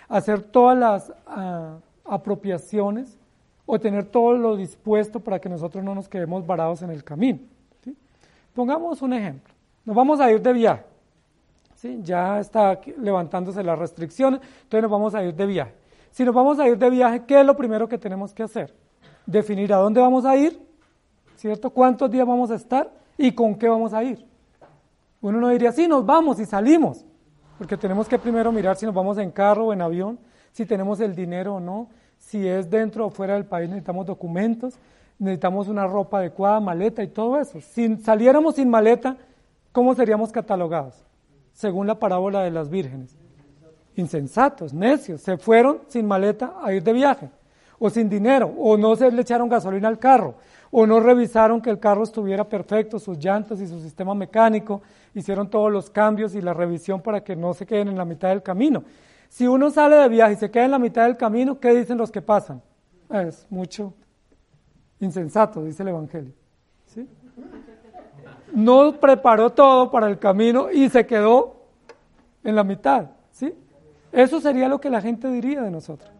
hacer 0.09 0.43
todas 0.43 0.79
las 0.79 1.13
ah, 1.27 1.79
apropiaciones 2.05 3.19
o 3.67 3.81
tener 3.81 4.05
todo 4.05 4.35
lo 4.35 4.57
dispuesto 4.57 5.19
para 5.19 5.41
que 5.41 5.49
nosotros 5.49 5.83
no 5.83 5.93
nos 5.93 6.09
quedemos 6.09 6.47
varados 6.47 6.83
en 6.83 6.91
el 6.91 7.03
camino. 7.03 7.41
Pongamos 8.55 9.03
un 9.03 9.13
ejemplo. 9.13 9.53
Nos 9.85 9.97
vamos 9.97 10.21
a 10.21 10.31
ir 10.31 10.41
de 10.41 10.53
viaje. 10.53 10.92
Ya 11.83 12.39
está 12.39 12.81
levantándose 12.99 13.63
las 13.63 13.79
restricciones, 13.79 14.41
entonces 14.63 14.83
nos 14.83 14.91
vamos 14.91 15.15
a 15.15 15.25
ir 15.25 15.35
de 15.35 15.47
viaje. 15.47 15.75
Si 16.11 16.25
nos 16.25 16.35
vamos 16.35 16.61
a 16.61 16.69
ir 16.69 16.79
de 16.79 16.91
viaje, 16.91 17.25
¿qué 17.27 17.41
es 17.41 17.47
lo 17.47 17.57
primero 17.57 17.89
que 17.89 17.99
tenemos 17.99 18.33
que 18.33 18.43
hacer? 18.43 18.75
Definir 19.27 19.73
a 19.73 19.79
dónde 19.79 20.01
vamos 20.01 20.25
a 20.25 20.37
ir, 20.37 20.61
¿cierto? 21.37 21.71
¿Cuántos 21.71 22.11
días 22.11 22.27
vamos 22.27 22.51
a 22.51 22.55
estar 22.55 22.93
y 23.17 23.33
con 23.33 23.57
qué 23.57 23.69
vamos 23.69 23.93
a 23.95 24.05
ir? 24.05 24.25
Uno 25.21 25.41
no 25.41 25.49
diría, 25.49 25.73
sí, 25.73 25.89
nos 25.89 26.05
vamos 26.05 26.39
y 26.39 26.45
salimos, 26.45 27.05
porque 27.59 27.77
tenemos 27.77 28.09
que 28.09 28.19
primero 28.19 28.53
mirar 28.53 28.77
si 28.77 28.87
nos 28.87 28.95
vamos 28.95 29.19
en 29.19 29.31
carro 29.31 29.67
o 29.67 29.73
en 29.73 29.81
avión, 29.81 30.19
si 30.53 30.67
tenemos 30.67 31.01
el 31.01 31.15
dinero 31.15 31.55
o 31.55 31.61
no, 31.61 31.89
si 32.19 32.47
es 32.47 32.71
dentro 32.71 33.07
o 33.07 33.11
fuera 33.11 33.35
del 33.35 33.47
país 33.47 33.69
necesitamos 33.69 34.07
documentos, 34.07 34.79
necesitamos 35.19 35.69
una 35.69 35.87
ropa 35.87 36.19
adecuada, 36.19 36.61
maleta 36.61 37.03
y 37.03 37.09
todo 37.09 37.39
eso. 37.41 37.61
Si 37.61 37.97
saliéramos 37.97 38.57
sin 38.57 38.69
maleta, 38.69 39.17
¿cómo 39.73 39.95
seríamos 39.95 40.31
catalogados? 40.31 41.03
Según 41.63 41.87
la 41.87 41.95
parábola 41.95 42.43
de 42.43 42.51
las 42.51 42.69
vírgenes? 42.69 43.17
Insensatos, 43.95 44.75
necios, 44.75 45.21
se 45.21 45.37
fueron 45.37 45.83
sin 45.87 46.09
maleta 46.09 46.55
a 46.61 46.73
ir 46.73 46.83
de 46.83 46.93
viaje, 46.93 47.31
o 47.79 47.89
sin 47.89 48.09
dinero, 48.09 48.53
o 48.59 48.77
no 48.77 48.97
se 48.97 49.13
le 49.13 49.23
echaron 49.23 49.49
gasolina 49.49 49.87
al 49.87 50.01
carro, 50.01 50.35
o 50.73 50.89
no 50.89 50.99
revisaron 50.99 51.61
que 51.61 51.71
el 51.71 51.79
carro 51.79 52.03
estuviera 52.03 52.49
perfecto, 52.49 52.99
sus 52.99 53.17
llantas 53.17 53.61
y 53.61 53.69
su 53.69 53.79
sistema 53.79 54.13
mecánico, 54.13 54.83
hicieron 55.15 55.49
todos 55.49 55.71
los 55.71 55.89
cambios 55.89 56.35
y 56.35 56.41
la 56.41 56.53
revisión 56.53 57.01
para 57.01 57.23
que 57.23 57.37
no 57.37 57.55
se 57.55 57.65
queden 57.65 57.87
en 57.87 57.97
la 57.97 58.05
mitad 58.05 58.31
del 58.31 58.43
camino. 58.43 58.83
Si 59.29 59.47
uno 59.47 59.71
sale 59.71 59.95
de 59.95 60.09
viaje 60.09 60.33
y 60.33 60.37
se 60.37 60.51
queda 60.51 60.65
en 60.65 60.73
la 60.73 60.81
mitad 60.81 61.05
del 61.05 61.17
camino, 61.17 61.61
¿qué 61.61 61.73
dicen 61.73 61.97
los 61.97 62.11
que 62.11 62.23
pasan? 62.23 62.61
Es 63.09 63.47
mucho 63.51 63.95
insensato, 64.99 65.63
dice 65.63 65.85
el 65.85 65.91
Evangelio. 65.91 66.33
¿sí? 66.87 67.07
No 68.53 69.01
preparó 69.01 69.51
todo 69.51 69.91
para 69.91 70.09
el 70.09 70.19
camino 70.19 70.71
y 70.71 70.89
se 70.89 71.07
quedó 71.07 71.57
en 72.45 72.55
la 72.55 72.65
mitad. 72.65 73.07
¿sí? 73.31 73.53
Eso 74.13 74.41
sería 74.41 74.69
lo 74.69 74.81
que 74.81 74.91
la 74.91 75.01
gente 75.01 75.29
diría 75.29 75.63
de 75.63 75.71
nosotros. 75.71 76.11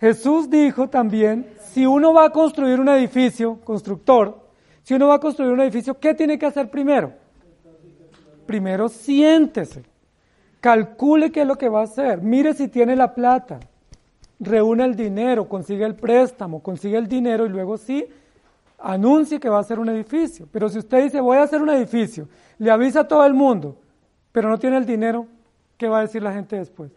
Jesús 0.00 0.50
dijo 0.50 0.88
también, 0.88 1.46
si 1.72 1.86
uno 1.86 2.12
va 2.12 2.26
a 2.26 2.30
construir 2.30 2.80
un 2.80 2.88
edificio, 2.88 3.60
constructor, 3.64 4.38
si 4.82 4.94
uno 4.94 5.08
va 5.08 5.14
a 5.14 5.20
construir 5.20 5.52
un 5.52 5.60
edificio, 5.60 5.98
¿qué 5.98 6.14
tiene 6.14 6.38
que 6.38 6.46
hacer 6.46 6.70
primero? 6.70 7.12
Primero 8.46 8.88
siéntese, 8.88 9.82
calcule 10.60 11.32
qué 11.32 11.42
es 11.42 11.46
lo 11.46 11.56
que 11.56 11.68
va 11.68 11.80
a 11.80 11.84
hacer, 11.84 12.20
mire 12.20 12.52
si 12.52 12.68
tiene 12.68 12.96
la 12.96 13.14
plata, 13.14 13.60
reúne 14.38 14.84
el 14.84 14.94
dinero, 14.94 15.48
consigue 15.48 15.86
el 15.86 15.94
préstamo, 15.94 16.62
consigue 16.62 16.98
el 16.98 17.08
dinero 17.08 17.46
y 17.46 17.48
luego 17.48 17.78
sí 17.78 18.06
anuncie 18.84 19.40
que 19.40 19.48
va 19.48 19.58
a 19.58 19.60
hacer 19.60 19.78
un 19.78 19.88
edificio. 19.88 20.46
Pero 20.52 20.68
si 20.68 20.78
usted 20.78 21.04
dice 21.04 21.20
voy 21.20 21.38
a 21.38 21.42
hacer 21.42 21.60
un 21.60 21.70
edificio, 21.70 22.28
le 22.58 22.70
avisa 22.70 23.00
a 23.00 23.08
todo 23.08 23.24
el 23.24 23.34
mundo, 23.34 23.76
pero 24.30 24.48
no 24.48 24.58
tiene 24.58 24.76
el 24.76 24.86
dinero, 24.86 25.26
¿qué 25.76 25.88
va 25.88 25.98
a 25.98 26.02
decir 26.02 26.22
la 26.22 26.32
gente 26.32 26.56
después? 26.56 26.92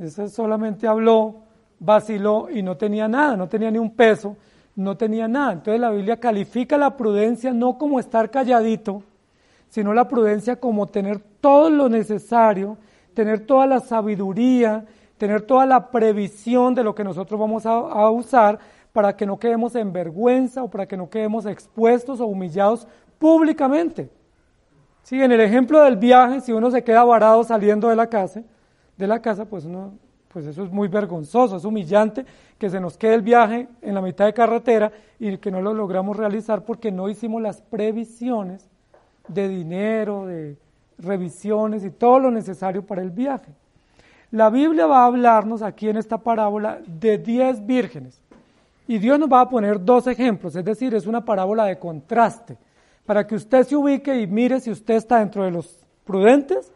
Ese 0.00 0.28
solamente 0.28 0.86
habló, 0.86 1.36
vaciló 1.78 2.48
y 2.50 2.62
no 2.62 2.76
tenía 2.76 3.08
nada, 3.08 3.36
no 3.36 3.48
tenía 3.48 3.70
ni 3.70 3.78
un 3.78 3.94
peso, 3.94 4.36
no 4.74 4.96
tenía 4.96 5.28
nada. 5.28 5.52
Entonces 5.52 5.80
la 5.80 5.90
Biblia 5.90 6.18
califica 6.18 6.76
la 6.76 6.96
prudencia 6.96 7.52
no 7.52 7.78
como 7.78 8.00
estar 8.00 8.30
calladito, 8.30 9.02
sino 9.68 9.92
la 9.92 10.08
prudencia 10.08 10.56
como 10.56 10.86
tener 10.86 11.20
todo 11.40 11.70
lo 11.70 11.88
necesario, 11.88 12.76
tener 13.14 13.40
toda 13.40 13.66
la 13.66 13.80
sabiduría, 13.80 14.84
tener 15.18 15.42
toda 15.42 15.66
la 15.66 15.90
previsión 15.90 16.74
de 16.74 16.84
lo 16.84 16.94
que 16.94 17.04
nosotros 17.04 17.40
vamos 17.40 17.64
a, 17.66 18.10
usar 18.10 18.58
para 18.96 19.14
que 19.14 19.26
no 19.26 19.38
quedemos 19.38 19.74
en 19.74 19.92
vergüenza 19.92 20.62
o 20.62 20.70
para 20.70 20.88
que 20.88 20.96
no 20.96 21.10
quedemos 21.10 21.44
expuestos 21.44 22.18
o 22.18 22.24
humillados 22.24 22.88
públicamente. 23.18 24.08
Sí, 25.02 25.22
en 25.22 25.32
el 25.32 25.42
ejemplo 25.42 25.82
del 25.82 25.98
viaje, 25.98 26.40
si 26.40 26.50
uno 26.52 26.70
se 26.70 26.82
queda 26.82 27.04
varado 27.04 27.44
saliendo 27.44 27.90
de 27.90 27.96
la 27.96 28.06
casa, 28.06 28.42
de 28.96 29.06
la 29.06 29.20
casa, 29.20 29.44
pues 29.44 29.66
uno, 29.66 29.92
pues 30.28 30.46
eso 30.46 30.64
es 30.64 30.70
muy 30.70 30.88
vergonzoso, 30.88 31.58
es 31.58 31.66
humillante 31.66 32.24
que 32.56 32.70
se 32.70 32.80
nos 32.80 32.96
quede 32.96 33.12
el 33.16 33.20
viaje 33.20 33.68
en 33.82 33.94
la 33.94 34.00
mitad 34.00 34.24
de 34.24 34.32
carretera 34.32 34.90
y 35.18 35.36
que 35.36 35.50
no 35.50 35.60
lo 35.60 35.74
logramos 35.74 36.16
realizar 36.16 36.64
porque 36.64 36.90
no 36.90 37.10
hicimos 37.10 37.42
las 37.42 37.60
previsiones 37.60 38.66
de 39.28 39.46
dinero, 39.46 40.24
de 40.24 40.56
revisiones 40.96 41.84
y 41.84 41.90
todo 41.90 42.18
lo 42.18 42.30
necesario 42.30 42.86
para 42.86 43.02
el 43.02 43.10
viaje. 43.10 43.52
La 44.30 44.48
Biblia 44.48 44.86
va 44.86 45.02
a 45.02 45.06
hablarnos 45.06 45.60
aquí 45.60 45.86
en 45.86 45.98
esta 45.98 46.16
parábola 46.16 46.80
de 46.86 47.18
diez 47.18 47.66
vírgenes 47.66 48.22
y 48.86 48.98
Dios 48.98 49.18
nos 49.18 49.30
va 49.30 49.40
a 49.40 49.48
poner 49.48 49.84
dos 49.84 50.06
ejemplos, 50.06 50.54
es 50.56 50.64
decir, 50.64 50.94
es 50.94 51.06
una 51.06 51.24
parábola 51.24 51.64
de 51.64 51.78
contraste 51.78 52.56
para 53.04 53.26
que 53.26 53.36
usted 53.36 53.64
se 53.64 53.76
ubique 53.76 54.20
y 54.20 54.26
mire 54.26 54.60
si 54.60 54.70
usted 54.70 54.94
está 54.94 55.20
dentro 55.20 55.44
de 55.44 55.50
los 55.52 55.84
prudentes 56.04 56.72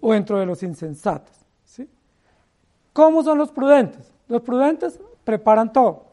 o 0.00 0.12
dentro 0.12 0.38
de 0.38 0.46
los 0.46 0.62
insensatos. 0.62 1.34
¿sí? 1.64 1.88
¿Cómo 2.92 3.22
son 3.22 3.38
los 3.38 3.50
prudentes? 3.50 4.12
Los 4.28 4.42
prudentes 4.42 5.00
preparan 5.24 5.72
todo. 5.72 6.04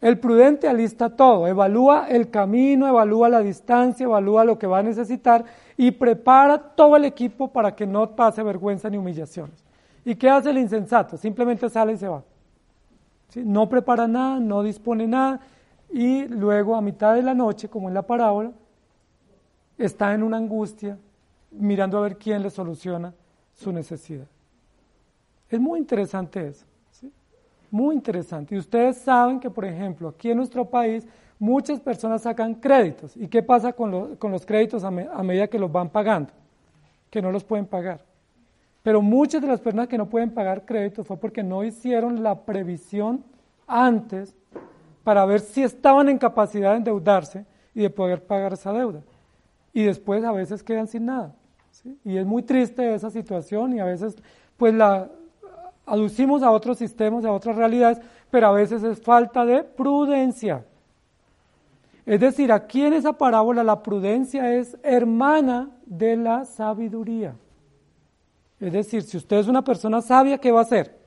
El 0.00 0.18
prudente 0.18 0.68
alista 0.68 1.10
todo, 1.10 1.46
evalúa 1.48 2.06
el 2.08 2.30
camino, 2.30 2.86
evalúa 2.86 3.28
la 3.28 3.40
distancia, 3.40 4.04
evalúa 4.04 4.44
lo 4.44 4.58
que 4.58 4.66
va 4.66 4.78
a 4.78 4.82
necesitar 4.82 5.44
y 5.76 5.90
prepara 5.90 6.56
todo 6.56 6.96
el 6.96 7.04
equipo 7.04 7.48
para 7.48 7.74
que 7.74 7.86
no 7.86 8.14
pase 8.14 8.42
vergüenza 8.42 8.88
ni 8.88 8.96
humillaciones. 8.96 9.64
¿Y 10.04 10.14
qué 10.14 10.30
hace 10.30 10.50
el 10.50 10.58
insensato? 10.58 11.16
Simplemente 11.16 11.68
sale 11.68 11.94
y 11.94 11.96
se 11.96 12.06
va. 12.08 12.22
No 13.34 13.68
prepara 13.68 14.08
nada, 14.08 14.40
no 14.40 14.62
dispone 14.62 15.06
nada 15.06 15.40
y 15.90 16.24
luego 16.26 16.74
a 16.74 16.80
mitad 16.80 17.14
de 17.14 17.22
la 17.22 17.34
noche, 17.34 17.68
como 17.68 17.88
en 17.88 17.94
la 17.94 18.02
parábola, 18.02 18.52
está 19.76 20.14
en 20.14 20.22
una 20.22 20.36
angustia, 20.36 20.98
mirando 21.50 21.98
a 21.98 22.02
ver 22.02 22.16
quién 22.16 22.42
le 22.42 22.50
soluciona 22.50 23.14
su 23.54 23.72
necesidad. 23.72 24.26
Es 25.48 25.60
muy 25.60 25.78
interesante 25.78 26.48
eso, 26.48 26.66
muy 27.70 27.94
interesante. 27.94 28.54
Y 28.54 28.58
ustedes 28.58 28.98
saben 28.98 29.40
que, 29.40 29.50
por 29.50 29.64
ejemplo, 29.64 30.08
aquí 30.08 30.30
en 30.30 30.38
nuestro 30.38 30.64
país 30.64 31.06
muchas 31.38 31.80
personas 31.80 32.22
sacan 32.22 32.54
créditos. 32.54 33.16
¿Y 33.16 33.28
qué 33.28 33.42
pasa 33.42 33.72
con, 33.72 34.16
con 34.16 34.32
los 34.32 34.44
créditos 34.44 34.84
a 34.84 34.90
medida 34.90 35.48
que 35.48 35.58
los 35.58 35.70
van 35.70 35.88
pagando? 35.88 36.32
Que 37.10 37.22
no 37.22 37.30
los 37.30 37.44
pueden 37.44 37.66
pagar. 37.66 38.07
Pero 38.88 39.02
muchas 39.02 39.42
de 39.42 39.48
las 39.48 39.60
personas 39.60 39.86
que 39.86 39.98
no 39.98 40.08
pueden 40.08 40.30
pagar 40.30 40.64
créditos 40.64 41.06
fue 41.06 41.18
porque 41.18 41.42
no 41.42 41.62
hicieron 41.62 42.22
la 42.22 42.46
previsión 42.46 43.22
antes 43.66 44.34
para 45.04 45.26
ver 45.26 45.40
si 45.40 45.62
estaban 45.62 46.08
en 46.08 46.16
capacidad 46.16 46.70
de 46.70 46.78
endeudarse 46.78 47.44
y 47.74 47.82
de 47.82 47.90
poder 47.90 48.24
pagar 48.24 48.54
esa 48.54 48.72
deuda. 48.72 49.02
Y 49.74 49.82
después 49.82 50.24
a 50.24 50.32
veces 50.32 50.62
quedan 50.62 50.86
sin 50.86 51.04
nada. 51.04 51.34
Y 52.02 52.16
es 52.16 52.24
muy 52.24 52.42
triste 52.42 52.94
esa 52.94 53.10
situación 53.10 53.74
y 53.74 53.80
a 53.80 53.84
veces 53.84 54.16
pues 54.56 54.72
la 54.72 55.10
aducimos 55.84 56.42
a 56.42 56.50
otros 56.50 56.78
sistemas, 56.78 57.26
a 57.26 57.32
otras 57.32 57.56
realidades, 57.56 58.00
pero 58.30 58.46
a 58.46 58.52
veces 58.52 58.82
es 58.82 59.02
falta 59.02 59.44
de 59.44 59.64
prudencia. 59.64 60.64
Es 62.06 62.20
decir, 62.20 62.50
aquí 62.52 62.86
en 62.86 62.94
esa 62.94 63.12
parábola 63.12 63.62
la 63.62 63.82
prudencia 63.82 64.54
es 64.54 64.78
hermana 64.82 65.68
de 65.84 66.16
la 66.16 66.46
sabiduría. 66.46 67.34
Es 68.60 68.72
decir, 68.72 69.02
si 69.02 69.16
usted 69.16 69.38
es 69.38 69.48
una 69.48 69.62
persona 69.62 70.02
sabia, 70.02 70.38
¿qué 70.38 70.50
va 70.50 70.60
a 70.60 70.62
hacer? 70.62 70.98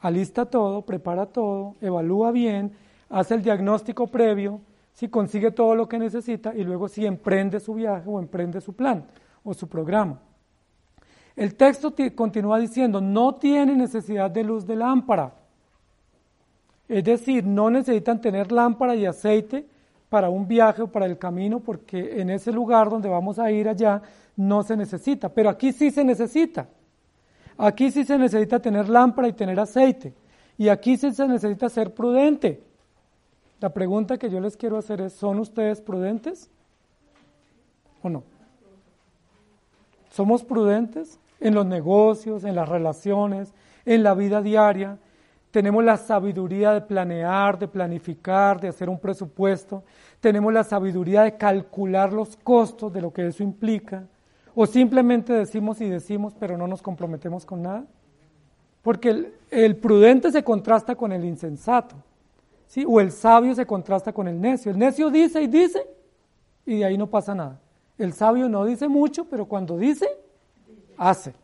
Alista 0.00 0.46
todo, 0.46 0.82
prepara 0.82 1.26
todo, 1.26 1.74
evalúa 1.80 2.30
bien, 2.30 2.72
hace 3.10 3.34
el 3.34 3.42
diagnóstico 3.42 4.06
previo, 4.06 4.60
si 4.94 5.08
consigue 5.08 5.50
todo 5.50 5.74
lo 5.74 5.88
que 5.88 5.98
necesita 5.98 6.54
y 6.54 6.64
luego 6.64 6.88
si 6.88 7.04
emprende 7.04 7.60
su 7.60 7.74
viaje 7.74 8.08
o 8.08 8.18
emprende 8.18 8.60
su 8.60 8.74
plan 8.74 9.04
o 9.44 9.52
su 9.52 9.68
programa. 9.68 10.18
El 11.36 11.54
texto 11.54 11.94
continúa 12.14 12.58
diciendo, 12.58 13.00
no 13.00 13.34
tiene 13.34 13.74
necesidad 13.74 14.30
de 14.30 14.44
luz 14.44 14.66
de 14.66 14.76
lámpara. 14.76 15.34
Es 16.88 17.04
decir, 17.04 17.46
no 17.46 17.70
necesitan 17.70 18.20
tener 18.20 18.50
lámpara 18.50 18.94
y 18.94 19.06
aceite 19.06 19.66
para 20.08 20.28
un 20.28 20.48
viaje 20.48 20.82
o 20.82 20.88
para 20.88 21.06
el 21.06 21.18
camino, 21.18 21.60
porque 21.60 22.20
en 22.20 22.30
ese 22.30 22.52
lugar 22.52 22.90
donde 22.90 23.08
vamos 23.08 23.38
a 23.38 23.50
ir 23.50 23.68
allá 23.68 24.02
no 24.40 24.62
se 24.62 24.76
necesita. 24.76 25.28
Pero 25.28 25.50
aquí 25.50 25.72
sí 25.72 25.90
se 25.90 26.02
necesita. 26.02 26.66
Aquí 27.58 27.90
sí 27.90 28.04
se 28.04 28.16
necesita 28.16 28.58
tener 28.58 28.88
lámpara 28.88 29.28
y 29.28 29.34
tener 29.34 29.60
aceite. 29.60 30.14
Y 30.56 30.68
aquí 30.68 30.96
sí 30.96 31.12
se 31.12 31.28
necesita 31.28 31.68
ser 31.68 31.92
prudente. 31.92 32.62
La 33.60 33.68
pregunta 33.68 34.16
que 34.16 34.30
yo 34.30 34.40
les 34.40 34.56
quiero 34.56 34.78
hacer 34.78 35.02
es, 35.02 35.12
¿son 35.12 35.38
ustedes 35.38 35.82
prudentes 35.82 36.50
o 38.02 38.08
no? 38.08 38.24
¿Somos 40.10 40.42
prudentes 40.42 41.20
en 41.38 41.54
los 41.54 41.66
negocios, 41.66 42.44
en 42.44 42.56
las 42.56 42.68
relaciones, 42.68 43.52
en 43.84 44.02
la 44.02 44.14
vida 44.14 44.40
diaria? 44.40 44.96
Tenemos 45.50 45.84
la 45.84 45.98
sabiduría 45.98 46.72
de 46.72 46.80
planear, 46.80 47.58
de 47.58 47.68
planificar, 47.68 48.58
de 48.58 48.68
hacer 48.68 48.88
un 48.88 48.98
presupuesto. 48.98 49.84
Tenemos 50.20 50.50
la 50.50 50.64
sabiduría 50.64 51.22
de 51.22 51.36
calcular 51.36 52.10
los 52.12 52.36
costos 52.36 52.90
de 52.90 53.02
lo 53.02 53.12
que 53.12 53.26
eso 53.26 53.42
implica. 53.42 54.06
O 54.54 54.66
simplemente 54.66 55.32
decimos 55.32 55.80
y 55.80 55.88
decimos, 55.88 56.34
pero 56.38 56.56
no 56.56 56.66
nos 56.66 56.82
comprometemos 56.82 57.44
con 57.44 57.62
nada. 57.62 57.84
Porque 58.82 59.32
el, 59.50 59.76
prudente 59.76 60.32
se 60.32 60.42
contrasta 60.42 60.94
con 60.94 61.12
el 61.12 61.24
insensato. 61.24 61.96
¿sí? 62.66 62.84
O 62.86 63.00
el 63.00 63.12
sabio 63.12 63.54
se 63.54 63.66
contrasta 63.66 64.12
con 64.12 64.26
el 64.28 64.40
necio. 64.40 64.70
El 64.70 64.78
necio 64.78 65.10
dice 65.10 65.42
y 65.42 65.46
dice 65.46 65.86
y 66.66 66.78
de 66.78 66.84
ahí 66.84 66.96
no 66.96 67.08
pasa 67.08 67.34
nada. 67.34 67.60
El 67.98 68.12
sabio 68.12 68.48
no 68.48 68.64
dice 68.64 68.88
mucho, 68.88 69.24
pero 69.26 69.44
cuando 69.46 69.76
dice, 69.76 70.08
hace. 70.96 71.34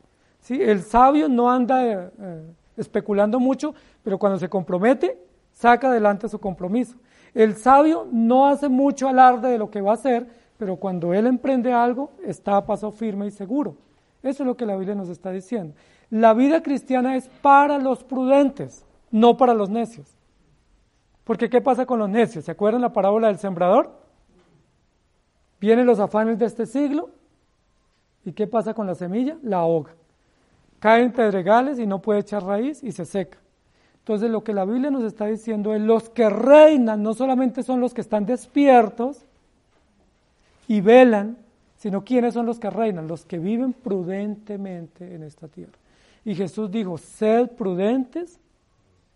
¿sí? 0.41 0.61
El 0.61 0.83
sabio 0.83 1.29
no 1.29 1.51
anda 1.51 1.85
eh, 1.85 2.11
eh, 2.19 2.43
especulando 2.77 3.39
mucho, 3.39 3.75
pero 4.03 4.19
cuando 4.19 4.39
se 4.39 4.49
compromete, 4.49 5.19
saca 5.53 5.89
adelante 5.89 6.29
su 6.29 6.39
compromiso. 6.39 6.97
El 7.35 7.57
sabio 7.57 8.07
no 8.11 8.47
hace 8.47 8.69
mucho 8.69 9.09
alarde 9.09 9.49
de 9.49 9.59
lo 9.59 9.71
que 9.71 9.81
va 9.81 9.91
a 9.91 9.95
hacer, 9.95 10.27
pero 10.59 10.77
cuando 10.77 11.13
él 11.13 11.27
emprende 11.27 11.73
algo, 11.73 12.11
está 12.25 12.57
a 12.57 12.67
paso 12.67 12.91
firme 12.91 13.27
y 13.27 13.31
seguro. 13.31 13.77
Eso 14.23 14.43
es 14.43 14.47
lo 14.47 14.57
que 14.57 14.67
la 14.67 14.77
Biblia 14.77 14.95
nos 14.95 15.09
está 15.09 15.31
diciendo. 15.31 15.75
La 16.11 16.35
vida 16.35 16.63
cristiana 16.63 17.17
es 17.17 17.29
para 17.43 17.79
los 17.79 18.05
prudentes, 18.05 18.85
no 19.11 19.37
para 19.37 19.55
los 19.55 19.71
necios. 19.71 20.17
Porque 21.25 21.51
¿qué 21.51 21.61
pasa 21.61 21.87
con 21.87 21.99
los 21.99 22.09
necios? 22.09 22.45
¿Se 22.45 22.53
acuerdan 22.53 22.83
la 22.83 22.93
parábola 22.93 23.29
del 23.29 23.39
sembrador? 23.39 23.91
Vienen 25.61 25.87
los 25.87 25.99
afanes 25.99 26.39
de 26.39 26.47
este 26.47 26.67
siglo 26.67 27.11
¿y 28.25 28.33
qué 28.33 28.47
pasa 28.47 28.75
con 28.75 28.87
la 28.87 28.95
semilla? 28.95 29.39
La 29.43 29.59
ahoga. 29.59 29.95
Cae 30.81 31.03
en 31.03 31.13
pedregales 31.13 31.79
y 31.79 31.87
no 31.87 32.03
puede 32.03 32.21
echar 32.21 32.45
raíz 32.45 32.83
y 32.83 32.93
se 32.93 33.05
seca. 33.05 33.39
Entonces 33.99 34.31
lo 34.31 34.45
que 34.45 34.53
la 34.53 34.65
Biblia 34.65 34.91
nos 34.91 35.05
está 35.05 35.27
diciendo 35.27 35.75
es 35.75 35.81
los 35.81 36.11
que 36.11 36.29
reinan 36.29 37.03
no 37.03 37.15
solamente 37.15 37.63
son 37.63 37.81
los 37.81 37.95
que 37.95 38.01
están 38.01 38.27
despiertos 38.27 39.26
y 40.69 40.81
velan, 40.81 41.37
sino 41.77 42.05
quiénes 42.05 42.35
son 42.35 42.47
los 42.47 42.59
que 42.59 42.71
reinan, 42.71 43.07
los 43.07 43.25
que 43.25 43.39
viven 43.39 43.73
prudentemente 43.73 45.15
en 45.15 45.23
esta 45.23 45.49
tierra. 45.49 45.79
Y 46.25 46.35
Jesús 46.35 46.71
dijo, 46.71 46.99
sed 46.99 47.51
prudentes 47.51 48.41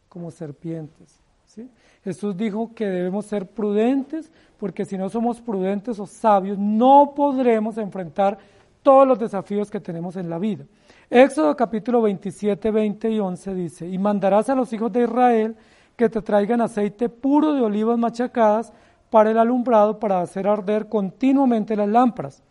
como 0.08 0.30
serpientes. 0.30 1.18
¿sí? 1.46 1.68
Jesús 2.04 2.36
dijo 2.36 2.72
que 2.74 2.86
debemos 2.86 3.26
ser 3.26 3.46
prudentes 3.46 4.30
porque 4.58 4.84
si 4.84 4.96
no 4.96 5.08
somos 5.08 5.40
prudentes 5.40 5.98
o 5.98 6.06
sabios 6.06 6.58
no 6.58 7.12
podremos 7.16 7.78
enfrentar 7.78 8.38
todos 8.82 9.06
los 9.06 9.18
desafíos 9.18 9.70
que 9.70 9.80
tenemos 9.80 10.16
en 10.16 10.30
la 10.30 10.38
vida. 10.38 10.64
Éxodo 11.10 11.56
capítulo 11.56 12.02
27, 12.02 12.70
20 12.70 13.10
y 13.10 13.18
11 13.18 13.54
dice, 13.54 13.88
y 13.88 13.98
mandarás 13.98 14.48
a 14.48 14.54
los 14.54 14.72
hijos 14.72 14.92
de 14.92 15.02
Israel 15.02 15.56
que 15.96 16.08
te 16.08 16.22
traigan 16.22 16.60
aceite 16.60 17.08
puro 17.08 17.52
de 17.52 17.60
olivas 17.60 17.98
machacadas 17.98 18.72
para 19.10 19.30
el 19.30 19.38
alumbrado, 19.38 19.98
para 19.98 20.20
hacer 20.20 20.46
arder 20.46 20.88
continuamente 20.88 21.76
las 21.76 21.88
lámparas. 21.88 22.42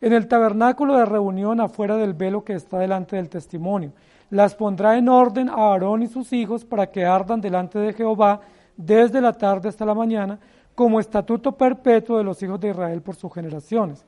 En 0.00 0.12
el 0.12 0.28
tabernáculo 0.28 0.96
de 0.96 1.04
reunión 1.04 1.60
afuera 1.60 1.96
del 1.96 2.14
velo 2.14 2.44
que 2.44 2.54
está 2.54 2.78
delante 2.78 3.16
del 3.16 3.28
testimonio. 3.28 3.92
Las 4.30 4.54
pondrá 4.54 4.96
en 4.96 5.08
orden 5.08 5.48
a 5.48 5.72
Aarón 5.72 6.02
y 6.02 6.06
sus 6.06 6.32
hijos 6.32 6.64
para 6.64 6.90
que 6.90 7.04
ardan 7.04 7.40
delante 7.40 7.78
de 7.78 7.92
Jehová 7.92 8.40
desde 8.76 9.20
la 9.20 9.32
tarde 9.32 9.68
hasta 9.68 9.84
la 9.84 9.94
mañana, 9.94 10.38
como 10.74 10.98
estatuto 10.98 11.52
perpetuo 11.52 12.18
de 12.18 12.24
los 12.24 12.42
hijos 12.42 12.60
de 12.60 12.70
Israel 12.70 13.00
por 13.02 13.14
sus 13.14 13.32
generaciones. 13.32 14.04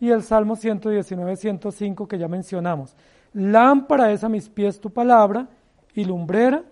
Y 0.00 0.10
el 0.10 0.22
Salmo 0.22 0.56
119, 0.56 1.36
105 1.36 2.08
que 2.08 2.18
ya 2.18 2.28
mencionamos. 2.28 2.96
Lámpara 3.32 4.10
es 4.10 4.24
a 4.24 4.28
mis 4.28 4.48
pies 4.48 4.80
tu 4.80 4.90
palabra 4.90 5.46
y 5.94 6.04
lumbrera 6.04 6.62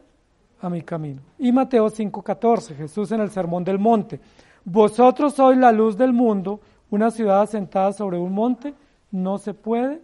a 0.60 0.70
mi 0.70 0.82
camino. 0.82 1.22
Y 1.38 1.52
Mateo 1.52 1.88
5:14, 1.88 2.74
Jesús 2.74 3.12
en 3.12 3.20
el 3.20 3.30
Sermón 3.30 3.64
del 3.64 3.78
Monte. 3.78 4.20
Vosotros 4.68 5.34
sois 5.34 5.56
la 5.56 5.70
luz 5.70 5.96
del 5.96 6.12
mundo, 6.12 6.60
una 6.90 7.12
ciudad 7.12 7.40
asentada 7.40 7.92
sobre 7.92 8.18
un 8.18 8.32
monte 8.32 8.74
no 9.12 9.38
se 9.38 9.54
puede 9.54 10.00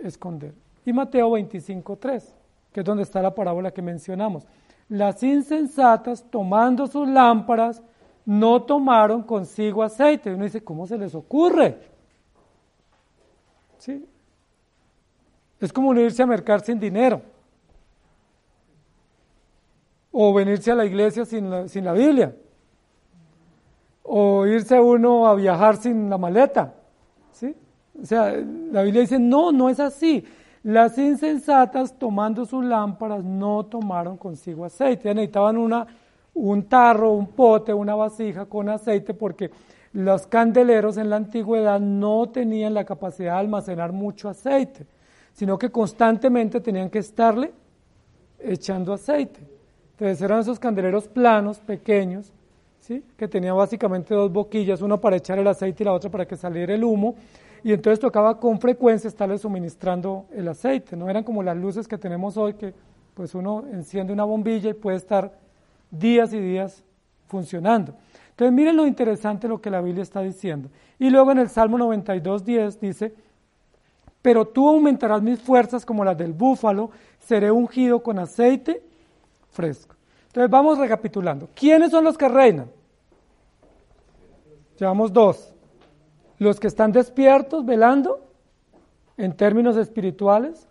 esconder. 0.00 0.54
Y 0.84 0.92
Mateo 0.92 1.30
25:3, 1.30 2.34
que 2.72 2.80
es 2.80 2.86
donde 2.86 3.04
está 3.04 3.22
la 3.22 3.32
parábola 3.32 3.70
que 3.70 3.82
mencionamos. 3.82 4.44
Las 4.88 5.22
insensatas, 5.22 6.24
tomando 6.28 6.88
sus 6.88 7.08
lámparas, 7.08 7.80
no 8.24 8.60
tomaron 8.62 9.22
consigo 9.22 9.84
aceite. 9.84 10.30
Y 10.30 10.34
uno 10.34 10.44
dice, 10.44 10.64
¿cómo 10.64 10.84
se 10.88 10.98
les 10.98 11.14
ocurre? 11.14 11.78
¿Sí? 13.78 14.04
Es 15.60 15.72
como 15.72 15.94
irse 15.94 16.24
a 16.24 16.26
mercar 16.26 16.60
sin 16.60 16.80
dinero. 16.80 17.22
O 20.10 20.34
venirse 20.34 20.72
a 20.72 20.74
la 20.74 20.84
iglesia 20.84 21.24
sin 21.24 21.50
la, 21.50 21.68
sin 21.68 21.84
la 21.84 21.92
Biblia. 21.92 22.34
O 24.08 24.46
irse 24.46 24.78
uno 24.78 25.26
a 25.26 25.34
viajar 25.34 25.76
sin 25.76 26.08
la 26.08 26.18
maleta. 26.18 26.74
¿Sí? 27.32 27.54
O 28.00 28.04
sea, 28.04 28.32
la 28.72 28.82
Biblia 28.82 29.02
dice, 29.02 29.18
no, 29.18 29.52
no 29.52 29.68
es 29.68 29.80
así. 29.80 30.24
Las 30.62 30.98
insensatas 30.98 31.96
tomando 31.98 32.44
sus 32.44 32.64
lámparas 32.64 33.22
no 33.24 33.66
tomaron 33.66 34.16
consigo 34.16 34.64
aceite. 34.64 35.14
necesitaban 35.14 35.56
una, 35.56 35.86
un 36.34 36.64
tarro, 36.64 37.12
un 37.12 37.28
pote, 37.28 37.72
una 37.72 37.94
vasija 37.94 38.46
con 38.46 38.68
aceite 38.68 39.14
porque 39.14 39.50
los 39.92 40.26
candeleros 40.26 40.98
en 40.98 41.08
la 41.08 41.16
antigüedad 41.16 41.80
no 41.80 42.28
tenían 42.28 42.74
la 42.74 42.84
capacidad 42.84 43.34
de 43.34 43.38
almacenar 43.38 43.92
mucho 43.92 44.28
aceite, 44.28 44.86
sino 45.32 45.58
que 45.58 45.70
constantemente 45.70 46.60
tenían 46.60 46.90
que 46.90 46.98
estarle 46.98 47.52
echando 48.38 48.92
aceite. 48.92 49.40
Entonces 49.92 50.20
eran 50.20 50.40
esos 50.40 50.58
candeleros 50.58 51.08
planos, 51.08 51.60
pequeños, 51.60 52.32
que 53.16 53.28
tenían 53.28 53.56
básicamente 53.56 54.14
dos 54.14 54.32
boquillas, 54.32 54.80
una 54.82 54.96
para 54.96 55.16
echar 55.16 55.38
el 55.38 55.46
aceite 55.46 55.82
y 55.82 55.86
la 55.86 55.92
otra 55.92 56.10
para 56.10 56.26
que 56.26 56.36
saliera 56.36 56.74
el 56.74 56.84
humo, 56.84 57.16
y 57.62 57.72
entonces 57.72 57.98
tocaba 57.98 58.38
con 58.38 58.60
frecuencia 58.60 59.08
estarle 59.08 59.38
suministrando 59.38 60.26
el 60.32 60.48
aceite, 60.48 60.96
no 60.96 61.08
eran 61.08 61.24
como 61.24 61.42
las 61.42 61.56
luces 61.56 61.88
que 61.88 61.98
tenemos 61.98 62.36
hoy 62.36 62.54
que 62.54 62.72
pues 63.14 63.34
uno 63.34 63.64
enciende 63.72 64.12
una 64.12 64.24
bombilla 64.24 64.70
y 64.70 64.74
puede 64.74 64.98
estar 64.98 65.32
días 65.90 66.32
y 66.32 66.38
días 66.38 66.84
funcionando. 67.26 67.94
Entonces 68.30 68.52
miren 68.52 68.76
lo 68.76 68.86
interesante 68.86 69.48
lo 69.48 69.60
que 69.60 69.70
la 69.70 69.80
Biblia 69.80 70.02
está 70.02 70.20
diciendo. 70.20 70.68
Y 70.98 71.08
luego 71.08 71.32
en 71.32 71.38
el 71.38 71.48
Salmo 71.48 71.78
92.10 71.78 72.78
dice, 72.78 73.14
pero 74.20 74.44
tú 74.46 74.68
aumentarás 74.68 75.22
mis 75.22 75.40
fuerzas 75.40 75.86
como 75.86 76.04
las 76.04 76.18
del 76.18 76.34
búfalo, 76.34 76.90
seré 77.18 77.50
ungido 77.50 78.02
con 78.02 78.18
aceite 78.18 78.82
fresco. 79.50 79.96
Entonces 80.26 80.50
vamos 80.50 80.78
recapitulando. 80.78 81.48
¿Quiénes 81.54 81.90
son 81.90 82.04
los 82.04 82.18
que 82.18 82.28
reinan? 82.28 82.70
Llevamos 84.78 85.12
dos. 85.12 85.52
Los 86.38 86.60
que 86.60 86.66
están 86.66 86.92
despiertos, 86.92 87.64
velando, 87.64 88.20
en 89.16 89.32
términos 89.32 89.76
espirituales. 89.76 90.66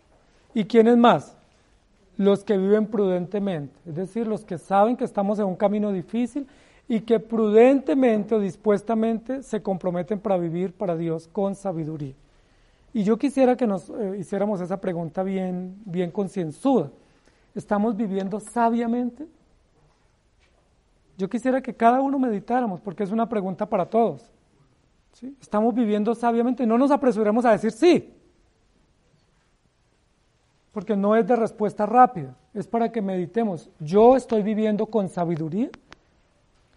¿Y 0.54 0.66
quiénes 0.66 0.98
más? 0.98 1.36
Los 2.18 2.44
que 2.44 2.58
viven 2.58 2.88
prudentemente, 2.88 3.78
es 3.86 3.96
decir, 3.96 4.26
los 4.26 4.46
que 4.46 4.58
saben 4.58 4.96
que 4.96 5.04
estamos 5.04 5.38
en 5.38 5.46
un 5.46 5.58
camino 5.58 5.92
difícil 5.92 6.48
y 6.88 7.02
que 7.02 7.20
prudentemente 7.20 8.36
o 8.36 8.40
dispuestamente 8.40 9.44
se 9.44 9.62
comprometen 9.62 10.20
para 10.20 10.38
vivir 10.38 10.72
para 10.72 10.96
Dios 10.96 11.28
con 11.28 11.56
sabiduría. 11.56 12.14
Y 12.94 13.04
yo 13.04 13.18
quisiera 13.18 13.58
que 13.58 13.68
nos 13.68 13.90
eh, 13.90 14.16
hiciéramos 14.18 14.62
esa 14.62 14.80
pregunta 14.80 15.24
bien, 15.24 15.76
bien 15.84 16.10
concienzuda. 16.10 16.90
¿Estamos 17.54 17.98
viviendo 17.98 18.40
sabiamente? 18.40 19.28
Yo 21.18 21.30
quisiera 21.30 21.62
que 21.62 21.74
cada 21.74 22.02
uno 22.02 22.20
meditáramos, 22.20 22.82
porque 22.82 23.04
es 23.04 23.12
una 23.12 23.28
pregunta 23.30 23.66
para 23.66 23.86
todos. 23.86 24.32
¿Estamos 25.40 25.74
viviendo 25.74 26.14
sabiamente? 26.14 26.66
No 26.66 26.78
nos 26.78 26.92
apresuremos 26.92 27.46
a 27.46 27.52
decir 27.52 27.72
sí, 27.72 28.14
porque 30.74 30.98
no 30.98 31.16
es 31.16 31.26
de 31.26 31.38
respuesta 31.38 31.86
rápida, 31.86 32.36
es 32.54 32.68
para 32.68 32.92
que 32.92 33.02
meditemos. 33.02 33.70
¿Yo 33.80 34.18
estoy 34.18 34.44
viviendo 34.44 34.88
con 34.88 35.08
sabiduría? 35.08 35.70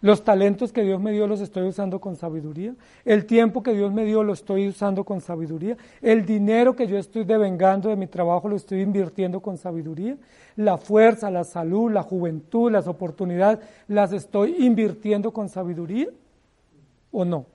Los 0.01 0.23
talentos 0.23 0.71
que 0.71 0.83
Dios 0.83 1.01
me 1.01 1.11
dio 1.11 1.27
los 1.27 1.41
estoy 1.41 1.67
usando 1.67 1.99
con 1.99 2.15
sabiduría. 2.15 2.73
El 3.03 3.25
tiempo 3.25 3.61
que 3.61 3.73
Dios 3.73 3.91
me 3.91 4.05
dio 4.05 4.23
lo 4.23 4.31
estoy 4.31 4.69
usando 4.69 5.03
con 5.03 5.19
sabiduría. 5.19 5.75
El 6.01 6.25
dinero 6.25 6.73
que 6.73 6.87
yo 6.87 6.97
estoy 6.97 7.25
devengando 7.25 7.89
de 7.89 7.97
mi 7.97 8.07
trabajo 8.07 8.47
lo 8.47 8.55
estoy 8.55 8.81
invirtiendo 8.81 9.41
con 9.41 9.57
sabiduría. 9.57 10.15
La 10.55 10.77
fuerza, 10.77 11.29
la 11.29 11.43
salud, 11.43 11.91
la 11.91 12.03
juventud, 12.03 12.71
las 12.71 12.87
oportunidades, 12.87 13.59
las 13.89 14.13
estoy 14.13 14.55
invirtiendo 14.59 15.31
con 15.31 15.49
sabiduría 15.49 16.07
o 17.11 17.25
no. 17.25 17.45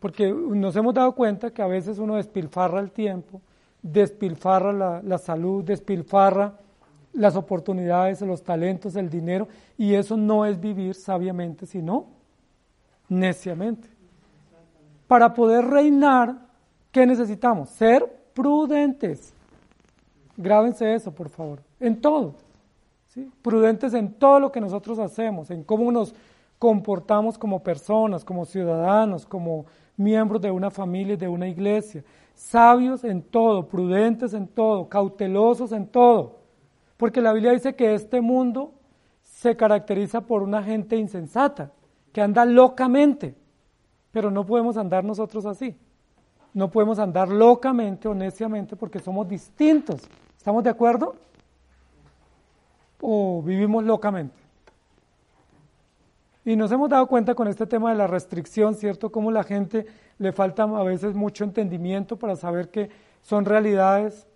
Porque 0.00 0.32
nos 0.32 0.74
hemos 0.74 0.94
dado 0.94 1.12
cuenta 1.14 1.50
que 1.50 1.60
a 1.60 1.66
veces 1.66 1.98
uno 1.98 2.16
despilfarra 2.16 2.80
el 2.80 2.90
tiempo, 2.90 3.42
despilfarra 3.82 4.72
la, 4.72 5.02
la 5.02 5.18
salud, 5.18 5.62
despilfarra 5.62 6.54
las 7.12 7.36
oportunidades, 7.36 8.20
los 8.22 8.42
talentos, 8.42 8.96
el 8.96 9.10
dinero, 9.10 9.48
y 9.76 9.94
eso 9.94 10.16
no 10.16 10.46
es 10.46 10.58
vivir 10.58 10.94
sabiamente, 10.94 11.66
sino 11.66 12.06
neciamente. 13.08 13.88
Para 15.06 15.34
poder 15.34 15.66
reinar, 15.66 16.36
¿qué 16.90 17.06
necesitamos? 17.06 17.68
Ser 17.70 18.06
prudentes. 18.32 19.34
Grábense 20.36 20.94
eso, 20.94 21.12
por 21.12 21.28
favor, 21.28 21.60
en 21.78 22.00
todo. 22.00 22.34
Prudentes 23.42 23.92
en 23.92 24.14
todo 24.14 24.40
lo 24.40 24.50
que 24.50 24.60
nosotros 24.60 24.98
hacemos, 24.98 25.50
en 25.50 25.64
cómo 25.64 25.92
nos 25.92 26.14
comportamos 26.58 27.36
como 27.36 27.62
personas, 27.62 28.24
como 28.24 28.46
ciudadanos, 28.46 29.26
como 29.26 29.66
miembros 29.96 30.40
de 30.40 30.50
una 30.50 30.70
familia 30.70 31.14
y 31.14 31.18
de 31.18 31.28
una 31.28 31.48
iglesia. 31.48 32.02
Sabios 32.34 33.04
en 33.04 33.20
todo, 33.20 33.68
prudentes 33.68 34.32
en 34.32 34.48
todo, 34.48 34.88
cautelosos 34.88 35.72
en 35.72 35.86
todo. 35.86 36.41
Porque 37.02 37.20
la 37.20 37.32
Biblia 37.32 37.50
dice 37.50 37.74
que 37.74 37.94
este 37.94 38.20
mundo 38.20 38.74
se 39.24 39.56
caracteriza 39.56 40.20
por 40.20 40.40
una 40.40 40.62
gente 40.62 40.94
insensata, 40.94 41.72
que 42.12 42.20
anda 42.20 42.44
locamente, 42.44 43.34
pero 44.12 44.30
no 44.30 44.46
podemos 44.46 44.76
andar 44.76 45.02
nosotros 45.02 45.44
así. 45.44 45.76
No 46.54 46.70
podemos 46.70 47.00
andar 47.00 47.28
locamente 47.28 48.06
o 48.06 48.14
neciamente 48.14 48.76
porque 48.76 49.00
somos 49.00 49.26
distintos. 49.26 50.00
¿Estamos 50.38 50.62
de 50.62 50.70
acuerdo? 50.70 51.16
¿O 53.00 53.42
vivimos 53.42 53.82
locamente? 53.82 54.36
Y 56.44 56.54
nos 56.54 56.70
hemos 56.70 56.88
dado 56.88 57.08
cuenta 57.08 57.34
con 57.34 57.48
este 57.48 57.66
tema 57.66 57.90
de 57.90 57.96
la 57.96 58.06
restricción, 58.06 58.76
¿cierto? 58.76 59.10
Cómo 59.10 59.32
la 59.32 59.42
gente 59.42 59.86
le 60.18 60.30
falta 60.30 60.62
a 60.62 60.84
veces 60.84 61.16
mucho 61.16 61.42
entendimiento 61.42 62.16
para 62.16 62.36
saber 62.36 62.70
que 62.70 62.90
son 63.22 63.44
realidades 63.44 64.28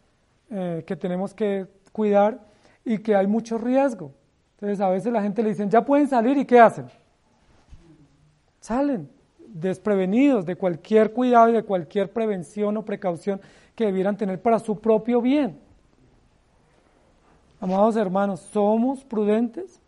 eh, 0.50 0.82
que 0.84 0.96
tenemos 0.96 1.32
que 1.32 1.68
cuidar 1.92 2.55
y 2.86 2.98
que 2.98 3.16
hay 3.16 3.26
mucho 3.26 3.58
riesgo. 3.58 4.12
Entonces 4.54 4.80
a 4.80 4.88
veces 4.88 5.12
la 5.12 5.20
gente 5.20 5.42
le 5.42 5.50
dicen, 5.50 5.68
ya 5.68 5.84
pueden 5.84 6.08
salir 6.08 6.38
y 6.38 6.46
¿qué 6.46 6.60
hacen? 6.60 6.86
Salen, 8.60 9.10
desprevenidos 9.48 10.46
de 10.46 10.56
cualquier 10.56 11.12
cuidado 11.12 11.50
y 11.50 11.52
de 11.52 11.64
cualquier 11.64 12.10
prevención 12.10 12.76
o 12.76 12.84
precaución 12.84 13.40
que 13.74 13.86
debieran 13.86 14.16
tener 14.16 14.40
para 14.40 14.60
su 14.60 14.80
propio 14.80 15.20
bien. 15.20 15.58
Amados 17.60 17.96
hermanos, 17.96 18.40
¿somos 18.40 19.04
prudentes? 19.04 19.80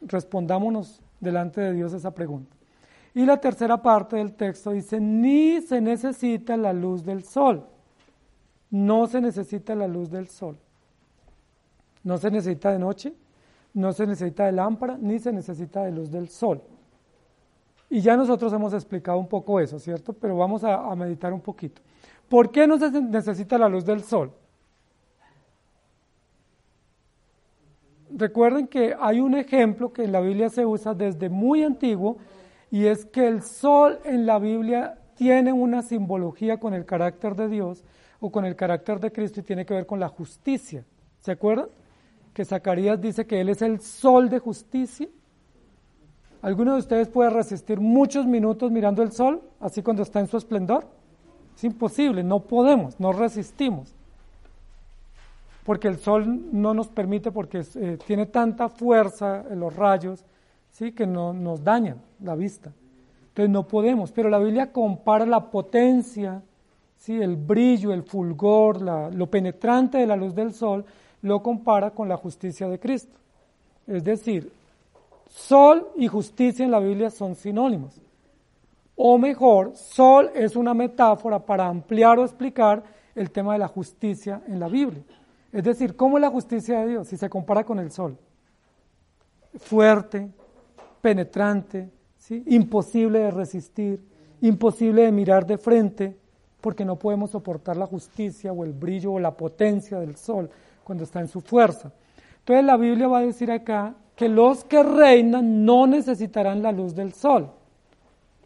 Respondámonos 0.00 1.00
delante 1.20 1.60
de 1.60 1.72
Dios 1.72 1.92
esa 1.92 2.12
pregunta. 2.12 2.54
Y 3.14 3.24
la 3.24 3.36
tercera 3.36 3.80
parte 3.80 4.16
del 4.16 4.34
texto 4.34 4.72
dice, 4.72 5.00
ni 5.00 5.60
se 5.60 5.80
necesita 5.80 6.56
la 6.56 6.72
luz 6.72 7.04
del 7.04 7.22
sol. 7.22 7.64
No 8.70 9.06
se 9.06 9.20
necesita 9.20 9.76
la 9.76 9.86
luz 9.86 10.10
del 10.10 10.26
sol. 10.28 10.58
No 12.04 12.18
se 12.18 12.30
necesita 12.30 12.70
de 12.70 12.78
noche, 12.78 13.12
no 13.72 13.92
se 13.92 14.06
necesita 14.06 14.46
de 14.46 14.52
lámpara, 14.52 14.96
ni 15.00 15.18
se 15.18 15.32
necesita 15.32 15.82
de 15.82 15.90
luz 15.90 16.10
del 16.10 16.28
sol. 16.28 16.62
Y 17.90 18.00
ya 18.00 18.16
nosotros 18.16 18.52
hemos 18.52 18.72
explicado 18.72 19.18
un 19.18 19.28
poco 19.28 19.58
eso, 19.58 19.78
¿cierto? 19.78 20.12
Pero 20.12 20.36
vamos 20.36 20.62
a, 20.64 20.90
a 20.90 20.94
meditar 20.94 21.32
un 21.32 21.40
poquito. 21.40 21.82
¿Por 22.28 22.50
qué 22.50 22.66
no 22.66 22.78
se 22.78 22.90
necesita 22.90 23.58
la 23.58 23.68
luz 23.68 23.84
del 23.84 24.02
sol? 24.02 24.30
Recuerden 28.10 28.68
que 28.68 28.94
hay 28.98 29.20
un 29.20 29.34
ejemplo 29.34 29.92
que 29.92 30.04
en 30.04 30.12
la 30.12 30.20
Biblia 30.20 30.48
se 30.48 30.64
usa 30.64 30.94
desde 30.94 31.28
muy 31.28 31.64
antiguo 31.64 32.18
y 32.70 32.86
es 32.86 33.04
que 33.06 33.26
el 33.26 33.42
sol 33.42 33.98
en 34.04 34.26
la 34.26 34.38
Biblia 34.38 34.98
tiene 35.16 35.52
una 35.52 35.82
simbología 35.82 36.58
con 36.58 36.74
el 36.74 36.84
carácter 36.84 37.34
de 37.34 37.48
Dios 37.48 37.84
o 38.20 38.30
con 38.30 38.44
el 38.44 38.56
carácter 38.56 39.00
de 39.00 39.12
Cristo 39.12 39.40
y 39.40 39.42
tiene 39.42 39.66
que 39.66 39.74
ver 39.74 39.86
con 39.86 40.00
la 40.00 40.08
justicia. 40.08 40.84
¿Se 41.20 41.32
acuerdan? 41.32 41.68
Que 42.34 42.44
Zacarías 42.44 43.00
dice 43.00 43.26
que 43.26 43.40
Él 43.40 43.48
es 43.48 43.62
el 43.62 43.80
sol 43.80 44.28
de 44.28 44.40
justicia. 44.40 45.08
¿Alguno 46.42 46.74
de 46.74 46.80
ustedes 46.80 47.08
puede 47.08 47.30
resistir 47.30 47.80
muchos 47.80 48.26
minutos 48.26 48.70
mirando 48.70 49.02
el 49.02 49.12
sol, 49.12 49.40
así 49.60 49.82
cuando 49.82 50.02
está 50.02 50.20
en 50.20 50.26
su 50.26 50.36
esplendor? 50.36 50.84
Es 51.56 51.64
imposible, 51.64 52.22
no 52.22 52.40
podemos, 52.40 53.00
no 53.00 53.12
resistimos. 53.12 53.94
Porque 55.64 55.88
el 55.88 55.96
sol 55.96 56.50
no 56.52 56.74
nos 56.74 56.88
permite, 56.88 57.30
porque 57.30 57.64
eh, 57.76 57.98
tiene 58.06 58.26
tanta 58.26 58.68
fuerza 58.68 59.44
en 59.48 59.60
los 59.60 59.74
rayos, 59.74 60.24
¿sí? 60.70 60.92
que 60.92 61.06
no, 61.06 61.32
nos 61.32 61.62
dañan 61.64 62.02
la 62.20 62.34
vista. 62.34 62.72
Entonces 63.28 63.50
no 63.50 63.66
podemos, 63.66 64.12
pero 64.12 64.28
la 64.28 64.38
Biblia 64.38 64.70
compara 64.70 65.24
la 65.24 65.50
potencia, 65.50 66.42
¿sí? 66.96 67.20
el 67.20 67.36
brillo, 67.36 67.92
el 67.92 68.02
fulgor, 68.02 68.82
lo 68.82 69.30
penetrante 69.30 69.98
de 69.98 70.06
la 70.06 70.16
luz 70.16 70.34
del 70.34 70.52
sol, 70.52 70.84
lo 71.24 71.42
compara 71.42 71.90
con 71.90 72.06
la 72.06 72.18
justicia 72.18 72.68
de 72.68 72.78
Cristo. 72.78 73.16
Es 73.86 74.04
decir, 74.04 74.52
sol 75.26 75.88
y 75.96 76.06
justicia 76.06 76.66
en 76.66 76.70
la 76.70 76.80
Biblia 76.80 77.08
son 77.08 77.34
sinónimos. 77.34 77.98
O 78.94 79.16
mejor, 79.16 79.74
sol 79.74 80.30
es 80.34 80.54
una 80.54 80.74
metáfora 80.74 81.38
para 81.38 81.66
ampliar 81.66 82.18
o 82.18 82.24
explicar 82.24 82.82
el 83.14 83.30
tema 83.30 83.54
de 83.54 83.60
la 83.60 83.68
justicia 83.68 84.42
en 84.46 84.60
la 84.60 84.68
Biblia. 84.68 85.02
Es 85.50 85.64
decir, 85.64 85.96
¿cómo 85.96 86.18
es 86.18 86.20
la 86.20 86.30
justicia 86.30 86.80
de 86.80 86.88
Dios 86.88 87.08
si 87.08 87.16
se 87.16 87.30
compara 87.30 87.64
con 87.64 87.78
el 87.78 87.90
sol? 87.90 88.18
Fuerte, 89.56 90.28
penetrante, 91.00 91.88
imposible 92.46 93.20
de 93.20 93.30
resistir, 93.30 94.04
imposible 94.42 95.02
de 95.02 95.12
mirar 95.12 95.46
de 95.46 95.56
frente, 95.56 96.18
porque 96.60 96.84
no 96.84 96.96
podemos 96.96 97.30
soportar 97.30 97.78
la 97.78 97.86
justicia 97.86 98.52
o 98.52 98.62
el 98.62 98.74
brillo 98.74 99.12
o 99.12 99.18
la 99.18 99.34
potencia 99.34 99.98
del 99.98 100.16
sol 100.16 100.50
cuando 100.84 101.04
está 101.04 101.20
en 101.20 101.28
su 101.28 101.40
fuerza. 101.40 101.92
Entonces 102.40 102.64
la 102.64 102.76
Biblia 102.76 103.08
va 103.08 103.18
a 103.18 103.22
decir 103.22 103.50
acá 103.50 103.94
que 104.14 104.28
los 104.28 104.64
que 104.64 104.82
reinan 104.82 105.64
no 105.64 105.86
necesitarán 105.86 106.62
la 106.62 106.70
luz 106.70 106.94
del 106.94 107.12
sol. 107.12 107.50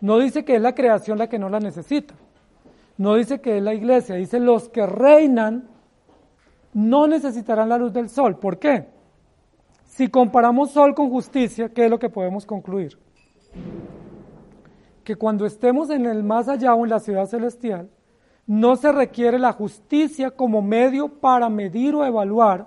No 0.01 0.19
dice 0.19 0.45
que 0.45 0.57
es 0.57 0.63
la 0.63 0.75
creación 0.75 1.19
la 1.19 1.29
que 1.29 1.39
no 1.39 1.49
la 1.49 1.61
necesita. 1.61 2.15
No 2.97 3.17
dice 3.17 3.41
que 3.41 3.59
es 3.59 3.63
la 3.63 3.75
iglesia. 3.75 4.15
Dice 4.15 4.41
los 4.41 4.69
que 4.69 4.87
reinan 4.87 5.69
no 6.73 7.07
necesitarán 7.07 7.69
la 7.69 7.79
luz 7.79 7.93
del 7.93 8.09
sol. 8.09 8.39
¿Por 8.39 8.59
qué? 8.59 8.87
Si 9.85 10.09
comparamos 10.09 10.71
sol 10.71 10.95
con 10.95 11.11
justicia, 11.11 11.71
¿qué 11.71 11.87
es 11.87 11.91
lo 11.91 11.99
que 11.99 12.09
podemos 12.09 12.47
concluir? 12.47 12.97
Que 15.03 15.17
cuando 15.17 15.45
estemos 15.45 15.91
en 15.91 16.07
el 16.07 16.23
más 16.23 16.49
allá 16.49 16.75
o 16.75 16.85
en 16.85 16.91
la 16.91 17.01
ciudad 17.01 17.27
celestial, 17.27 17.91
no 18.49 18.75
se 18.75 18.91
requiere 18.91 19.39
la 19.39 19.53
justicia 19.53 20.33
como 20.33 20.61
medio 20.61 21.09
para 21.09 21.49
medir 21.49 21.95
o 21.95 22.05
evaluar 22.05 22.67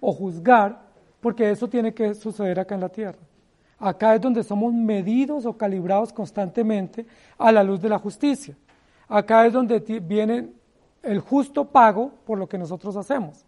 o 0.00 0.14
juzgar, 0.14 0.80
porque 1.20 1.50
eso 1.50 1.68
tiene 1.68 1.92
que 1.92 2.14
suceder 2.14 2.58
acá 2.58 2.74
en 2.74 2.80
la 2.80 2.88
tierra. 2.88 3.18
Acá 3.78 4.14
es 4.14 4.22
donde 4.22 4.42
somos 4.42 4.72
medidos 4.72 5.44
o 5.44 5.52
calibrados 5.52 6.10
constantemente 6.10 7.04
a 7.36 7.52
la 7.52 7.62
luz 7.62 7.82
de 7.82 7.90
la 7.90 7.98
justicia. 7.98 8.56
Acá 9.06 9.44
es 9.44 9.52
donde 9.52 9.78
viene 10.00 10.48
el 11.02 11.20
justo 11.20 11.66
pago 11.66 12.12
por 12.24 12.38
lo 12.38 12.48
que 12.48 12.56
nosotros 12.56 12.96
hacemos 12.96 13.44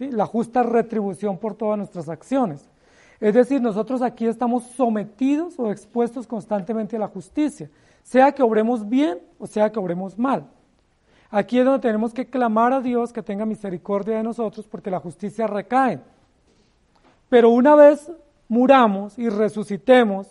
la 0.00 0.26
justa 0.26 0.62
retribución 0.62 1.38
por 1.38 1.54
todas 1.54 1.78
nuestras 1.78 2.08
acciones. 2.08 2.68
Es 3.20 3.34
decir, 3.34 3.60
nosotros 3.60 4.02
aquí 4.02 4.26
estamos 4.26 4.64
sometidos 4.64 5.58
o 5.58 5.70
expuestos 5.70 6.26
constantemente 6.26 6.96
a 6.96 7.00
la 7.00 7.08
justicia, 7.08 7.70
sea 8.02 8.32
que 8.32 8.42
obremos 8.42 8.88
bien 8.88 9.20
o 9.38 9.46
sea 9.46 9.70
que 9.70 9.78
obremos 9.78 10.18
mal. 10.18 10.46
Aquí 11.32 11.58
es 11.58 11.64
donde 11.64 11.80
tenemos 11.80 12.14
que 12.14 12.26
clamar 12.26 12.72
a 12.72 12.80
Dios 12.80 13.12
que 13.12 13.22
tenga 13.22 13.44
misericordia 13.44 14.18
de 14.18 14.22
nosotros 14.22 14.68
porque 14.68 14.90
la 14.90 15.00
justicia 15.00 15.48
recae. 15.48 15.98
Pero 17.28 17.50
una 17.50 17.74
vez 17.74 18.12
muramos 18.46 19.18
y 19.18 19.28
resucitemos 19.28 20.28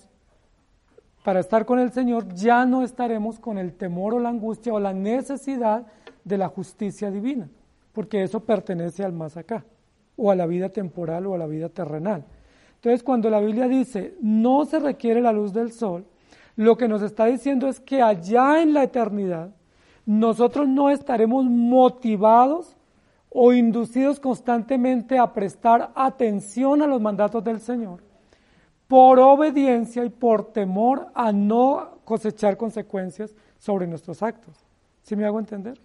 para 1.25 1.41
estar 1.41 1.65
con 1.65 1.79
el 1.79 1.91
Señor, 1.91 2.33
ya 2.33 2.65
no 2.65 2.83
estaremos 2.83 3.37
con 3.37 3.57
el 3.57 3.73
temor 3.73 4.13
o 4.13 4.19
la 4.19 4.29
angustia 4.29 4.73
o 4.73 4.79
la 4.79 4.93
necesidad 4.93 5.85
de 6.23 6.37
la 6.37 6.47
justicia 6.47 7.11
divina 7.11 7.49
porque 7.93 8.23
eso 8.23 8.41
pertenece 8.41 9.03
al 9.03 9.13
más 9.13 9.37
acá, 9.37 9.65
o 10.15 10.31
a 10.31 10.35
la 10.35 10.45
vida 10.45 10.69
temporal 10.69 11.25
o 11.27 11.35
a 11.35 11.37
la 11.37 11.47
vida 11.47 11.69
terrenal. 11.69 12.23
Entonces, 12.75 13.03
cuando 13.03 13.29
la 13.29 13.39
Biblia 13.39 13.67
dice 13.67 14.15
no 14.21 14.65
se 14.65 14.79
requiere 14.79 15.21
la 15.21 15.33
luz 15.33 15.53
del 15.53 15.71
sol, 15.71 16.05
lo 16.55 16.77
que 16.77 16.87
nos 16.87 17.01
está 17.01 17.25
diciendo 17.25 17.67
es 17.67 17.79
que 17.79 18.01
allá 18.01 18.61
en 18.61 18.73
la 18.73 18.83
eternidad 18.83 19.51
nosotros 20.05 20.67
no 20.67 20.89
estaremos 20.89 21.45
motivados 21.45 22.75
o 23.29 23.53
inducidos 23.53 24.19
constantemente 24.19 25.17
a 25.17 25.31
prestar 25.31 25.91
atención 25.95 26.81
a 26.81 26.87
los 26.87 27.01
mandatos 27.01 27.43
del 27.43 27.59
Señor 27.59 28.01
por 28.91 29.19
obediencia 29.19 30.03
y 30.03 30.09
por 30.09 30.51
temor 30.51 31.07
a 31.13 31.31
no 31.31 31.99
cosechar 32.03 32.57
consecuencias 32.57 33.33
sobre 33.57 33.87
nuestros 33.87 34.21
actos. 34.21 34.65
¿Sí 35.01 35.15
me 35.15 35.23
hago 35.23 35.39
entender? 35.39 35.79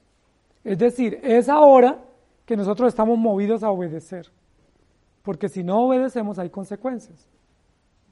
Es 0.65 0.77
decir, 0.77 1.21
es 1.23 1.49
ahora 1.49 2.01
que 2.45 2.57
nosotros 2.57 2.89
estamos 2.89 3.17
movidos 3.17 3.63
a 3.63 3.71
obedecer, 3.71 4.27
porque 5.23 5.49
si 5.49 5.63
no 5.63 5.83
obedecemos 5.83 6.41
hay 6.41 6.51
consecuencias. 6.51 7.29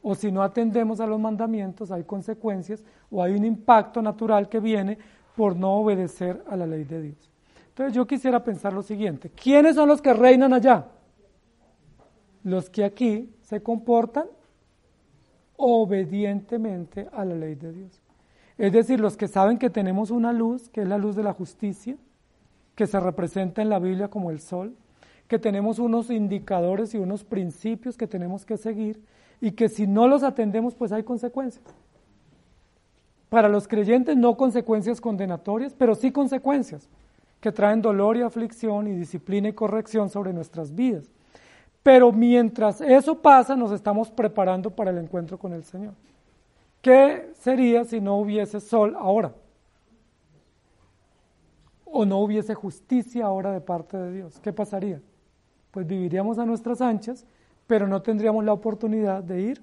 O 0.00 0.14
si 0.14 0.30
no 0.30 0.44
atendemos 0.44 1.00
a 1.00 1.08
los 1.08 1.18
mandamientos 1.18 1.90
hay 1.90 2.04
consecuencias 2.04 2.84
o 3.10 3.20
hay 3.20 3.32
un 3.32 3.44
impacto 3.44 4.00
natural 4.00 4.48
que 4.48 4.60
viene 4.60 4.98
por 5.36 5.56
no 5.56 5.74
obedecer 5.76 6.42
a 6.48 6.56
la 6.56 6.66
ley 6.66 6.84
de 6.84 7.02
Dios. 7.02 7.30
Entonces 7.68 7.94
yo 7.94 8.06
quisiera 8.06 8.42
pensar 8.44 8.72
lo 8.72 8.82
siguiente, 8.82 9.30
¿quiénes 9.30 9.74
son 9.74 9.88
los 9.88 10.00
que 10.00 10.14
reinan 10.14 10.52
allá? 10.52 10.86
Los 12.44 12.70
que 12.70 12.84
aquí 12.84 13.34
se 13.42 13.62
comportan 13.62 14.26
obedientemente 15.56 17.08
a 17.12 17.24
la 17.24 17.34
ley 17.34 17.54
de 17.54 17.72
Dios. 17.72 18.00
Es 18.58 18.72
decir, 18.72 19.00
los 19.00 19.16
que 19.16 19.26
saben 19.26 19.58
que 19.58 19.70
tenemos 19.70 20.10
una 20.10 20.32
luz, 20.32 20.68
que 20.68 20.82
es 20.82 20.88
la 20.88 20.98
luz 20.98 21.16
de 21.16 21.24
la 21.24 21.32
justicia, 21.32 21.96
que 22.74 22.86
se 22.86 23.00
representa 23.00 23.62
en 23.62 23.68
la 23.68 23.78
Biblia 23.78 24.08
como 24.08 24.30
el 24.30 24.40
sol, 24.40 24.76
que 25.26 25.38
tenemos 25.38 25.78
unos 25.78 26.10
indicadores 26.10 26.94
y 26.94 26.98
unos 26.98 27.24
principios 27.24 27.96
que 27.96 28.06
tenemos 28.06 28.44
que 28.44 28.56
seguir 28.56 29.02
y 29.40 29.52
que 29.52 29.68
si 29.68 29.86
no 29.86 30.06
los 30.06 30.22
atendemos 30.22 30.74
pues 30.74 30.92
hay 30.92 31.02
consecuencias. 31.02 31.64
Para 33.34 33.48
los 33.48 33.66
creyentes 33.66 34.16
no 34.16 34.36
consecuencias 34.36 35.00
condenatorias, 35.00 35.74
pero 35.74 35.96
sí 35.96 36.12
consecuencias 36.12 36.88
que 37.40 37.50
traen 37.50 37.82
dolor 37.82 38.16
y 38.16 38.22
aflicción 38.22 38.86
y 38.86 38.92
disciplina 38.92 39.48
y 39.48 39.52
corrección 39.52 40.08
sobre 40.08 40.32
nuestras 40.32 40.72
vidas. 40.72 41.10
Pero 41.82 42.12
mientras 42.12 42.80
eso 42.80 43.16
pasa 43.20 43.56
nos 43.56 43.72
estamos 43.72 44.08
preparando 44.08 44.70
para 44.70 44.92
el 44.92 44.98
encuentro 44.98 45.36
con 45.36 45.52
el 45.52 45.64
Señor. 45.64 45.94
¿Qué 46.80 47.32
sería 47.40 47.84
si 47.84 48.00
no 48.00 48.18
hubiese 48.18 48.60
sol 48.60 48.94
ahora? 48.96 49.32
o 51.86 52.04
no 52.04 52.20
hubiese 52.20 52.54
justicia 52.54 53.26
ahora 53.26 53.50
de 53.50 53.60
parte 53.60 53.96
de 53.96 54.12
Dios, 54.12 54.38
¿qué 54.40 54.52
pasaría? 54.52 55.00
Pues 55.72 55.88
viviríamos 55.88 56.38
a 56.38 56.46
nuestras 56.46 56.80
anchas, 56.80 57.26
pero 57.66 57.88
no 57.88 58.00
tendríamos 58.00 58.44
la 58.44 58.52
oportunidad 58.52 59.24
de 59.24 59.40
ir 59.40 59.62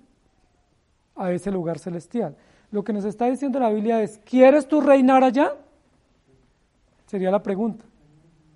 a 1.16 1.32
ese 1.32 1.52
lugar 1.52 1.80
celestial. 1.80 2.36
Lo 2.72 2.84
que 2.84 2.94
nos 2.94 3.06
está 3.06 3.26
diciendo 3.26 3.60
la 3.60 3.70
Biblia 3.70 4.02
es, 4.02 4.20
¿quieres 4.26 4.68
tú 4.68 4.82
reinar 4.82 5.24
allá? 5.24 5.56
Sería 7.08 7.30
la 7.30 7.44
pregunta. 7.44 7.84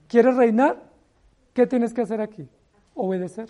¿Quieres 0.07 0.36
reinar? 0.36 0.82
¿Qué 1.53 1.68
tienes 1.68 1.93
que 1.93 2.01
hacer 2.01 2.22
aquí? 2.22 2.47
Obedecer. 2.93 3.49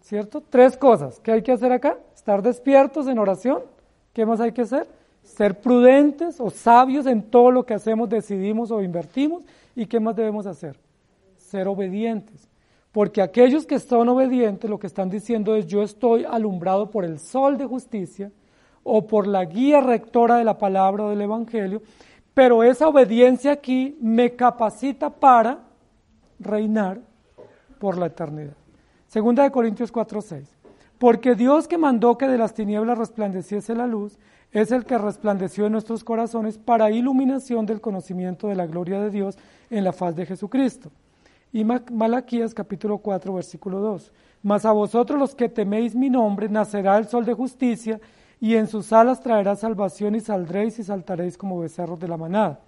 ¿Cierto? 0.00 0.42
Tres 0.48 0.76
cosas. 0.76 1.18
¿Qué 1.20 1.32
hay 1.32 1.42
que 1.42 1.52
hacer 1.52 1.72
acá? 1.72 1.98
Estar 2.14 2.40
despiertos 2.42 3.08
en 3.08 3.18
oración. 3.18 3.62
¿Qué 4.12 4.24
más 4.24 4.40
hay 4.40 4.52
que 4.52 4.62
hacer? 4.62 4.86
ser 5.28 5.60
prudentes 5.60 6.40
o 6.40 6.50
sabios 6.50 7.06
en 7.06 7.22
todo 7.22 7.50
lo 7.50 7.64
que 7.64 7.74
hacemos, 7.74 8.08
decidimos 8.08 8.70
o 8.70 8.82
invertimos. 8.82 9.44
¿Y 9.76 9.86
qué 9.86 10.00
más 10.00 10.16
debemos 10.16 10.46
hacer? 10.46 10.76
Ser 11.36 11.68
obedientes. 11.68 12.48
Porque 12.92 13.22
aquellos 13.22 13.66
que 13.66 13.78
son 13.78 14.08
obedientes 14.08 14.68
lo 14.68 14.78
que 14.78 14.86
están 14.86 15.10
diciendo 15.10 15.54
es 15.54 15.66
yo 15.66 15.82
estoy 15.82 16.24
alumbrado 16.24 16.90
por 16.90 17.04
el 17.04 17.18
sol 17.18 17.58
de 17.58 17.66
justicia 17.66 18.32
o 18.90 19.06
por 19.06 19.26
la 19.26 19.44
guía 19.44 19.80
rectora 19.80 20.36
de 20.36 20.44
la 20.44 20.56
palabra 20.56 21.08
del 21.10 21.20
Evangelio, 21.20 21.82
pero 22.32 22.62
esa 22.62 22.88
obediencia 22.88 23.52
aquí 23.52 23.98
me 24.00 24.34
capacita 24.34 25.10
para 25.10 25.58
reinar 26.40 26.98
por 27.78 27.98
la 27.98 28.06
eternidad. 28.06 28.54
Segunda 29.06 29.42
de 29.42 29.50
Corintios 29.50 29.92
4:6. 29.92 30.46
Porque 30.98 31.34
Dios 31.34 31.68
que 31.68 31.78
mandó 31.78 32.16
que 32.16 32.26
de 32.26 32.38
las 32.38 32.54
tinieblas 32.54 32.96
resplandeciese 32.98 33.74
la 33.74 33.86
luz, 33.86 34.18
es 34.52 34.72
el 34.72 34.86
que 34.86 34.96
resplandeció 34.96 35.66
en 35.66 35.72
nuestros 35.72 36.02
corazones 36.02 36.56
para 36.56 36.90
iluminación 36.90 37.66
del 37.66 37.82
conocimiento 37.82 38.48
de 38.48 38.56
la 38.56 38.66
gloria 38.66 39.00
de 39.00 39.10
Dios 39.10 39.36
en 39.68 39.84
la 39.84 39.92
faz 39.92 40.16
de 40.16 40.24
Jesucristo. 40.24 40.90
Y 41.52 41.64
Malaquías 41.64 42.54
capítulo 42.54 42.98
4 42.98 43.34
versículo 43.34 43.80
2. 43.80 44.12
Mas 44.42 44.64
a 44.64 44.72
vosotros 44.72 45.18
los 45.18 45.34
que 45.34 45.48
teméis 45.48 45.94
mi 45.94 46.08
nombre, 46.08 46.48
nacerá 46.48 46.96
el 46.96 47.06
sol 47.06 47.24
de 47.24 47.34
justicia, 47.34 48.00
y 48.40 48.54
en 48.54 48.68
sus 48.68 48.92
alas 48.92 49.20
traerá 49.20 49.56
salvación 49.56 50.14
y 50.14 50.20
saldréis 50.20 50.78
y 50.78 50.84
saltaréis 50.84 51.36
como 51.36 51.58
becerros 51.58 51.98
de 51.98 52.08
la 52.08 52.16
manada. 52.16 52.60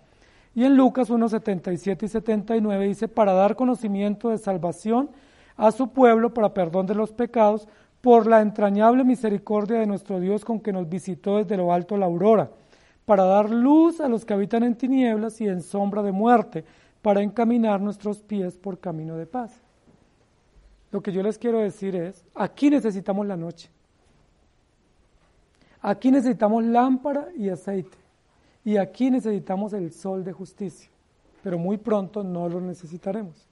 Y 0.54 0.64
en 0.64 0.76
Lucas 0.76 1.10
1, 1.10 1.28
77 1.28 2.06
y 2.06 2.08
79 2.08 2.88
dice, 2.88 3.08
para 3.08 3.32
dar 3.32 3.54
conocimiento 3.54 4.30
de 4.30 4.38
salvación 4.38 5.10
a 5.56 5.70
su 5.70 5.88
pueblo 5.88 6.34
para 6.34 6.54
perdón 6.54 6.86
de 6.86 6.94
los 6.94 7.12
pecados, 7.12 7.68
por 8.00 8.26
la 8.26 8.40
entrañable 8.40 9.04
misericordia 9.04 9.78
de 9.78 9.86
nuestro 9.86 10.20
Dios 10.20 10.44
con 10.44 10.60
que 10.60 10.72
nos 10.72 10.88
visitó 10.88 11.36
desde 11.36 11.56
lo 11.56 11.72
alto 11.72 11.96
la 11.96 12.06
aurora, 12.06 12.50
para 13.04 13.24
dar 13.24 13.50
luz 13.50 14.00
a 14.00 14.08
los 14.08 14.24
que 14.24 14.32
habitan 14.32 14.62
en 14.62 14.74
tinieblas 14.74 15.40
y 15.40 15.48
en 15.48 15.60
sombra 15.60 16.02
de 16.02 16.12
muerte, 16.12 16.64
para 17.02 17.22
encaminar 17.22 17.80
nuestros 17.80 18.18
pies 18.18 18.56
por 18.56 18.78
camino 18.78 19.16
de 19.16 19.26
paz. 19.26 19.52
Lo 20.90 21.02
que 21.02 21.12
yo 21.12 21.22
les 21.22 21.38
quiero 21.38 21.58
decir 21.58 21.94
es, 21.94 22.24
aquí 22.34 22.70
necesitamos 22.70 23.26
la 23.26 23.36
noche. 23.36 23.70
Aquí 25.82 26.10
necesitamos 26.10 26.64
lámpara 26.64 27.28
y 27.36 27.48
aceite. 27.48 27.96
Y 28.64 28.76
aquí 28.76 29.10
necesitamos 29.10 29.72
el 29.72 29.92
sol 29.92 30.24
de 30.24 30.32
justicia. 30.32 30.90
Pero 31.42 31.58
muy 31.58 31.78
pronto 31.78 32.22
no 32.22 32.48
lo 32.48 32.60
necesitaremos. 32.60 33.46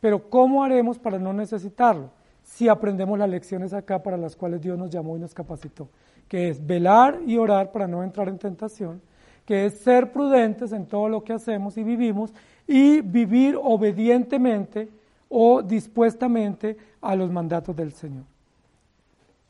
Pero 0.00 0.30
¿cómo 0.30 0.64
haremos 0.64 0.98
para 0.98 1.18
no 1.18 1.32
necesitarlo? 1.32 2.10
Si 2.42 2.68
aprendemos 2.68 3.18
las 3.18 3.28
lecciones 3.28 3.72
acá 3.72 4.02
para 4.02 4.16
las 4.16 4.36
cuales 4.36 4.60
Dios 4.60 4.78
nos 4.78 4.90
llamó 4.90 5.16
y 5.16 5.20
nos 5.20 5.34
capacitó, 5.34 5.88
que 6.28 6.48
es 6.48 6.64
velar 6.64 7.20
y 7.26 7.36
orar 7.36 7.72
para 7.72 7.88
no 7.88 8.04
entrar 8.04 8.28
en 8.28 8.38
tentación, 8.38 9.02
que 9.44 9.66
es 9.66 9.80
ser 9.80 10.12
prudentes 10.12 10.72
en 10.72 10.86
todo 10.86 11.08
lo 11.08 11.24
que 11.24 11.32
hacemos 11.32 11.76
y 11.76 11.82
vivimos 11.82 12.32
y 12.66 13.00
vivir 13.00 13.58
obedientemente 13.60 14.88
o 15.28 15.62
dispuestamente 15.62 16.76
a 17.00 17.16
los 17.16 17.30
mandatos 17.30 17.74
del 17.74 17.92
Señor. 17.92 18.24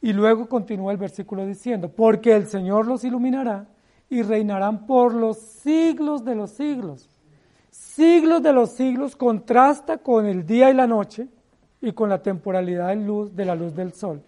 Y 0.07 0.13
luego 0.13 0.49
continúa 0.49 0.93
el 0.93 0.99
versículo 0.99 1.45
diciendo, 1.45 1.89
porque 1.89 2.33
el 2.33 2.47
Señor 2.47 2.87
los 2.87 3.03
iluminará 3.03 3.67
y 4.09 4.23
reinarán 4.23 4.87
por 4.87 5.13
los 5.13 5.37
siglos 5.37 6.25
de 6.25 6.37
los 6.37 6.53
siglos. 6.53 7.11
Siglos 7.71 8.41
de 8.41 8.53
los 8.53 8.71
siglos 8.71 9.17
contrasta 9.17 9.99
con 9.99 10.27
el 10.27 10.47
día 10.47 10.71
y 10.71 10.75
la 10.75 10.87
noche 10.87 11.27
y 11.81 11.91
con 11.91 12.09
la 12.09 12.23
temporalidad 12.23 12.91
de, 12.91 12.95
luz, 13.05 13.35
de 13.35 13.45
la 13.45 13.57
luz 13.57 13.75
del 13.75 13.95
sol. 13.95 14.23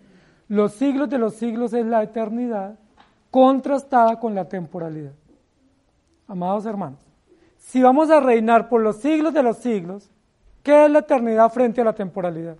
Los 0.49 0.73
siglos 0.73 1.09
de 1.11 1.19
los 1.19 1.35
siglos 1.35 1.73
es 1.73 1.87
la 1.87 2.03
eternidad 2.03 2.77
contrastada 3.31 4.19
con 4.19 4.35
la 4.35 4.49
temporalidad. 4.49 5.13
Amados 6.27 6.67
hermanos, 6.67 6.99
si 7.57 7.81
vamos 7.81 8.11
a 8.11 8.19
reinar 8.19 8.69
por 8.69 8.81
los 8.81 8.97
siglos 8.97 9.33
de 9.33 9.45
los 9.45 9.59
siglos, 9.59 10.11
¿qué 10.65 10.87
es 10.87 10.91
la 10.91 10.99
eternidad 10.99 11.53
frente 11.53 11.83
a 11.83 11.85
la 11.85 11.93
temporalidad? 11.93 12.57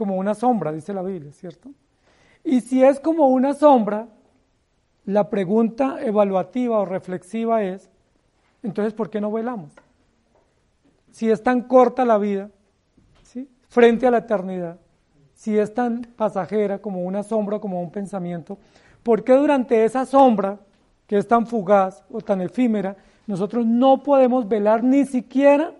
Como 0.00 0.16
una 0.16 0.34
sombra, 0.34 0.72
dice 0.72 0.94
la 0.94 1.02
Biblia, 1.02 1.30
¿cierto? 1.30 1.68
Y 2.42 2.62
si 2.62 2.82
es 2.82 2.98
como 2.98 3.28
una 3.28 3.52
sombra, 3.52 4.08
la 5.04 5.28
pregunta 5.28 5.98
evaluativa 6.02 6.78
o 6.78 6.86
reflexiva 6.86 7.62
es, 7.62 7.90
entonces, 8.62 8.94
¿por 8.94 9.10
qué 9.10 9.20
no 9.20 9.30
velamos? 9.30 9.72
Si 11.10 11.30
es 11.30 11.42
tan 11.42 11.64
corta 11.64 12.06
la 12.06 12.16
vida, 12.16 12.48
frente 13.68 14.06
a 14.06 14.10
la 14.10 14.16
eternidad, 14.16 14.78
si 15.34 15.58
es 15.58 15.74
tan 15.74 16.00
pasajera 16.16 16.78
como 16.78 17.02
una 17.02 17.22
sombra, 17.22 17.58
como 17.58 17.82
un 17.82 17.90
pensamiento, 17.90 18.56
¿por 19.02 19.22
qué 19.22 19.34
durante 19.34 19.84
esa 19.84 20.06
sombra, 20.06 20.60
que 21.06 21.18
es 21.18 21.28
tan 21.28 21.46
fugaz 21.46 22.02
o 22.10 22.22
tan 22.22 22.40
efímera, 22.40 22.96
nosotros 23.26 23.66
no 23.66 24.02
podemos 24.02 24.48
velar 24.48 24.82
ni 24.82 25.04
siquiera 25.04 25.74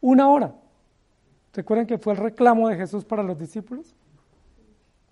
una 0.00 0.28
hora. 0.28 0.54
¿Recuerdan 1.54 1.86
que 1.86 1.98
fue 1.98 2.14
el 2.14 2.18
reclamo 2.18 2.68
de 2.68 2.76
Jesús 2.76 3.04
para 3.04 3.22
los 3.22 3.38
discípulos? 3.38 3.94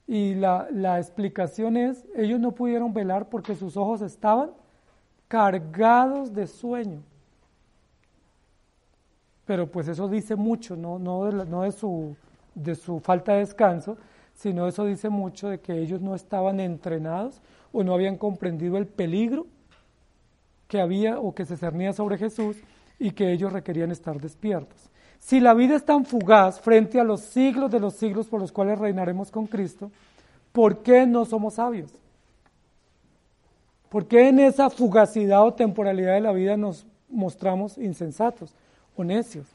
Y 0.08 0.34
la, 0.34 0.66
la, 0.72 0.98
explicación 0.98 1.76
es, 1.76 2.04
ellos 2.16 2.40
no 2.40 2.52
pudieron 2.52 2.92
velar 2.92 3.28
porque 3.28 3.54
sus 3.54 3.76
ojos 3.76 4.02
estaban 4.02 4.50
cargados 5.28 6.34
de 6.34 6.46
sueño. 6.48 7.00
Pero 9.46 9.70
pues 9.70 9.88
eso 9.88 10.08
dice 10.08 10.34
mucho, 10.34 10.76
no, 10.76 10.98
no, 10.98 11.24
de, 11.24 11.46
no 11.46 11.62
de, 11.62 11.72
su, 11.72 12.16
de 12.54 12.74
su 12.74 13.00
falta 13.00 13.32
de 13.32 13.38
descanso, 13.38 13.96
sino 14.34 14.66
eso 14.66 14.84
dice 14.84 15.08
mucho 15.08 15.48
de 15.48 15.60
que 15.60 15.78
ellos 15.78 16.00
no 16.00 16.14
estaban 16.14 16.58
entrenados 16.58 17.40
o 17.72 17.84
no 17.84 17.94
habían 17.94 18.16
comprendido 18.16 18.76
el 18.78 18.86
peligro 18.86 19.46
que 20.66 20.80
había 20.80 21.18
o 21.20 21.34
que 21.34 21.44
se 21.44 21.56
cernía 21.56 21.92
sobre 21.92 22.18
Jesús 22.18 22.56
y 22.98 23.12
que 23.12 23.32
ellos 23.32 23.52
requerían 23.52 23.90
estar 23.90 24.20
despiertos. 24.20 24.91
Si 25.22 25.38
la 25.38 25.54
vida 25.54 25.76
es 25.76 25.84
tan 25.84 26.04
fugaz 26.04 26.60
frente 26.60 26.98
a 26.98 27.04
los 27.04 27.20
siglos 27.20 27.70
de 27.70 27.78
los 27.78 27.94
siglos 27.94 28.26
por 28.26 28.40
los 28.40 28.50
cuales 28.50 28.76
reinaremos 28.76 29.30
con 29.30 29.46
Cristo, 29.46 29.92
¿por 30.50 30.82
qué 30.82 31.06
no 31.06 31.24
somos 31.24 31.54
sabios? 31.54 31.92
¿Por 33.88 34.06
qué 34.08 34.28
en 34.28 34.40
esa 34.40 34.68
fugacidad 34.68 35.44
o 35.44 35.54
temporalidad 35.54 36.14
de 36.14 36.22
la 36.22 36.32
vida 36.32 36.56
nos 36.56 36.86
mostramos 37.08 37.78
insensatos 37.78 38.52
o 38.96 39.04
necios? 39.04 39.46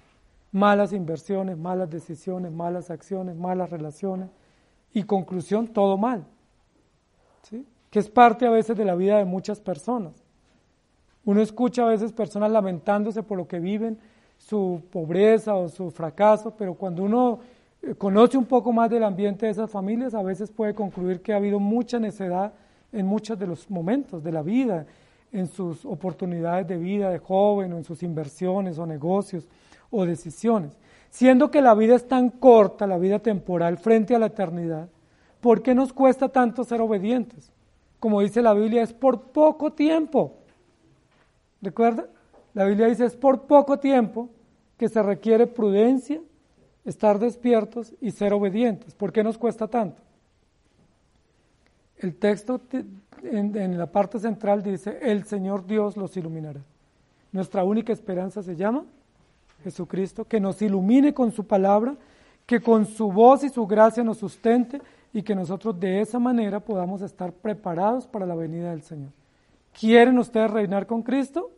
Malas 0.53 0.93
inversiones, 0.93 1.57
malas 1.57 1.89
decisiones, 1.89 2.53
malas 2.53 2.89
acciones, 2.89 3.35
malas 3.35 3.69
relaciones 3.69 4.29
y 4.93 5.03
conclusión, 5.03 5.67
todo 5.67 5.97
mal. 5.97 6.23
¿sí? 7.43 7.65
Que 7.91 7.99
es 7.99 8.09
parte 8.09 8.47
a 8.47 8.51
veces 8.51 8.77
de 8.77 8.85
la 8.85 8.95
vida 8.95 9.17
de 9.17 9.25
muchas 9.25 9.59
personas. 9.59 10.13
Uno 11.25 11.41
escucha 11.41 11.83
a 11.83 11.89
veces 11.89 12.13
personas 12.13 12.51
lamentándose 12.51 13.21
por 13.21 13.37
lo 13.37 13.49
que 13.49 13.59
viven, 13.59 13.99
su 14.37 14.81
pobreza 14.91 15.55
o 15.55 15.67
su 15.67 15.91
fracaso, 15.91 16.53
pero 16.57 16.73
cuando 16.73 17.03
uno 17.03 17.39
eh, 17.81 17.95
conoce 17.95 18.37
un 18.37 18.45
poco 18.45 18.71
más 18.71 18.89
del 18.89 19.03
ambiente 19.03 19.45
de 19.45 19.51
esas 19.51 19.69
familias, 19.69 20.13
a 20.13 20.23
veces 20.23 20.51
puede 20.51 20.73
concluir 20.73 21.21
que 21.21 21.33
ha 21.33 21.37
habido 21.37 21.59
mucha 21.59 21.99
necedad 21.99 22.53
en 22.91 23.05
muchos 23.05 23.37
de 23.37 23.47
los 23.47 23.69
momentos 23.69 24.23
de 24.23 24.31
la 24.31 24.41
vida, 24.41 24.85
en 25.31 25.47
sus 25.47 25.85
oportunidades 25.85 26.67
de 26.67 26.77
vida 26.77 27.09
de 27.09 27.19
joven 27.19 27.73
o 27.73 27.77
en 27.77 27.83
sus 27.83 28.01
inversiones 28.03 28.77
o 28.79 28.85
negocios 28.85 29.47
o 29.91 30.05
decisiones. 30.05 30.77
Siendo 31.09 31.51
que 31.51 31.61
la 31.61 31.73
vida 31.73 31.95
es 31.95 32.07
tan 32.07 32.29
corta, 32.29 32.87
la 32.87 32.97
vida 32.97 33.19
temporal, 33.19 33.77
frente 33.77 34.15
a 34.15 34.19
la 34.19 34.27
eternidad, 34.27 34.89
¿por 35.41 35.61
qué 35.61 35.73
nos 35.73 35.93
cuesta 35.93 36.29
tanto 36.29 36.63
ser 36.63 36.81
obedientes? 36.81 37.51
Como 37.99 38.21
dice 38.21 38.41
la 38.41 38.53
Biblia, 38.53 38.83
es 38.83 38.93
por 38.93 39.21
poco 39.31 39.71
tiempo. 39.73 40.33
¿Recuerda? 41.61 42.05
La 42.57 42.65
Biblia 42.65 42.87
dice, 42.87 43.05
es 43.05 43.15
por 43.15 43.43
poco 43.43 43.77
tiempo 43.77 44.31
que 44.79 44.89
se 44.89 45.03
requiere 45.03 45.45
prudencia, 45.45 46.19
estar 46.85 47.19
despiertos 47.19 47.93
y 48.01 48.09
ser 48.09 48.33
obedientes. 48.33 48.95
¿Por 48.95 49.13
qué 49.13 49.23
nos 49.23 49.37
cuesta 49.37 49.67
tanto? 49.67 50.01
El 51.97 52.15
texto 52.15 52.59
en, 53.21 53.77
la 53.77 53.85
parte 53.85 54.17
central 54.17 54.63
dice, 54.63 54.97
el 55.03 55.25
Señor 55.25 55.67
Dios 55.67 55.97
los 55.97 56.17
iluminará. 56.17 56.59
Nuestra 57.31 57.63
única 57.63 57.93
esperanza 57.93 58.41
se 58.41 58.55
llama 58.55 58.85
Jesucristo, 59.63 60.25
que 60.25 60.39
nos 60.39 60.59
ilumine 60.59 61.13
con 61.13 61.31
su 61.31 61.45
palabra, 61.45 61.95
que 62.47 62.59
con 62.59 62.87
su 62.87 63.11
voz 63.11 63.43
y 63.43 63.49
su 63.49 63.67
gracia 63.67 64.03
nos 64.03 64.17
sustente 64.17 64.81
y 65.13 65.21
que 65.21 65.35
nosotros 65.35 65.79
de 65.79 66.01
esa 66.01 66.17
manera 66.17 66.59
podamos 66.59 67.03
estar 67.03 67.33
preparados 67.33 68.07
para 68.07 68.25
la 68.25 68.33
venida 68.33 68.71
del 68.71 68.81
Señor. 68.81 69.11
¿Quieren 69.79 70.17
ustedes 70.17 70.49
reinar 70.49 70.87
con 70.87 71.03
Cristo? 71.03 71.51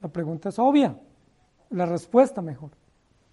La 0.00 0.08
pregunta 0.08 0.48
es 0.48 0.58
obvia, 0.58 0.96
la 1.70 1.86
respuesta 1.86 2.40
mejor, 2.40 2.70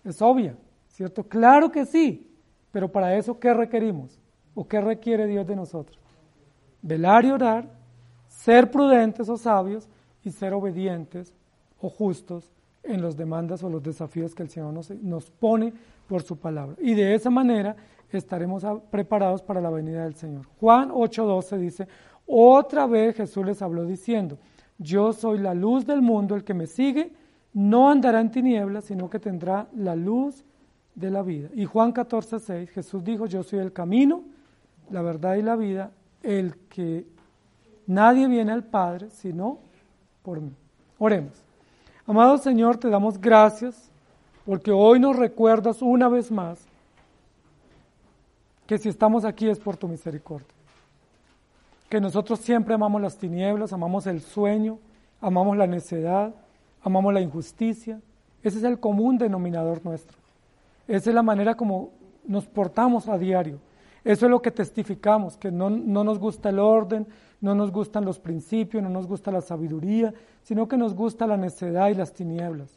es 0.03 0.21
obvia, 0.21 0.55
¿cierto? 0.89 1.23
Claro 1.23 1.71
que 1.71 1.85
sí, 1.85 2.29
pero 2.71 2.91
para 2.91 3.15
eso, 3.15 3.39
¿qué 3.39 3.53
requerimos? 3.53 4.19
¿O 4.53 4.67
qué 4.67 4.81
requiere 4.81 5.27
Dios 5.27 5.47
de 5.47 5.55
nosotros? 5.55 5.97
Velar 6.81 7.25
y 7.25 7.31
orar, 7.31 7.69
ser 8.27 8.69
prudentes 8.69 9.29
o 9.29 9.37
sabios 9.37 9.87
y 10.23 10.31
ser 10.31 10.53
obedientes 10.53 11.33
o 11.79 11.89
justos 11.89 12.51
en 12.83 13.01
los 13.01 13.15
demandas 13.15 13.63
o 13.63 13.69
los 13.69 13.83
desafíos 13.83 14.33
que 14.33 14.43
el 14.43 14.49
Señor 14.49 14.73
nos, 14.73 14.89
nos 14.89 15.29
pone 15.29 15.73
por 16.07 16.23
su 16.23 16.37
palabra. 16.37 16.75
Y 16.79 16.93
de 16.93 17.15
esa 17.15 17.29
manera 17.29 17.75
estaremos 18.11 18.65
preparados 18.89 19.41
para 19.41 19.61
la 19.61 19.69
venida 19.69 20.03
del 20.03 20.15
Señor. 20.15 20.45
Juan 20.59 20.89
8:12 20.89 21.57
dice, 21.57 21.87
Otra 22.25 22.87
vez 22.87 23.15
Jesús 23.15 23.45
les 23.45 23.61
habló 23.61 23.85
diciendo, 23.85 24.37
yo 24.77 25.13
soy 25.13 25.39
la 25.39 25.53
luz 25.53 25.85
del 25.85 26.01
mundo, 26.01 26.35
el 26.35 26.43
que 26.43 26.53
me 26.53 26.67
sigue 26.67 27.11
no 27.53 27.89
andará 27.89 28.21
en 28.21 28.31
tinieblas, 28.31 28.85
sino 28.85 29.09
que 29.09 29.19
tendrá 29.19 29.67
la 29.75 29.95
luz 29.95 30.43
de 30.93 31.09
la 31.09 31.23
vida. 31.23 31.49
Y 31.55 31.65
Juan 31.65 31.91
14, 31.91 32.39
6, 32.39 32.69
Jesús 32.69 33.03
dijo, 33.03 33.25
yo 33.25 33.41
soy 33.43 33.59
el 33.59 33.73
camino, 33.73 34.23
la 34.91 35.01
verdad 35.01 35.35
y 35.35 35.41
la 35.41 35.55
vida, 35.55 35.91
el 36.21 36.55
que 36.69 37.05
nadie 37.87 38.27
viene 38.27 38.51
al 38.51 38.63
Padre 38.63 39.09
sino 39.09 39.59
por 40.23 40.41
mí. 40.41 40.51
Oremos. 40.99 41.33
Amado 42.05 42.37
Señor, 42.37 42.77
te 42.77 42.89
damos 42.89 43.19
gracias 43.19 43.89
porque 44.45 44.71
hoy 44.71 44.99
nos 44.99 45.15
recuerdas 45.15 45.81
una 45.81 46.07
vez 46.07 46.31
más 46.31 46.63
que 48.65 48.77
si 48.77 48.89
estamos 48.89 49.25
aquí 49.25 49.49
es 49.49 49.59
por 49.59 49.77
tu 49.77 49.87
misericordia. 49.87 50.56
Que 51.89 52.01
nosotros 52.01 52.39
siempre 52.39 52.73
amamos 52.73 53.01
las 53.01 53.17
tinieblas, 53.17 53.71
amamos 53.71 54.07
el 54.07 54.21
sueño, 54.21 54.79
amamos 55.21 55.57
la 55.57 55.67
necedad, 55.67 56.33
amamos 56.81 57.13
la 57.13 57.21
injusticia. 57.21 58.01
Ese 58.43 58.57
es 58.57 58.63
el 58.63 58.79
común 58.79 59.17
denominador 59.17 59.83
nuestro. 59.85 60.17
Esa 60.87 61.09
es 61.09 61.15
la 61.15 61.23
manera 61.23 61.55
como 61.55 61.91
nos 62.25 62.45
portamos 62.45 63.07
a 63.07 63.17
diario. 63.17 63.59
Eso 64.03 64.25
es 64.25 64.31
lo 64.31 64.41
que 64.41 64.51
testificamos, 64.51 65.37
que 65.37 65.51
no, 65.51 65.69
no, 65.69 66.03
nos 66.03 66.19
gusta 66.19 66.49
el 66.49 66.59
orden, 66.59 67.07
no 67.41 67.55
nos 67.55 67.71
gustan 67.71 68.05
los 68.05 68.19
principios, 68.19 68.81
no 68.81 68.89
nos 68.89 69.05
gusta 69.05 69.31
la 69.31 69.41
sabiduría, 69.41 70.13
sino 70.43 70.67
que 70.67 70.77
nos 70.77 70.93
gusta 70.93 71.27
la 71.27 71.35
necedad 71.35 71.89
y 71.89 71.95
las 71.95 72.13
tinieblas. 72.13 72.69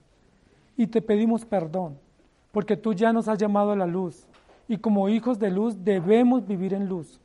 Y 0.76 0.88
te 0.88 1.00
pedimos 1.00 1.44
perdón, 1.44 1.98
porque 2.50 2.76
tú 2.76 2.94
ya 2.94 3.12
nos 3.12 3.28
has 3.28 3.38
llamado 3.38 3.70
a 3.70 3.76
la 3.76 3.86
luz, 3.86 4.26
y 4.66 4.78
como 4.78 5.08
hijos 5.08 5.38
de 5.38 5.50
luz 5.50 5.84
debemos 5.84 6.46
vivir 6.46 6.74
en 6.74 6.88
luz. 6.88 7.20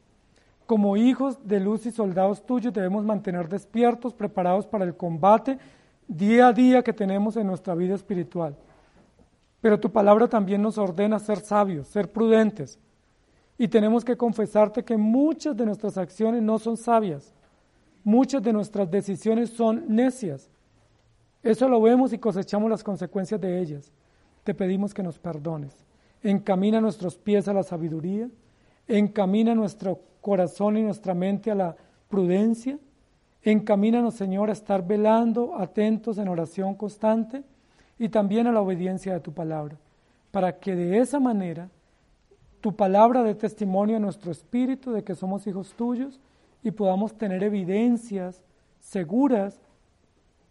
Como 0.66 0.97
hijos 0.97 1.38
de 1.47 1.59
luz 1.59 1.86
y 1.86 1.91
soldados 1.91 2.45
tuyos 2.45 2.74
debemos 2.74 3.03
mantener 3.05 3.47
despiertos, 3.47 4.13
preparados 4.13 4.66
para 4.66 4.86
el 4.86 4.95
combate 4.95 5.59
día 6.07 6.47
a 6.47 6.53
día 6.53 6.84
que 6.84 6.93
tenemos 6.93 7.38
en 7.38 7.47
nuestra 7.47 7.76
vida 7.76 7.95
espiritual. 7.95 8.55
Pero 9.61 9.80
tu 9.80 9.91
palabra 9.91 10.28
también 10.28 10.61
nos 10.61 10.78
ordena 10.78 11.20
ser 11.20 11.39
sabios, 11.39 11.88
ser 11.88 12.11
prudentes. 12.11 12.80
Y 13.57 13.68
tenemos 13.68 14.03
que 14.03 14.18
confesarte 14.18 14.84
que 14.84 14.97
muchas 14.97 15.55
de 15.55 15.66
nuestras 15.66 15.97
acciones 15.97 16.41
no 16.41 16.59
son 16.59 16.78
sabias. 16.78 17.34
Muchas 18.03 18.43
de 18.43 18.53
nuestras 18.53 18.89
decisiones 18.89 19.49
son 19.49 19.86
necias. 19.88 20.49
Eso 21.41 21.68
lo 21.70 21.82
vemos 21.82 22.11
y 22.13 22.18
cosechamos 22.18 22.70
las 22.70 22.84
consecuencias 22.84 23.39
de 23.39 23.59
ellas. 23.59 23.91
Te 24.43 24.53
pedimos 24.53 24.93
que 24.93 25.03
nos 25.03 25.18
perdones 25.18 25.86
encamina 26.30 26.82
nuestros 26.82 27.18
pies 27.18 27.47
a 27.47 27.53
la 27.53 27.63
sabiduría, 27.63 28.30
encamina 28.88 29.55
nuestro 29.55 29.99
corazón 30.26 30.76
y 30.76 30.82
nuestra 30.82 31.14
mente 31.14 31.52
a 31.52 31.56
la 31.56 31.76
prudencia, 32.10 32.80
encamínanos, 33.44 34.16
Señor, 34.16 34.50
a 34.50 34.54
estar 34.54 34.84
velando, 34.84 35.56
atentos 35.56 36.18
en 36.18 36.28
oración 36.28 36.74
constante 36.74 37.44
y 38.00 38.10
también 38.10 38.48
a 38.48 38.52
la 38.52 38.62
obediencia 38.62 39.14
de 39.14 39.20
tu 39.20 39.34
palabra, 39.34 39.78
para 40.32 40.58
que 40.58 40.76
de 40.76 40.98
esa 40.98 41.20
manera 41.20 41.70
tu 42.60 42.76
palabra 42.76 43.22
dé 43.22 43.36
testimonio 43.36 43.98
a 43.98 44.00
nuestro 44.00 44.32
espíritu 44.32 44.94
de 44.94 45.04
que 45.04 45.14
somos 45.14 45.46
hijos 45.46 45.74
tuyos 45.74 46.20
y 46.64 46.72
podamos 46.72 47.14
tener 47.14 47.44
evidencias 47.44 48.42
seguras 48.80 49.62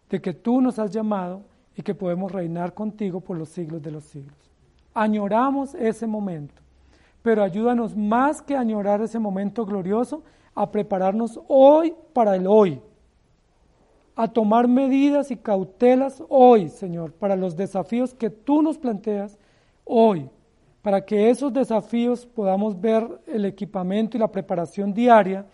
de 0.09 0.21
que 0.21 0.31
tú 0.31 0.61
nos 0.61 0.79
has 0.79 0.89
llamado 0.89 1.41
y 1.75 1.81
que 1.81 1.93
podemos 1.93 2.31
reinar 2.31 2.73
contigo 2.73 3.19
por 3.19 3.35
los 3.35 3.49
siglos 3.49 3.81
de 3.81 3.91
los 3.91 4.05
siglos. 4.05 4.37
Añoramos 4.93 5.75
ese 5.75 6.07
momento, 6.07 6.61
pero 7.25 7.41
ayúdanos 7.41 7.95
más 7.95 8.39
que 8.39 8.55
añorar 8.55 9.01
ese 9.01 9.17
momento 9.17 9.65
glorioso, 9.65 10.21
a 10.53 10.69
prepararnos 10.69 11.39
hoy 11.47 11.95
para 12.13 12.35
el 12.35 12.45
hoy, 12.45 12.79
a 14.15 14.27
tomar 14.27 14.67
medidas 14.67 15.31
y 15.31 15.35
cautelas 15.35 16.21
hoy, 16.29 16.69
Señor, 16.69 17.13
para 17.13 17.35
los 17.35 17.55
desafíos 17.55 18.13
que 18.13 18.29
tú 18.29 18.61
nos 18.61 18.77
planteas 18.77 19.39
hoy, 19.85 20.29
para 20.83 21.03
que 21.03 21.31
esos 21.31 21.51
desafíos 21.51 22.27
podamos 22.27 22.79
ver 22.79 23.19
el 23.25 23.45
equipamiento 23.45 24.17
y 24.17 24.19
la 24.19 24.31
preparación 24.31 24.93
diaria 24.93 25.47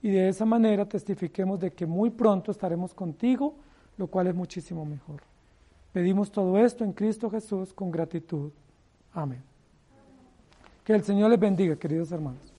y 0.00 0.10
de 0.10 0.28
esa 0.28 0.44
manera 0.44 0.88
testifiquemos 0.88 1.58
de 1.58 1.72
que 1.72 1.86
muy 1.86 2.10
pronto 2.10 2.52
estaremos 2.52 2.94
contigo, 2.94 3.56
lo 3.96 4.06
cual 4.06 4.28
es 4.28 4.34
muchísimo 4.36 4.84
mejor. 4.84 5.22
Pedimos 5.92 6.30
todo 6.30 6.56
esto 6.56 6.84
en 6.84 6.92
Cristo 6.92 7.28
Jesús 7.28 7.72
con 7.72 7.90
gratitud. 7.90 8.52
Amén. 9.12 9.55
Que 10.86 10.92
el 10.94 11.02
Señor 11.02 11.30
les 11.30 11.40
bendiga, 11.40 11.74
queridos 11.74 12.12
hermanos. 12.12 12.54